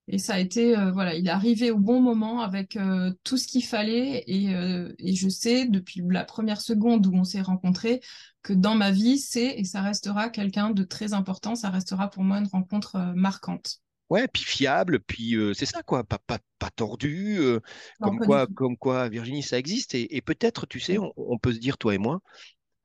Et 0.09 0.17
ça 0.17 0.33
a 0.33 0.39
été, 0.39 0.77
euh, 0.77 0.91
voilà, 0.91 1.15
il 1.15 1.27
est 1.27 1.29
arrivé 1.29 1.71
au 1.71 1.77
bon 1.77 2.01
moment 2.01 2.41
avec 2.41 2.77
tout 3.23 3.37
ce 3.37 3.47
qu'il 3.47 3.63
fallait. 3.63 4.23
Et, 4.27 4.53
et 4.99 5.15
je 5.15 5.29
sais, 5.29 5.65
depuis 5.65 6.01
la 6.09 6.25
première 6.25 6.59
seconde 6.59 7.07
où 7.07 7.13
on 7.15 7.23
s'est 7.23 7.41
rencontrés, 7.41 8.01
que 8.41 8.51
dans 8.51 8.75
ma 8.75 8.91
vie, 8.91 9.17
c'est 9.17 9.57
et 9.57 9.63
ça 9.63 9.81
restera 9.81 10.29
quelqu'un 10.29 10.71
de 10.71 10.83
très 10.83 11.13
important. 11.13 11.55
Ça 11.55 11.69
restera 11.69 12.09
pour 12.09 12.23
moi 12.23 12.39
une 12.39 12.47
rencontre 12.47 13.13
marquante. 13.15 13.79
Ouais, 14.09 14.27
puis 14.27 14.43
fiable, 14.43 14.99
puis 14.99 15.35
euh, 15.35 15.53
c'est 15.53 15.65
ça 15.65 15.81
quoi, 15.81 16.03
pas, 16.03 16.19
pas, 16.19 16.37
pas 16.59 16.69
tordu, 16.71 17.37
euh, 17.39 17.59
comme 18.01 18.21
quoi, 18.21 18.47
comme 18.47 18.77
quoi 18.77 19.09
Virginie, 19.09 19.41
ça 19.41 19.57
existe. 19.57 19.95
Et, 19.95 20.15
et 20.15 20.21
peut-être, 20.21 20.65
tu 20.67 20.79
sais, 20.79 20.97
on, 20.99 21.11
on 21.17 21.39
peut 21.39 21.53
se 21.53 21.57
dire, 21.59 21.77
toi 21.77 21.95
et 21.95 21.97
moi, 21.97 22.21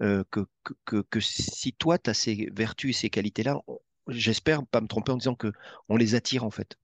euh, 0.02 0.24
que, 0.30 0.40
que, 0.86 1.02
que, 1.02 1.20
si 1.20 1.72
toi, 1.74 1.98
tu 1.98 2.10
as 2.10 2.14
ces 2.14 2.48
vertus 2.54 2.96
et 2.96 3.00
ces 3.02 3.10
qualités-là, 3.10 3.60
j'espère 4.08 4.66
pas 4.66 4.80
me 4.82 4.88
tromper 4.88 5.12
en 5.12 5.16
disant 5.18 5.34
que 5.36 5.52
on 5.88 5.96
les 5.96 6.14
attire 6.16 6.44
en 6.44 6.50
fait. 6.52 6.76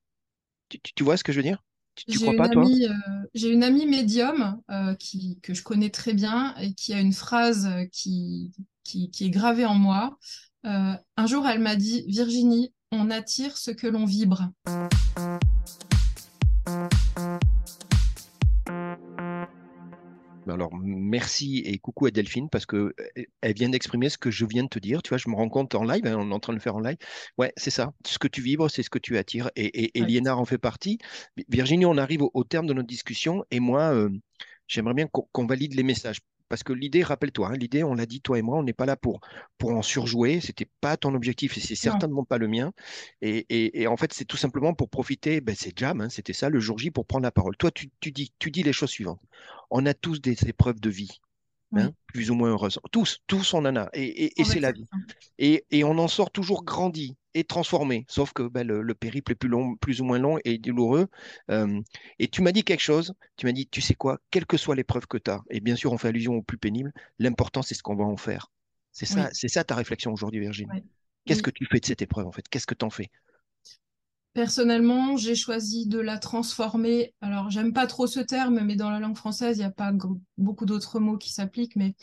Tu, 0.71 0.81
tu- 0.81 0.95
tu 0.95 1.05
vois 1.05 1.17
ce 1.19 1.25
que 1.25 1.33
je 1.33 1.39
veux 1.39 1.45
dire? 1.45 1.65
Tu, 1.97 2.07
tu 2.09 2.19
J'ai 2.19 2.21
crois 2.21 2.35
pas, 2.35 2.49
toi? 2.51 2.71
amie, 2.71 2.85
euh, 2.87 2.93
j'ai 3.33 3.51
une 3.51 3.63
amie 3.65 3.87
médium 3.87 4.61
qui, 4.99 5.41
que 5.43 5.55
je 5.55 5.63
connais 5.63 5.89
très 5.91 6.13
bien 6.13 6.55
et 6.59 6.75
qui 6.75 6.93
a 6.93 7.01
une 7.01 7.15
phrase 7.15 7.69
qui, 7.93 8.53
qui, 8.85 9.11
qui 9.11 9.25
est 9.27 9.31
gravée 9.31 9.65
en 9.65 9.75
moi. 9.75 10.19
Un 10.65 11.27
jour, 11.27 11.47
elle 11.47 11.61
m'a 11.61 11.77
dit, 11.77 12.05
Virginie, 12.09 12.73
on 12.95 13.11
attire 13.11 13.57
ce 13.57 13.71
que 13.71 13.87
l'on 13.87 14.05
vibre. 14.05 14.51
Ben 20.47 20.55
Alors, 20.55 20.75
merci 20.83 21.63
et 21.65 21.79
coucou 21.79 22.07
à 22.07 22.11
Delphine 22.11 22.51
parce 22.51 22.67
que 22.67 22.77
euh, 22.77 23.25
elle 23.41 23.55
vient 23.55 23.71
d'exprimer 23.71 24.11
ce 24.11 24.19
que 24.19 24.31
je 24.31 24.45
viens 24.45 24.65
de 24.65 24.69
te 24.69 24.79
dire. 24.79 25.03
Tu 25.03 25.09
vois, 25.09 25.19
je 25.19 25.29
me 25.31 25.35
rends 25.35 25.49
compte 25.49 25.75
en 25.75 25.85
live, 25.85 26.07
hein, 26.07 26.17
on 26.19 26.31
est 26.31 26.35
en 26.35 26.41
train 26.41 26.53
de 26.53 26.59
le 26.59 26.63
faire 26.63 26.77
en 26.77 26.81
live. 26.81 26.97
Ouais, 27.39 27.53
c'est 27.57 27.71
ça. 27.71 27.93
Ce 28.07 28.19
que 28.19 28.29
tu 28.29 28.43
vibres, 28.43 28.71
c'est 28.71 28.83
ce 28.83 28.91
que 28.91 28.99
tu 28.99 29.17
attires. 29.17 29.51
Et, 29.57 29.65
et, 29.67 29.99
et 29.99 30.03
Ouais. 30.03 30.07
Liénard 30.09 30.39
en 30.39 30.45
fait 30.45 30.59
partie. 30.59 30.99
Virginie, 31.49 31.87
on 31.87 31.97
arrive 31.97 32.23
au, 32.23 32.31
au 32.35 32.45
terme 32.45 32.67
de 32.67 32.75
notre 32.75 32.89
discussion 32.89 33.45
et 33.51 33.61
moi, 33.61 33.95
euh, 33.95 34.11
j'aimerais 34.69 34.95
bien 34.95 35.07
qu'on 35.07 35.27
qu'on 35.33 35.47
valide 35.47 35.75
les 35.75 35.83
messages. 35.83 36.21
Parce 36.49 36.63
que 36.63 36.73
l'idée, 36.73 37.03
rappelle-toi, 37.03 37.49
hein, 37.49 37.57
l'idée, 37.57 37.83
on 37.83 37.95
l'a 37.95 38.07
dit, 38.07 38.21
toi 38.21 38.39
et 38.39 38.43
moi, 38.43 38.59
on 38.59 38.63
n'est 38.63 38.73
pas 38.73 38.87
là 38.87 38.97
pour, 38.97 39.21
pour 39.59 39.71
en 39.71 39.83
surjouer. 39.83 40.41
C'était 40.41 40.69
pas 40.81 40.97
ton 40.97 41.15
objectif 41.15 41.57
et 41.57 41.61
c'est 41.61 41.75
certainement 41.75 42.25
pas 42.25 42.39
le 42.39 42.49
mien. 42.49 42.73
Et, 43.23 43.47
et, 43.49 43.83
et 43.83 43.87
en 43.87 43.97
fait, 43.97 44.13
c'est 44.13 44.25
tout 44.25 44.37
simplement 44.37 44.75
pour 44.75 44.91
profiter. 44.91 45.41
Ben, 45.41 45.55
c'est 45.59 45.77
Jam, 45.79 46.01
hein, 46.01 46.09
c'était 46.09 46.33
ça, 46.33 46.51
le 46.51 46.61
jour 46.61 46.79
J, 46.79 46.91
pour 46.91 47.07
prendre 47.07 47.25
la 47.25 47.33
parole. 47.33 47.57
Toi, 47.57 47.71
tu, 47.71 47.91
tu 48.01 48.13
dis, 48.13 48.33
tu 48.39 48.51
dis 48.51 48.63
les 48.63 48.73
choses 48.73 48.91
suivantes. 48.91 49.21
On 49.71 49.87
a 49.87 49.95
tous 49.95 50.21
des 50.21 50.37
épreuves 50.49 50.81
de 50.81 50.91
vie, 50.91 51.21
hein, 51.77 51.93
plus 52.07 52.31
ou 52.31 52.35
moins 52.35 52.51
heureuses. 52.51 52.79
Tous, 52.93 53.21
tous 53.27 53.55
on 53.55 53.65
en 53.65 53.77
a. 53.77 53.89
Et, 53.95 54.05
et- 54.05 54.41
et 54.41 54.45
sans 54.45 54.53
c'est 54.53 54.61
la 54.61 54.73
vie. 54.73 54.87
Et, 55.39 55.65
et 55.71 55.85
on 55.85 55.99
en 55.99 56.09
sort 56.09 56.31
toujours 56.31 56.65
grandi 56.65 57.17
et 57.35 57.45
transformé. 57.45 58.05
Sauf 58.09 58.33
que 58.33 58.45
ben, 58.45 58.67
le, 58.67 58.83
le 58.83 58.95
périple 58.95 59.33
est 59.33 59.35
plus 59.35 59.49
long, 59.49 59.77
plus 59.77 60.01
ou 60.01 60.05
moins 60.05 60.19
long 60.19 60.39
et 60.45 60.59
douloureux. 60.59 61.09
Euh, 61.51 61.81
et 62.19 62.29
tu 62.29 62.43
m'as 62.43 62.53
dit 62.53 62.65
quelque 62.65 62.81
chose. 62.81 63.15
Tu 63.37 63.47
m'as 63.47 63.53
dit, 63.53 63.67
tu 63.67 63.81
sais 63.81 63.95
quoi, 63.95 64.19
quelle 64.31 64.47
que 64.47 64.57
soit 64.57 64.77
l'épreuve 64.77 65.07
que 65.07 65.19
tu 65.19 65.31
as, 65.31 65.43
et 65.51 65.61
bien 65.61 65.77
sûr, 65.77 65.93
on 65.93 65.99
fait 65.99 66.09
allusion 66.09 66.35
au 66.37 66.43
plus 66.43 66.59
pénible, 66.59 66.93
l'important, 67.19 67.63
c'est 67.63 67.75
ce 67.75 67.83
qu'on 67.83 67.97
va 67.97 68.05
en 68.05 68.17
faire. 68.17 68.51
C'est 68.93 69.07
ça, 69.07 69.25
Oui, 69.25 69.31
c'est 69.33 69.49
ça 69.49 69.65
ta 69.65 69.75
réflexion 69.75 70.13
aujourd'hui, 70.13 70.41
Virginie. 70.41 70.83
Qu'est-ce 71.25 71.43
que 71.43 71.51
tu 71.51 71.67
fais 71.67 71.81
de 71.81 71.87
cette 71.87 72.03
épreuve, 72.03 72.27
en 72.27 72.33
fait? 72.33 72.49
Qu'est-ce 72.49 72.67
que 72.67 72.75
tu 72.75 72.85
en 72.85 72.91
fais? 72.91 73.11
Personnellement, 74.35 75.17
j'ai 75.17 75.37
choisi 75.37 75.87
de 75.87 76.01
la 76.01 76.19
transformer. 76.19 77.15
Alors, 77.21 77.51
j'aime 77.51 77.73
pas 77.73 77.87
trop 77.87 78.09
ce 78.09 78.19
terme, 78.19 78.61
mais 78.65 78.75
dans 78.75 78.91
la 78.91 78.99
langue 78.99 79.17
française, 79.17 79.57
il 79.57 79.61
n'y 79.61 79.67
a 79.67 79.71
pas 79.71 79.93
beaucoup 80.37 80.67
d'autres 80.67 80.99
mots 80.99 81.17
qui 81.17 81.33
s'appliquent, 81.33 81.77
mais 81.77 81.95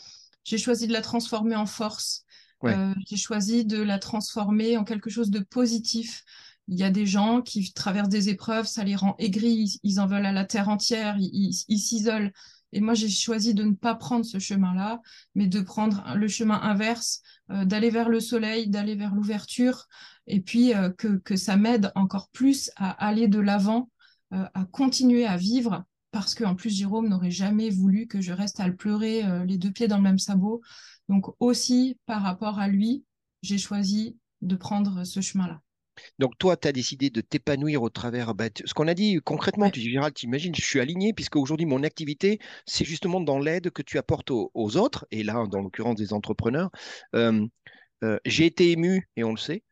j'ai 0.42 0.56
choisi 0.56 0.86
de 0.86 0.94
la 0.94 1.02
transformer 1.02 1.56
en 1.56 1.66
force. 1.66 2.24
Ouais. 2.62 2.74
Euh, 2.74 2.94
j'ai 3.06 3.18
choisi 3.18 3.66
de 3.66 3.82
la 3.82 3.98
transformer 3.98 4.78
en 4.78 4.84
quelque 4.84 5.10
chose 5.10 5.30
de 5.30 5.40
positif. 5.40 6.24
Il 6.68 6.78
y 6.78 6.84
a 6.84 6.90
des 6.90 7.04
gens 7.04 7.42
qui 7.42 7.70
traversent 7.74 8.08
des 8.08 8.30
épreuves, 8.30 8.66
ça 8.66 8.82
les 8.82 8.96
rend 8.96 9.14
aigris, 9.18 9.78
ils, 9.82 10.00
en 10.00 10.06
veulent 10.06 10.24
à 10.24 10.32
la 10.32 10.46
terre 10.46 10.70
entière, 10.70 11.16
ils 11.18 11.52
s'isolent. 11.52 12.32
Et 12.72 12.80
moi, 12.80 12.94
j'ai 12.94 13.08
choisi 13.08 13.54
de 13.54 13.64
ne 13.64 13.74
pas 13.74 13.94
prendre 13.94 14.24
ce 14.24 14.38
chemin-là, 14.38 15.00
mais 15.34 15.46
de 15.46 15.60
prendre 15.60 16.02
le 16.16 16.26
chemin 16.26 16.60
inverse, 16.62 17.20
euh, 17.50 17.64
d'aller 17.64 17.90
vers 17.90 18.08
le 18.08 18.20
soleil, 18.20 18.68
d'aller 18.68 18.94
vers 18.94 19.14
l'ouverture, 19.14 19.88
et 20.26 20.40
puis 20.40 20.74
euh, 20.74 20.90
que, 20.90 21.18
que 21.18 21.36
ça 21.36 21.56
m'aide 21.56 21.90
encore 21.94 22.28
plus 22.30 22.70
à 22.76 22.90
aller 22.90 23.28
de 23.28 23.38
l'avant, 23.40 23.90
euh, 24.32 24.44
à 24.54 24.64
continuer 24.64 25.26
à 25.26 25.36
vivre, 25.36 25.84
parce 26.10 26.34
qu'en 26.34 26.54
plus, 26.54 26.70
Jérôme 26.70 27.08
n'aurait 27.08 27.30
jamais 27.30 27.70
voulu 27.70 28.06
que 28.06 28.20
je 28.20 28.32
reste 28.32 28.60
à 28.60 28.68
le 28.68 28.76
pleurer 28.76 29.24
euh, 29.24 29.44
les 29.44 29.58
deux 29.58 29.70
pieds 29.70 29.88
dans 29.88 29.96
le 29.96 30.02
même 30.02 30.18
sabot. 30.18 30.60
Donc 31.08 31.26
aussi, 31.40 31.98
par 32.06 32.22
rapport 32.22 32.58
à 32.58 32.68
lui, 32.68 33.04
j'ai 33.42 33.58
choisi 33.58 34.16
de 34.42 34.56
prendre 34.56 35.04
ce 35.04 35.20
chemin-là. 35.20 35.60
Donc 36.18 36.36
toi, 36.38 36.56
tu 36.56 36.68
as 36.68 36.72
décidé 36.72 37.10
de 37.10 37.20
t'épanouir 37.20 37.82
au 37.82 37.90
travers, 37.90 38.34
bah, 38.34 38.46
ce 38.64 38.72
qu'on 38.74 38.88
a 38.88 38.94
dit 38.94 39.20
concrètement, 39.24 39.66
Ouais, 39.66 39.70
tu 39.70 39.80
dis, 39.80 39.90
Gérald, 39.90 40.14
t'imagines, 40.14 40.54
je 40.54 40.62
suis 40.62 40.80
aligné 40.80 41.12
puisque 41.12 41.36
aujourd'hui 41.36 41.66
mon 41.66 41.82
activité, 41.82 42.38
c'est 42.66 42.84
justement 42.84 43.20
dans 43.20 43.38
l'aide 43.38 43.70
que 43.70 43.82
tu 43.82 43.98
apportes 43.98 44.30
aux, 44.30 44.50
aux 44.54 44.76
autres, 44.76 45.06
et 45.10 45.22
là, 45.22 45.46
dans 45.50 45.60
l'occurrence 45.60 45.96
des 45.96 46.12
entrepreneurs. 46.12 46.70
Euh, 47.14 47.46
euh, 48.04 48.18
j'ai 48.24 48.46
été 48.46 48.70
ému, 48.70 49.08
et 49.16 49.24
on 49.24 49.30
le 49.32 49.36
sait, 49.36 49.62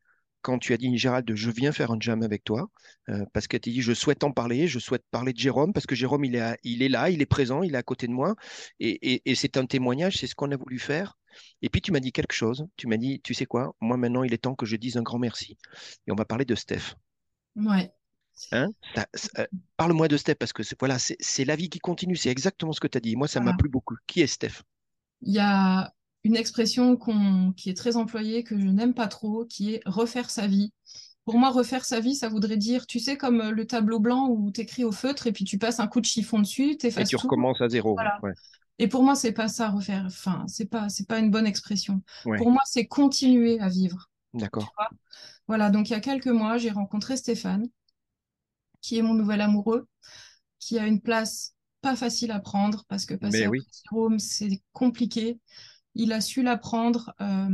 quand 0.43 0.59
tu 0.59 0.73
as 0.73 0.77
dit, 0.77 0.97
Gérald, 0.99 1.31
je 1.35 1.51
viens 1.51 1.73
faire 1.73 1.91
un 1.91 1.99
jam 2.01 2.23
avec 2.23 2.45
toi, 2.45 2.71
euh, 3.09 3.25
parce 3.33 3.47
que 3.49 3.57
tu 3.57 3.71
as 3.71 3.73
dit, 3.73 3.83
je 3.83 3.93
souhaite 3.93 4.25
en 4.25 4.33
parler, 4.33 4.69
je 4.69 4.79
souhaite 4.79 5.05
parler 5.11 5.33
de 5.33 5.39
Jérôme, 5.39 5.73
parce 5.73 5.87
que 5.87 5.95
Jérôme, 5.95 6.25
il 6.25 6.35
est, 6.37 6.41
à- 6.41 6.57
il 6.63 6.83
est 6.83 6.89
là, 6.89 7.11
il 7.11 7.21
est 7.23 7.27
présent, 7.27 7.63
il 7.63 7.75
est 7.75 7.79
à 7.79 7.83
côté 7.83 8.07
de 8.07 8.13
moi, 8.13 8.35
et, 8.81 9.13
et- 9.15 9.23
et 9.31 9.35
c'est 9.35 9.57
un 9.57 9.67
témoignage, 9.67 10.17
c'est 10.19 10.27
ce 10.27 10.35
qu'on 10.35 10.51
a 10.53 10.57
voulu 10.57 10.79
faire. 10.79 11.17
Et 11.63 11.69
puis 11.69 11.81
tu 11.81 11.93
m'as 11.93 12.01
dit 12.01 12.13
quelque 12.13 12.33
chose, 12.35 12.67
tu 12.77 12.87
m'as 12.89 12.97
dit, 12.97 13.21
tu 13.23 13.35
sais 13.35 13.47
quoi, 13.47 13.75
moi 13.81 13.97
maintenant, 13.97 14.25
il 14.25 14.33
est 14.35 14.39
temps 14.39 14.55
que 14.55 14.67
je 14.67 14.77
dise 14.77 14.97
un 14.97 15.03
grand 15.03 15.19
merci. 15.19 15.57
Et 16.07 16.13
on 16.13 16.17
va 16.17 16.25
parler 16.25 16.45
de 16.45 16.55
Steph. 16.55 16.95
ouais. 17.57 17.93
Hein? 18.53 18.69
Euh, 19.39 19.47
parle-moi 19.77 20.09
de 20.09 20.17
Steph, 20.17 20.37
parce 20.37 20.53
que 20.53 20.63
c'est 20.63 20.79
voilà, 20.81 20.99
c'est 20.99 21.45
la 21.45 21.57
vie 21.57 21.69
qui 21.69 21.79
continue, 21.79 22.17
c'est 22.17 22.31
exactement 22.31 22.73
ce 22.73 22.81
que 22.81 22.89
tu 22.89 22.99
as 22.99 23.01
dit. 23.01 23.15
Moi, 23.15 23.29
ça 23.29 23.41
m'a 23.41 23.53
plu 23.53 23.69
beaucoup. 23.69 23.97
Qui 24.07 24.23
est 24.23 24.27
Steph? 24.27 24.63
Il 25.23 25.33
y 25.33 25.39
a 25.39 25.93
une 26.25 26.37
expression 26.37 26.97
qui 27.57 27.71
est 27.71 27.77
très 27.77 27.97
employée, 27.97 28.45
que 28.45 28.59
je 28.59 28.67
n'aime 28.67 28.95
pas 28.95 29.09
trop, 29.09 29.45
qui 29.47 29.75
est 29.75 29.83
refaire 29.87 30.31
sa 30.31 30.47
vie. 30.47 30.73
Pour 31.25 31.39
moi, 31.39 31.51
refaire 31.51 31.85
sa 31.85 32.01
vie, 32.01 32.15
ça 32.15 32.29
voudrait 32.29 32.57
dire, 32.57 32.87
tu 32.87 32.99
sais, 32.99 33.17
comme 33.17 33.41
euh, 33.41 33.51
le 33.53 33.67
tableau 33.67 34.01
blanc 34.01 34.29
où 34.29 34.51
tu 34.51 34.63
écris 34.63 34.85
au 34.85 34.93
feutre 34.93 35.27
et 35.27 35.33
puis 35.33 35.45
tu 35.45 35.59
passes 35.59 35.81
un 35.81 35.87
coup 35.87 36.01
de 36.01 36.07
chiffon 36.07 36.41
dessus, 36.41 36.77
tu 36.79 36.89
Et 36.89 36.93
tu 37.05 37.17
tout. 37.17 37.23
recommences 37.23 37.61
à 37.61 37.69
zéro. 37.69 37.95
Voilà. 37.95 38.19
Ouais, 38.23 38.33
Et 38.79 38.89
pour 38.89 39.03
moi, 39.03 39.15
c'est 39.15 39.33
pas 39.33 39.49
ça, 39.49 39.69
refaire. 39.71 40.05
Enfin, 40.07 40.45
c'est 40.49 40.67
pas, 40.67 40.89
c'est 40.89 41.07
pas 41.07 41.19
une 41.19 41.31
bonne 41.31 41.47
expression. 41.47 42.03
ouais, 42.25 42.39
Pour 42.39 42.51
moi, 42.51 42.63
c'est 42.67 42.87
continuer 42.87 43.61
à 43.61 43.69
vivre. 43.69 44.11
D'accord. 44.35 44.73
Voilà. 45.49 45.71
Donc, 45.71 45.89
il 45.91 45.93
y 45.93 45.97
a 45.97 46.01
quelques 46.01 46.27
mois, 46.29 46.59
j'ai 46.59 46.71
rencontré 46.71 47.17
Stéphane, 47.17 47.69
qui 48.81 48.99
est 48.99 49.03
mon 49.03 49.15
nouvel 49.15 49.41
amoureux, 49.41 49.89
qui 50.59 50.79
a 50.79 50.87
une 50.87 51.01
place 51.01 51.55
pas 51.81 51.97
facile 51.97 52.31
à 52.33 52.41
prendre 52.41 52.85
parce 52.89 53.07
que 53.07 53.15
passer 53.15 53.45
après 53.45 53.59
oui. 53.93 54.19
C'est 54.19 54.63
compliqué. 54.73 55.39
Il 55.95 56.13
a 56.13 56.21
su 56.21 56.43
la 56.43 56.57
prendre 56.57 57.13
euh, 57.21 57.49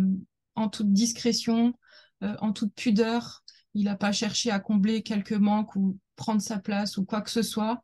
en 0.55 0.69
toute 0.69 0.93
discrétion, 0.93 1.75
euh, 2.23 2.35
en 2.41 2.53
toute 2.53 2.75
pudeur. 2.75 3.43
Il 3.75 3.85
n'a 3.85 3.97
pas 3.97 4.13
cherché 4.13 4.51
à 4.51 4.61
combler 4.61 5.03
quelques 5.03 5.33
manques 5.33 5.77
ou 5.77 5.99
prendre 6.17 6.41
sa 6.41 6.59
place 6.59 6.97
ou 6.97 7.05
quoi 7.05 7.21
que 7.21 7.31
ce 7.31 7.43
soit. 7.43 7.83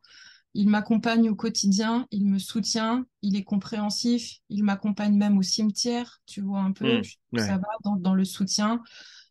Il 0.55 0.69
m'accompagne 0.69 1.29
au 1.29 1.35
quotidien, 1.35 2.07
il 2.11 2.27
me 2.27 2.37
soutient, 2.39 3.05
il 3.23 3.35
est 3.35 3.43
compréhensif, 3.43 4.37
il 4.49 4.63
m'accompagne 4.63 5.15
même 5.17 5.37
au 5.37 5.41
cimetière, 5.41 6.21
tu 6.27 6.41
vois 6.41 6.61
un 6.61 6.71
peu, 6.73 7.01
je- 7.01 7.15
ça 7.35 7.57
va 7.57 7.67
dans, 7.83 7.95
dans 7.95 8.13
le 8.13 8.23
soutien. 8.25 8.81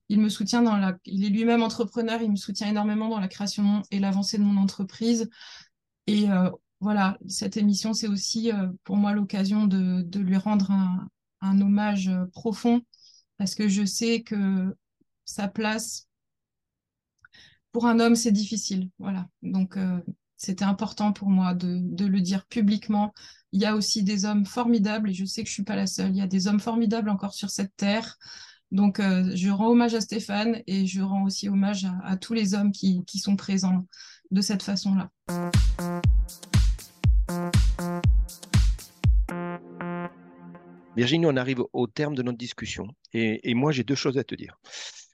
Il 0.09 0.21
me 0.21 0.29
soutient 0.29 0.63
dans 0.63 0.77
la, 0.77 0.97
il 1.07 1.25
est 1.25 1.29
lui-même 1.31 1.63
entrepreneur, 1.63 2.21
il 2.23 2.31
me 2.31 2.37
soutient 2.37 2.69
énormément 2.69 3.09
dans 3.09 3.21
la 3.21 3.29
création 3.29 3.83
et 3.91 4.01
l'avancée 4.01 4.39
de 4.39 4.43
mon 4.45 4.61
entreprise. 4.61 5.31
Et 6.07 6.31
euh, 6.31 6.51
voilà, 6.83 7.17
cette 7.29 7.57
émission, 7.57 7.95
c'est 7.95 8.09
aussi 8.09 8.51
euh, 8.51 8.67
pour 8.83 8.97
moi 8.97 9.13
l'occasion 9.13 9.69
de, 9.69 10.19
lui 10.19 10.37
rendre 10.37 10.73
un, 11.41 11.61
hommage 11.61 12.09
euh, 12.09 12.27
profond 12.33 12.83
parce 13.39 13.55
que 13.55 13.69
je 13.69 13.85
sais 13.85 14.23
que 14.23 14.75
sa 15.25 15.47
place 15.47 16.09
pour 17.71 17.87
un 17.87 18.01
homme, 18.01 18.17
c'est 18.17 18.33
difficile. 18.33 18.91
Voilà. 18.99 19.29
Donc, 19.43 19.77
euh, 19.77 20.01
c'était 20.37 20.65
important 20.65 21.13
pour 21.13 21.29
moi 21.29 21.55
de, 21.55 22.05
le 22.05 22.21
dire 22.21 22.47
publiquement. 22.47 23.15
Il 23.53 23.61
y 23.61 23.65
a 23.65 23.77
aussi 23.77 24.03
des 24.03 24.25
hommes 24.25 24.45
formidables 24.45 25.11
et 25.11 25.15
je 25.15 25.25
sais 25.25 25.45
que 25.45 25.49
je 25.49 25.55
suis 25.55 25.63
pas 25.63 25.77
la 25.77 25.87
seule. 25.87 26.11
Il 26.11 26.17
y 26.17 26.21
a 26.21 26.27
des 26.27 26.49
hommes 26.49 26.61
formidables 26.61 27.11
encore 27.11 27.35
sur 27.35 27.51
cette 27.51 27.77
terre. 27.77 28.19
Donc, 28.73 29.01
je 29.01 29.51
rends 29.51 29.69
hommage 29.69 29.95
à 29.95 30.01
Stéphane 30.01 30.63
et 30.67 30.87
je 30.87 31.01
rends 31.01 31.25
aussi 31.25 31.49
hommage 31.49 31.87
à, 32.03 32.17
tous 32.17 32.35
les 32.35 32.55
hommes 32.55 32.73
qui 32.73 33.19
sont 33.19 33.37
présents 33.37 33.87
de 34.33 34.41
cette 34.41 34.63
façon-là. 34.63 35.11
Virginie, 40.97 41.27
on 41.27 41.37
arrive 41.37 41.63
au 41.73 41.87
terme 41.87 42.15
de 42.15 42.23
notre 42.23 42.39
discussion 42.39 42.89
et, 43.15 43.55
moi 43.55 43.73
j'ai 43.73 43.85
deux 43.85 43.95
choses 43.95 44.19
à 44.19 44.25
te 44.25 44.35
dire. 44.35 44.59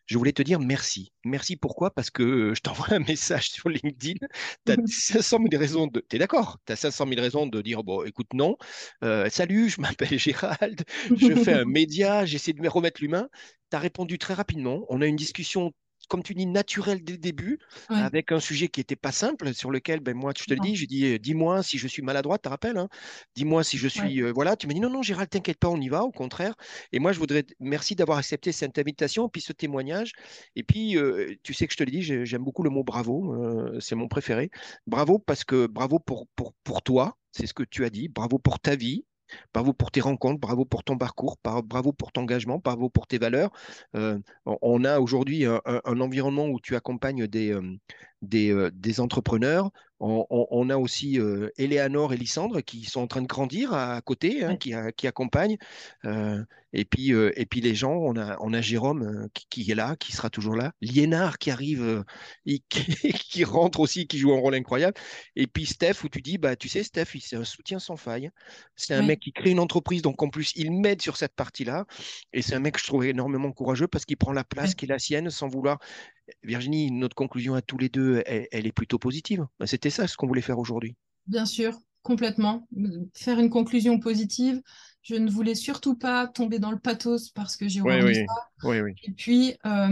Je 0.06 0.16
voulais 0.16 0.32
te 0.32 0.42
dire 0.42 0.58
merci. 0.58 1.12
Merci 1.24 1.56
pourquoi? 1.56 1.90
Parce 1.90 2.10
que 2.10 2.54
je 2.54 2.60
t'envoie 2.60 2.92
un 2.92 3.00
message 3.00 3.50
sur 3.50 3.68
LinkedIn. 3.68 4.26
Tu 4.64 4.72
as 4.72 4.76
500 4.86 5.38
000 5.50 5.60
raisons 5.60 5.86
de. 5.86 6.02
Tu 6.08 6.16
es 6.16 6.18
d'accord? 6.18 6.58
Tu 6.66 6.72
as 6.72 6.76
500 6.76 7.06
000 7.08 7.20
raisons 7.20 7.46
de 7.46 7.60
dire 7.60 7.84
bon, 7.84 8.02
écoute, 8.04 8.32
non. 8.32 8.56
Euh, 9.04 9.28
salut, 9.28 9.68
je 9.68 9.82
m'appelle 9.82 10.18
Gérald. 10.18 10.82
Je 11.14 11.34
fais 11.34 11.52
un 11.52 11.66
média. 11.66 12.24
J'essaie 12.24 12.54
de 12.54 12.62
me 12.62 12.68
remettre 12.70 13.02
l'humain. 13.02 13.28
Tu 13.70 13.76
as 13.76 13.80
répondu 13.80 14.18
très 14.18 14.32
rapidement. 14.32 14.86
On 14.88 15.02
a 15.02 15.06
une 15.06 15.16
discussion 15.16 15.72
comme 16.08 16.22
tu 16.22 16.34
dis, 16.34 16.46
naturel 16.46 17.02
dès 17.04 17.12
le 17.12 17.18
début, 17.18 17.58
avec 17.88 18.32
un 18.32 18.40
sujet 18.40 18.68
qui 18.68 18.80
n'était 18.80 18.96
pas 18.96 19.12
simple, 19.12 19.54
sur 19.54 19.70
lequel, 19.70 20.00
ben, 20.00 20.16
moi, 20.16 20.32
je 20.36 20.44
te 20.44 20.54
le 20.54 20.60
dis, 20.60 20.74
je 20.76 20.86
dis, 20.86 21.04
euh, 21.06 21.18
dis-moi 21.18 21.62
si 21.62 21.78
je 21.78 21.86
suis 21.86 22.02
maladroite, 22.02 22.42
tu 22.42 22.46
te 22.46 22.48
rappelles, 22.48 22.78
hein 22.78 22.88
dis-moi 23.34 23.62
si 23.64 23.78
je 23.78 23.88
suis, 23.88 24.22
euh, 24.22 24.32
voilà, 24.32 24.56
tu 24.56 24.66
m'as 24.66 24.74
dit, 24.74 24.80
non, 24.80 24.90
non, 24.90 25.02
Gérald, 25.02 25.28
t'inquiète 25.30 25.58
pas, 25.58 25.68
on 25.68 25.80
y 25.80 25.88
va, 25.88 26.04
au 26.04 26.10
contraire. 26.10 26.54
Et 26.92 26.98
moi, 26.98 27.12
je 27.12 27.18
voudrais, 27.18 27.44
merci 27.60 27.94
d'avoir 27.94 28.18
accepté 28.18 28.52
cette 28.52 28.78
invitation, 28.78 29.28
puis 29.28 29.40
ce 29.40 29.52
témoignage. 29.52 30.12
Et 30.56 30.62
puis, 30.62 30.96
euh, 30.96 31.34
tu 31.42 31.54
sais 31.54 31.66
que 31.66 31.72
je 31.72 31.78
te 31.78 31.84
le 31.84 31.90
dis, 31.90 32.02
j'aime 32.02 32.42
beaucoup 32.42 32.62
le 32.62 32.70
mot 32.70 32.84
bravo, 32.84 33.34
c'est 33.80 33.94
mon 33.94 34.08
préféré. 34.08 34.50
Bravo 34.86 35.18
parce 35.18 35.44
que, 35.44 35.66
bravo 35.66 35.98
pour, 35.98 36.26
pour, 36.34 36.54
pour 36.64 36.82
toi, 36.82 37.18
c'est 37.32 37.46
ce 37.46 37.54
que 37.54 37.62
tu 37.62 37.84
as 37.84 37.90
dit, 37.90 38.08
bravo 38.08 38.38
pour 38.38 38.58
ta 38.60 38.76
vie, 38.76 39.04
Bravo 39.52 39.72
pour 39.72 39.90
tes 39.90 40.00
rencontres, 40.00 40.40
bravo 40.40 40.64
pour 40.64 40.84
ton 40.84 40.98
parcours, 40.98 41.36
bravo 41.64 41.92
pour 41.92 42.12
ton 42.12 42.22
engagement, 42.22 42.60
bravo 42.62 42.88
pour 42.88 43.06
tes 43.06 43.18
valeurs. 43.18 43.50
Euh, 43.94 44.18
on 44.44 44.84
a 44.84 45.00
aujourd'hui 45.00 45.44
un, 45.46 46.00
environnement 46.00 46.46
où 46.46 46.60
tu 46.60 46.76
accompagnes 46.76 47.26
des, 47.26 47.56
euh, 48.24 48.48
euh, 48.48 48.70
des, 48.72 49.00
entrepreneurs. 49.00 49.70
On, 50.00 50.70
a 50.70 50.76
aussi 50.76 51.18
Eleanor 51.56 52.12
et 52.12 52.16
Lysandre 52.16 52.62
qui 52.62 52.84
sont 52.84 53.00
en 53.00 53.08
train 53.08 53.20
de 53.20 53.26
grandir 53.26 53.72
à, 53.72 54.00
côté, 54.00 54.44
hein, 54.44 54.56
qui, 54.56 54.72
qui, 54.96 55.08
accompagnent. 55.08 55.56
et, 56.72 56.84
puis, 56.84 57.10
et 57.10 57.46
puis 57.46 57.60
les 57.60 57.74
gens, 57.74 57.94
on 57.94 58.16
a, 58.16 58.36
on 58.38 58.52
a 58.52 58.60
Jérôme 58.60 59.28
qui, 59.34 59.68
est 59.68 59.74
là, 59.74 59.96
qui 59.96 60.12
sera 60.12 60.30
toujours 60.30 60.54
là. 60.54 60.72
Liénard 60.80 61.38
qui 61.38 61.50
arrive, 61.50 62.04
et 62.46 62.60
qui, 62.60 63.42
rentre 63.42 63.80
aussi, 63.80 64.06
qui 64.06 64.18
joue 64.18 64.32
un 64.32 64.38
rôle 64.38 64.54
incroyable. 64.54 64.94
Et 65.34 65.48
puis 65.48 65.66
Steph, 65.66 66.04
où 66.04 66.08
tu 66.08 66.22
dis, 66.22 66.38
bah, 66.38 66.54
tu 66.54 66.68
sais, 66.68 66.84
Steph, 66.84 67.16
c'est 67.20 67.34
un 67.34 67.44
soutien 67.44 67.80
sans 67.80 67.96
faille. 67.96 68.30
C'est 68.76 68.94
un 68.94 69.02
mec 69.02 69.18
qui 69.18 69.32
crée 69.32 69.50
une 69.50 69.58
entreprise, 69.58 70.02
donc 70.02 70.22
en 70.22 70.28
plus, 70.28 70.52
il 70.54 70.70
m'aide 70.70 71.02
sur 71.02 71.16
cette 71.16 71.34
partie-là. 71.34 71.86
Et 72.32 72.42
c'est 72.42 72.54
un 72.54 72.60
mec 72.60 72.74
que 72.74 72.80
je 72.80 72.86
trouve 72.86 73.04
énormément 73.04 73.50
courageux 73.50 73.88
parce 73.88 74.04
qu'il 74.04 74.16
prend 74.16 74.32
la 74.32 74.44
place 74.44 74.76
qui 74.76 74.84
est 74.84 74.88
la 74.88 75.00
sienne 75.00 75.28
sans 75.28 75.48
vouloir 75.48 75.80
Virginie, 76.42 76.90
notre 76.90 77.14
conclusion 77.14 77.54
à 77.54 77.62
tous 77.62 77.78
les 77.78 77.88
deux, 77.88 78.07
elle, 78.26 78.66
est 78.66 78.72
plutôt 78.72 78.98
positive. 78.98 79.46
Ben, 79.58 79.66
c'était 79.66 79.90
ça 79.90 80.06
ce 80.06 80.16
qu'on 80.16 80.26
voulait 80.26 80.42
faire 80.42 80.58
aujourd'hui. 80.58 80.96
Bien 81.26 81.46
sûr, 81.46 81.78
complètement. 82.02 82.66
Faire 83.14 83.38
une 83.38 83.50
conclusion 83.50 83.98
positive. 83.98 84.60
Je 85.02 85.14
ne 85.14 85.30
voulais 85.30 85.54
surtout 85.54 85.94
pas 85.94 86.26
tomber 86.26 86.58
dans 86.58 86.70
le 86.70 86.78
pathos 86.78 87.30
parce 87.30 87.56
que 87.56 87.68
j'ai 87.68 87.80
oui, 87.80 88.02
oui. 88.02 88.24
oui, 88.64 88.92
Et 89.04 89.12
puis, 89.12 89.54
euh, 89.66 89.88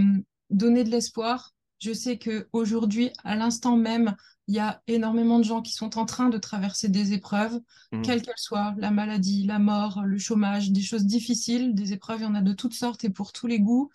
donner 0.51 0.85
de 0.85 0.91
l'espoir. 0.91 1.55
Je 1.79 1.93
sais 1.93 2.19
qu'aujourd'hui, 2.19 3.11
à 3.25 3.37
l'instant 3.37 3.77
même, 3.77 4.17
il 4.49 4.55
y 4.55 4.61
a 4.61 4.83
énormément 4.87 5.39
de 5.39 5.45
gens 5.45 5.61
qui 5.61 5.73
sont 5.73 5.99
en 5.99 6.07
train 6.07 6.29
de 6.29 6.39
traverser 6.39 6.89
des 6.89 7.12
épreuves, 7.12 7.59
mmh. 7.93 8.03
quelles 8.03 8.23
qu'elles 8.23 8.35
soient, 8.37 8.75
la 8.79 8.91
maladie, 8.91 9.45
la 9.45 9.59
mort, 9.59 10.03
le 10.05 10.19
chômage, 10.19 10.71
des 10.71 10.83
choses 10.83 11.05
difficiles, 11.05 11.75
des 11.75 11.93
épreuves, 11.93 12.21
il 12.21 12.25
y 12.25 12.27
en 12.27 12.35
a 12.35 12.41
de 12.41 12.53
toutes 12.53 12.75
sortes 12.75 13.05
et 13.05 13.11
pour 13.11 13.33
tous 13.33 13.47
les 13.47 13.61
goûts. 13.61 13.91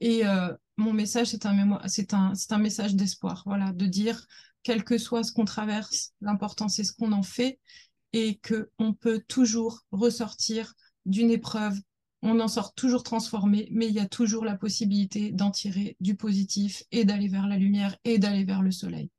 Et 0.00 0.26
euh, 0.26 0.52
mon 0.76 0.92
message, 0.92 1.28
c'est 1.28 1.46
un, 2.14 2.58
message 2.58 2.94
d'espoir, 2.94 3.42
voilà, 3.46 3.72
de 3.72 3.86
dire, 3.86 4.26
quel 4.62 4.84
que 4.84 4.98
soit 4.98 5.22
ce 5.22 5.32
qu'on 5.32 5.44
traverse, 5.44 6.12
l'important 6.20 6.68
c'est 6.68 6.84
ce 6.84 6.92
qu'on 6.92 7.12
en 7.12 7.22
fait 7.22 7.60
et 8.12 8.40
qu'on 8.40 8.94
peut 8.94 9.22
toujours 9.28 9.82
ressortir 9.92 10.74
d'une 11.06 11.30
épreuve. 11.30 11.78
On 12.22 12.40
en 12.40 12.48
sort 12.48 12.74
toujours 12.74 13.02
transformé, 13.02 13.68
mais 13.70 13.86
il 13.88 13.92
y 13.92 14.00
a 14.00 14.08
toujours 14.08 14.44
la 14.44 14.56
possibilité 14.56 15.30
d'en 15.30 15.50
tirer 15.50 15.96
du 16.00 16.16
positif 16.16 16.82
et 16.90 17.04
d'aller 17.04 17.28
vers 17.28 17.46
la 17.46 17.58
lumière 17.58 17.96
et 18.04 18.18
d'aller 18.18 18.44
vers 18.44 18.62
le 18.62 18.70
soleil. 18.70 19.10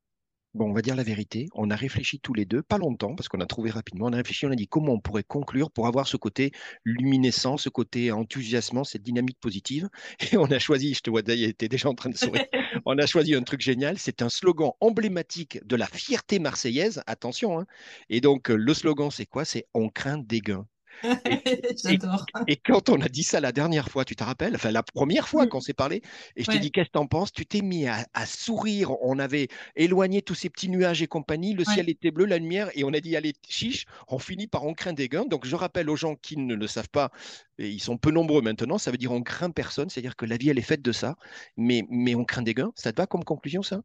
Bon, 0.56 0.70
on 0.70 0.72
va 0.72 0.80
dire 0.80 0.96
la 0.96 1.02
vérité. 1.02 1.48
On 1.54 1.70
a 1.70 1.76
réfléchi 1.76 2.18
tous 2.18 2.32
les 2.32 2.46
deux, 2.46 2.62
pas 2.62 2.78
longtemps, 2.78 3.14
parce 3.14 3.28
qu'on 3.28 3.40
a 3.42 3.46
trouvé 3.46 3.70
rapidement. 3.70 4.06
On 4.06 4.12
a 4.14 4.16
réfléchi, 4.16 4.46
on 4.46 4.50
a 4.50 4.54
dit 4.54 4.66
comment 4.66 4.94
on 4.94 5.00
pourrait 5.00 5.22
conclure 5.22 5.70
pour 5.70 5.86
avoir 5.86 6.08
ce 6.08 6.16
côté 6.16 6.50
luminescent, 6.82 7.58
ce 7.58 7.68
côté 7.68 8.10
enthousiasmant, 8.10 8.82
cette 8.82 9.02
dynamique 9.02 9.38
positive. 9.38 9.90
Et 10.32 10.38
on 10.38 10.46
a 10.46 10.58
choisi, 10.58 10.94
je 10.94 11.00
te 11.00 11.10
vois, 11.10 11.20
il 11.28 11.44
était 11.44 11.68
déjà 11.68 11.90
en 11.90 11.94
train 11.94 12.08
de 12.08 12.16
sourire. 12.16 12.46
on 12.86 12.96
a 12.96 13.04
choisi 13.04 13.34
un 13.34 13.42
truc 13.42 13.60
génial. 13.60 13.98
C'est 13.98 14.22
un 14.22 14.30
slogan 14.30 14.70
emblématique 14.80 15.62
de 15.66 15.76
la 15.76 15.88
fierté 15.88 16.38
marseillaise. 16.38 17.02
Attention. 17.06 17.60
Hein. 17.60 17.66
Et 18.08 18.22
donc, 18.22 18.48
le 18.48 18.72
slogan, 18.72 19.10
c'est 19.10 19.26
quoi? 19.26 19.44
C'est 19.44 19.66
on 19.74 19.90
craint 19.90 20.16
des 20.16 20.40
gains. 20.40 20.66
J'adore. 21.82 22.26
Et, 22.46 22.56
quand 22.56 22.88
on 22.88 23.00
a 23.00 23.08
dit 23.08 23.22
ça 23.22 23.40
la 23.40 23.52
dernière 23.52 23.88
fois, 23.88 24.04
tu 24.04 24.16
te 24.16 24.24
rappelles? 24.24 24.54
Enfin, 24.54 24.70
la 24.70 24.82
première 24.82 25.28
fois 25.28 25.46
qu'on 25.46 25.60
s'est 25.60 25.74
parlé, 25.74 26.02
et 26.36 26.44
je 26.44 26.50
t'ai 26.50 26.58
dit 26.58 26.70
qu'est-ce 26.70 26.88
que 26.88 26.92
t'en 26.92 27.06
penses? 27.06 27.32
Tu 27.32 27.46
t'es 27.46 27.60
mis 27.60 27.86
à, 27.86 28.04
sourire. 28.26 28.92
On 29.02 29.18
avait 29.18 29.48
éloigné 29.74 30.22
tous 30.22 30.34
ces 30.34 30.50
petits 30.50 30.68
nuages 30.68 31.02
et 31.02 31.06
compagnie. 31.06 31.54
Le 31.54 31.64
ciel 31.64 31.88
était 31.88 32.10
bleu, 32.10 32.24
la 32.24 32.38
lumière, 32.38 32.70
et 32.74 32.84
on 32.84 32.92
a 32.92 33.00
dit 33.00 33.16
allez, 33.16 33.34
chiche, 33.48 33.86
on 34.08 34.18
finit 34.18 34.46
par 34.46 34.64
on 34.64 34.74
craint 34.74 34.92
des 34.92 35.08
gains. 35.08 35.26
Donc, 35.26 35.46
je 35.46 35.56
rappelle 35.56 35.90
aux 35.90 35.96
gens 35.96 36.16
qui 36.16 36.36
ne 36.36 36.54
le 36.54 36.66
savent 36.66 36.90
pas, 36.90 37.10
et 37.58 37.68
ils 37.68 37.80
sont 37.80 37.96
peu 37.96 38.10
nombreux 38.10 38.42
maintenant, 38.42 38.78
ça 38.78 38.90
veut 38.90 38.98
dire 38.98 39.12
on 39.12 39.22
craint 39.22 39.50
personne, 39.50 39.88
c'est-à-dire 39.90 40.16
que 40.16 40.26
la 40.26 40.36
vie, 40.36 40.50
elle 40.50 40.58
est 40.58 40.62
faite 40.62 40.82
de 40.82 40.92
ça, 40.92 41.16
mais, 41.56 41.84
mais 41.90 42.14
on 42.14 42.24
craint 42.24 42.42
des 42.42 42.54
gains. 42.54 42.72
Ça 42.74 42.92
te 42.92 43.00
va 43.00 43.06
comme 43.06 43.24
conclusion, 43.24 43.62
ça? 43.62 43.82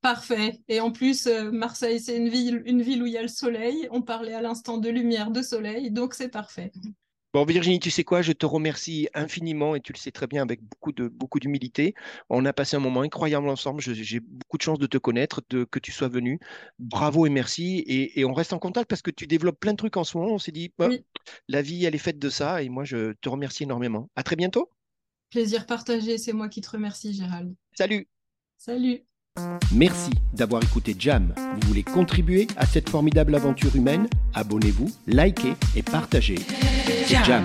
Parfait. 0.00 0.60
Et 0.68 0.80
en 0.80 0.92
plus, 0.92 1.26
euh, 1.26 1.50
Marseille, 1.50 1.98
c'est 1.98 2.16
une 2.16 2.28
ville, 2.28 2.62
une 2.66 2.82
ville 2.82 3.02
où 3.02 3.06
il 3.06 3.12
y 3.12 3.18
a 3.18 3.22
le 3.22 3.28
soleil. 3.28 3.88
On 3.90 4.00
parlait 4.00 4.34
à 4.34 4.40
l'instant 4.40 4.78
de 4.78 4.88
lumière, 4.88 5.30
de 5.30 5.42
soleil, 5.42 5.90
donc 5.90 6.14
c'est 6.14 6.28
parfait. 6.28 6.70
Bon, 7.34 7.44
Virginie, 7.44 7.78
tu 7.78 7.90
sais 7.90 8.04
quoi, 8.04 8.22
je 8.22 8.32
te 8.32 8.46
remercie 8.46 9.08
infiniment 9.12 9.74
et 9.74 9.80
tu 9.80 9.92
le 9.92 9.98
sais 9.98 10.10
très 10.10 10.26
bien 10.26 10.42
avec 10.42 10.62
beaucoup 10.62 10.92
de 10.92 11.08
beaucoup 11.08 11.38
d'humilité. 11.40 11.94
On 12.30 12.46
a 12.46 12.54
passé 12.54 12.76
un 12.76 12.80
moment 12.80 13.02
incroyable 13.02 13.48
ensemble. 13.50 13.82
J'ai 13.82 14.20
beaucoup 14.20 14.56
de 14.56 14.62
chance 14.62 14.78
de 14.78 14.86
te 14.86 14.96
connaître, 14.96 15.42
de 15.50 15.64
que 15.64 15.78
tu 15.78 15.92
sois 15.92 16.08
venu. 16.08 16.40
Bravo 16.78 17.26
et 17.26 17.30
merci. 17.30 17.84
Et, 17.86 18.24
on 18.24 18.32
reste 18.32 18.54
en 18.54 18.58
contact 18.58 18.88
parce 18.88 19.02
que 19.02 19.10
tu 19.10 19.26
développes 19.26 19.60
plein 19.60 19.72
de 19.72 19.76
trucs 19.76 19.98
en 19.98 20.04
ce 20.04 20.16
moment. 20.16 20.32
On 20.32 20.38
s'est 20.38 20.52
dit, 20.52 20.72
bah, 20.78 20.88
la 21.48 21.60
vie, 21.60 21.84
elle 21.84 21.94
est 21.94 21.98
faite 21.98 22.18
de 22.18 22.30
ça. 22.30 22.62
Et 22.62 22.70
moi, 22.70 22.84
je 22.84 23.12
te 23.20 23.28
remercie 23.28 23.64
énormément. 23.64 24.08
À 24.16 24.22
très 24.22 24.36
bientôt. 24.36 24.70
Plaisir 25.28 25.66
partagé. 25.66 26.16
C'est 26.16 26.32
moi 26.32 26.48
qui 26.48 26.62
te 26.62 26.70
remercie, 26.70 27.12
Gérald. 27.12 27.54
Salut. 27.74 28.08
Salut. 28.56 29.04
Merci 29.72 30.10
d'avoir 30.32 30.62
écouté 30.62 30.96
Jam. 30.98 31.32
Vous 31.36 31.68
voulez 31.68 31.82
contribuer 31.82 32.46
à 32.56 32.66
cette 32.66 32.88
formidable 32.88 33.34
aventure 33.34 33.74
humaine? 33.76 34.08
Abonnez-vous, 34.34 34.90
likez 35.06 35.54
et 35.76 35.82
partagez. 35.82 36.38
Jam. 37.06 37.44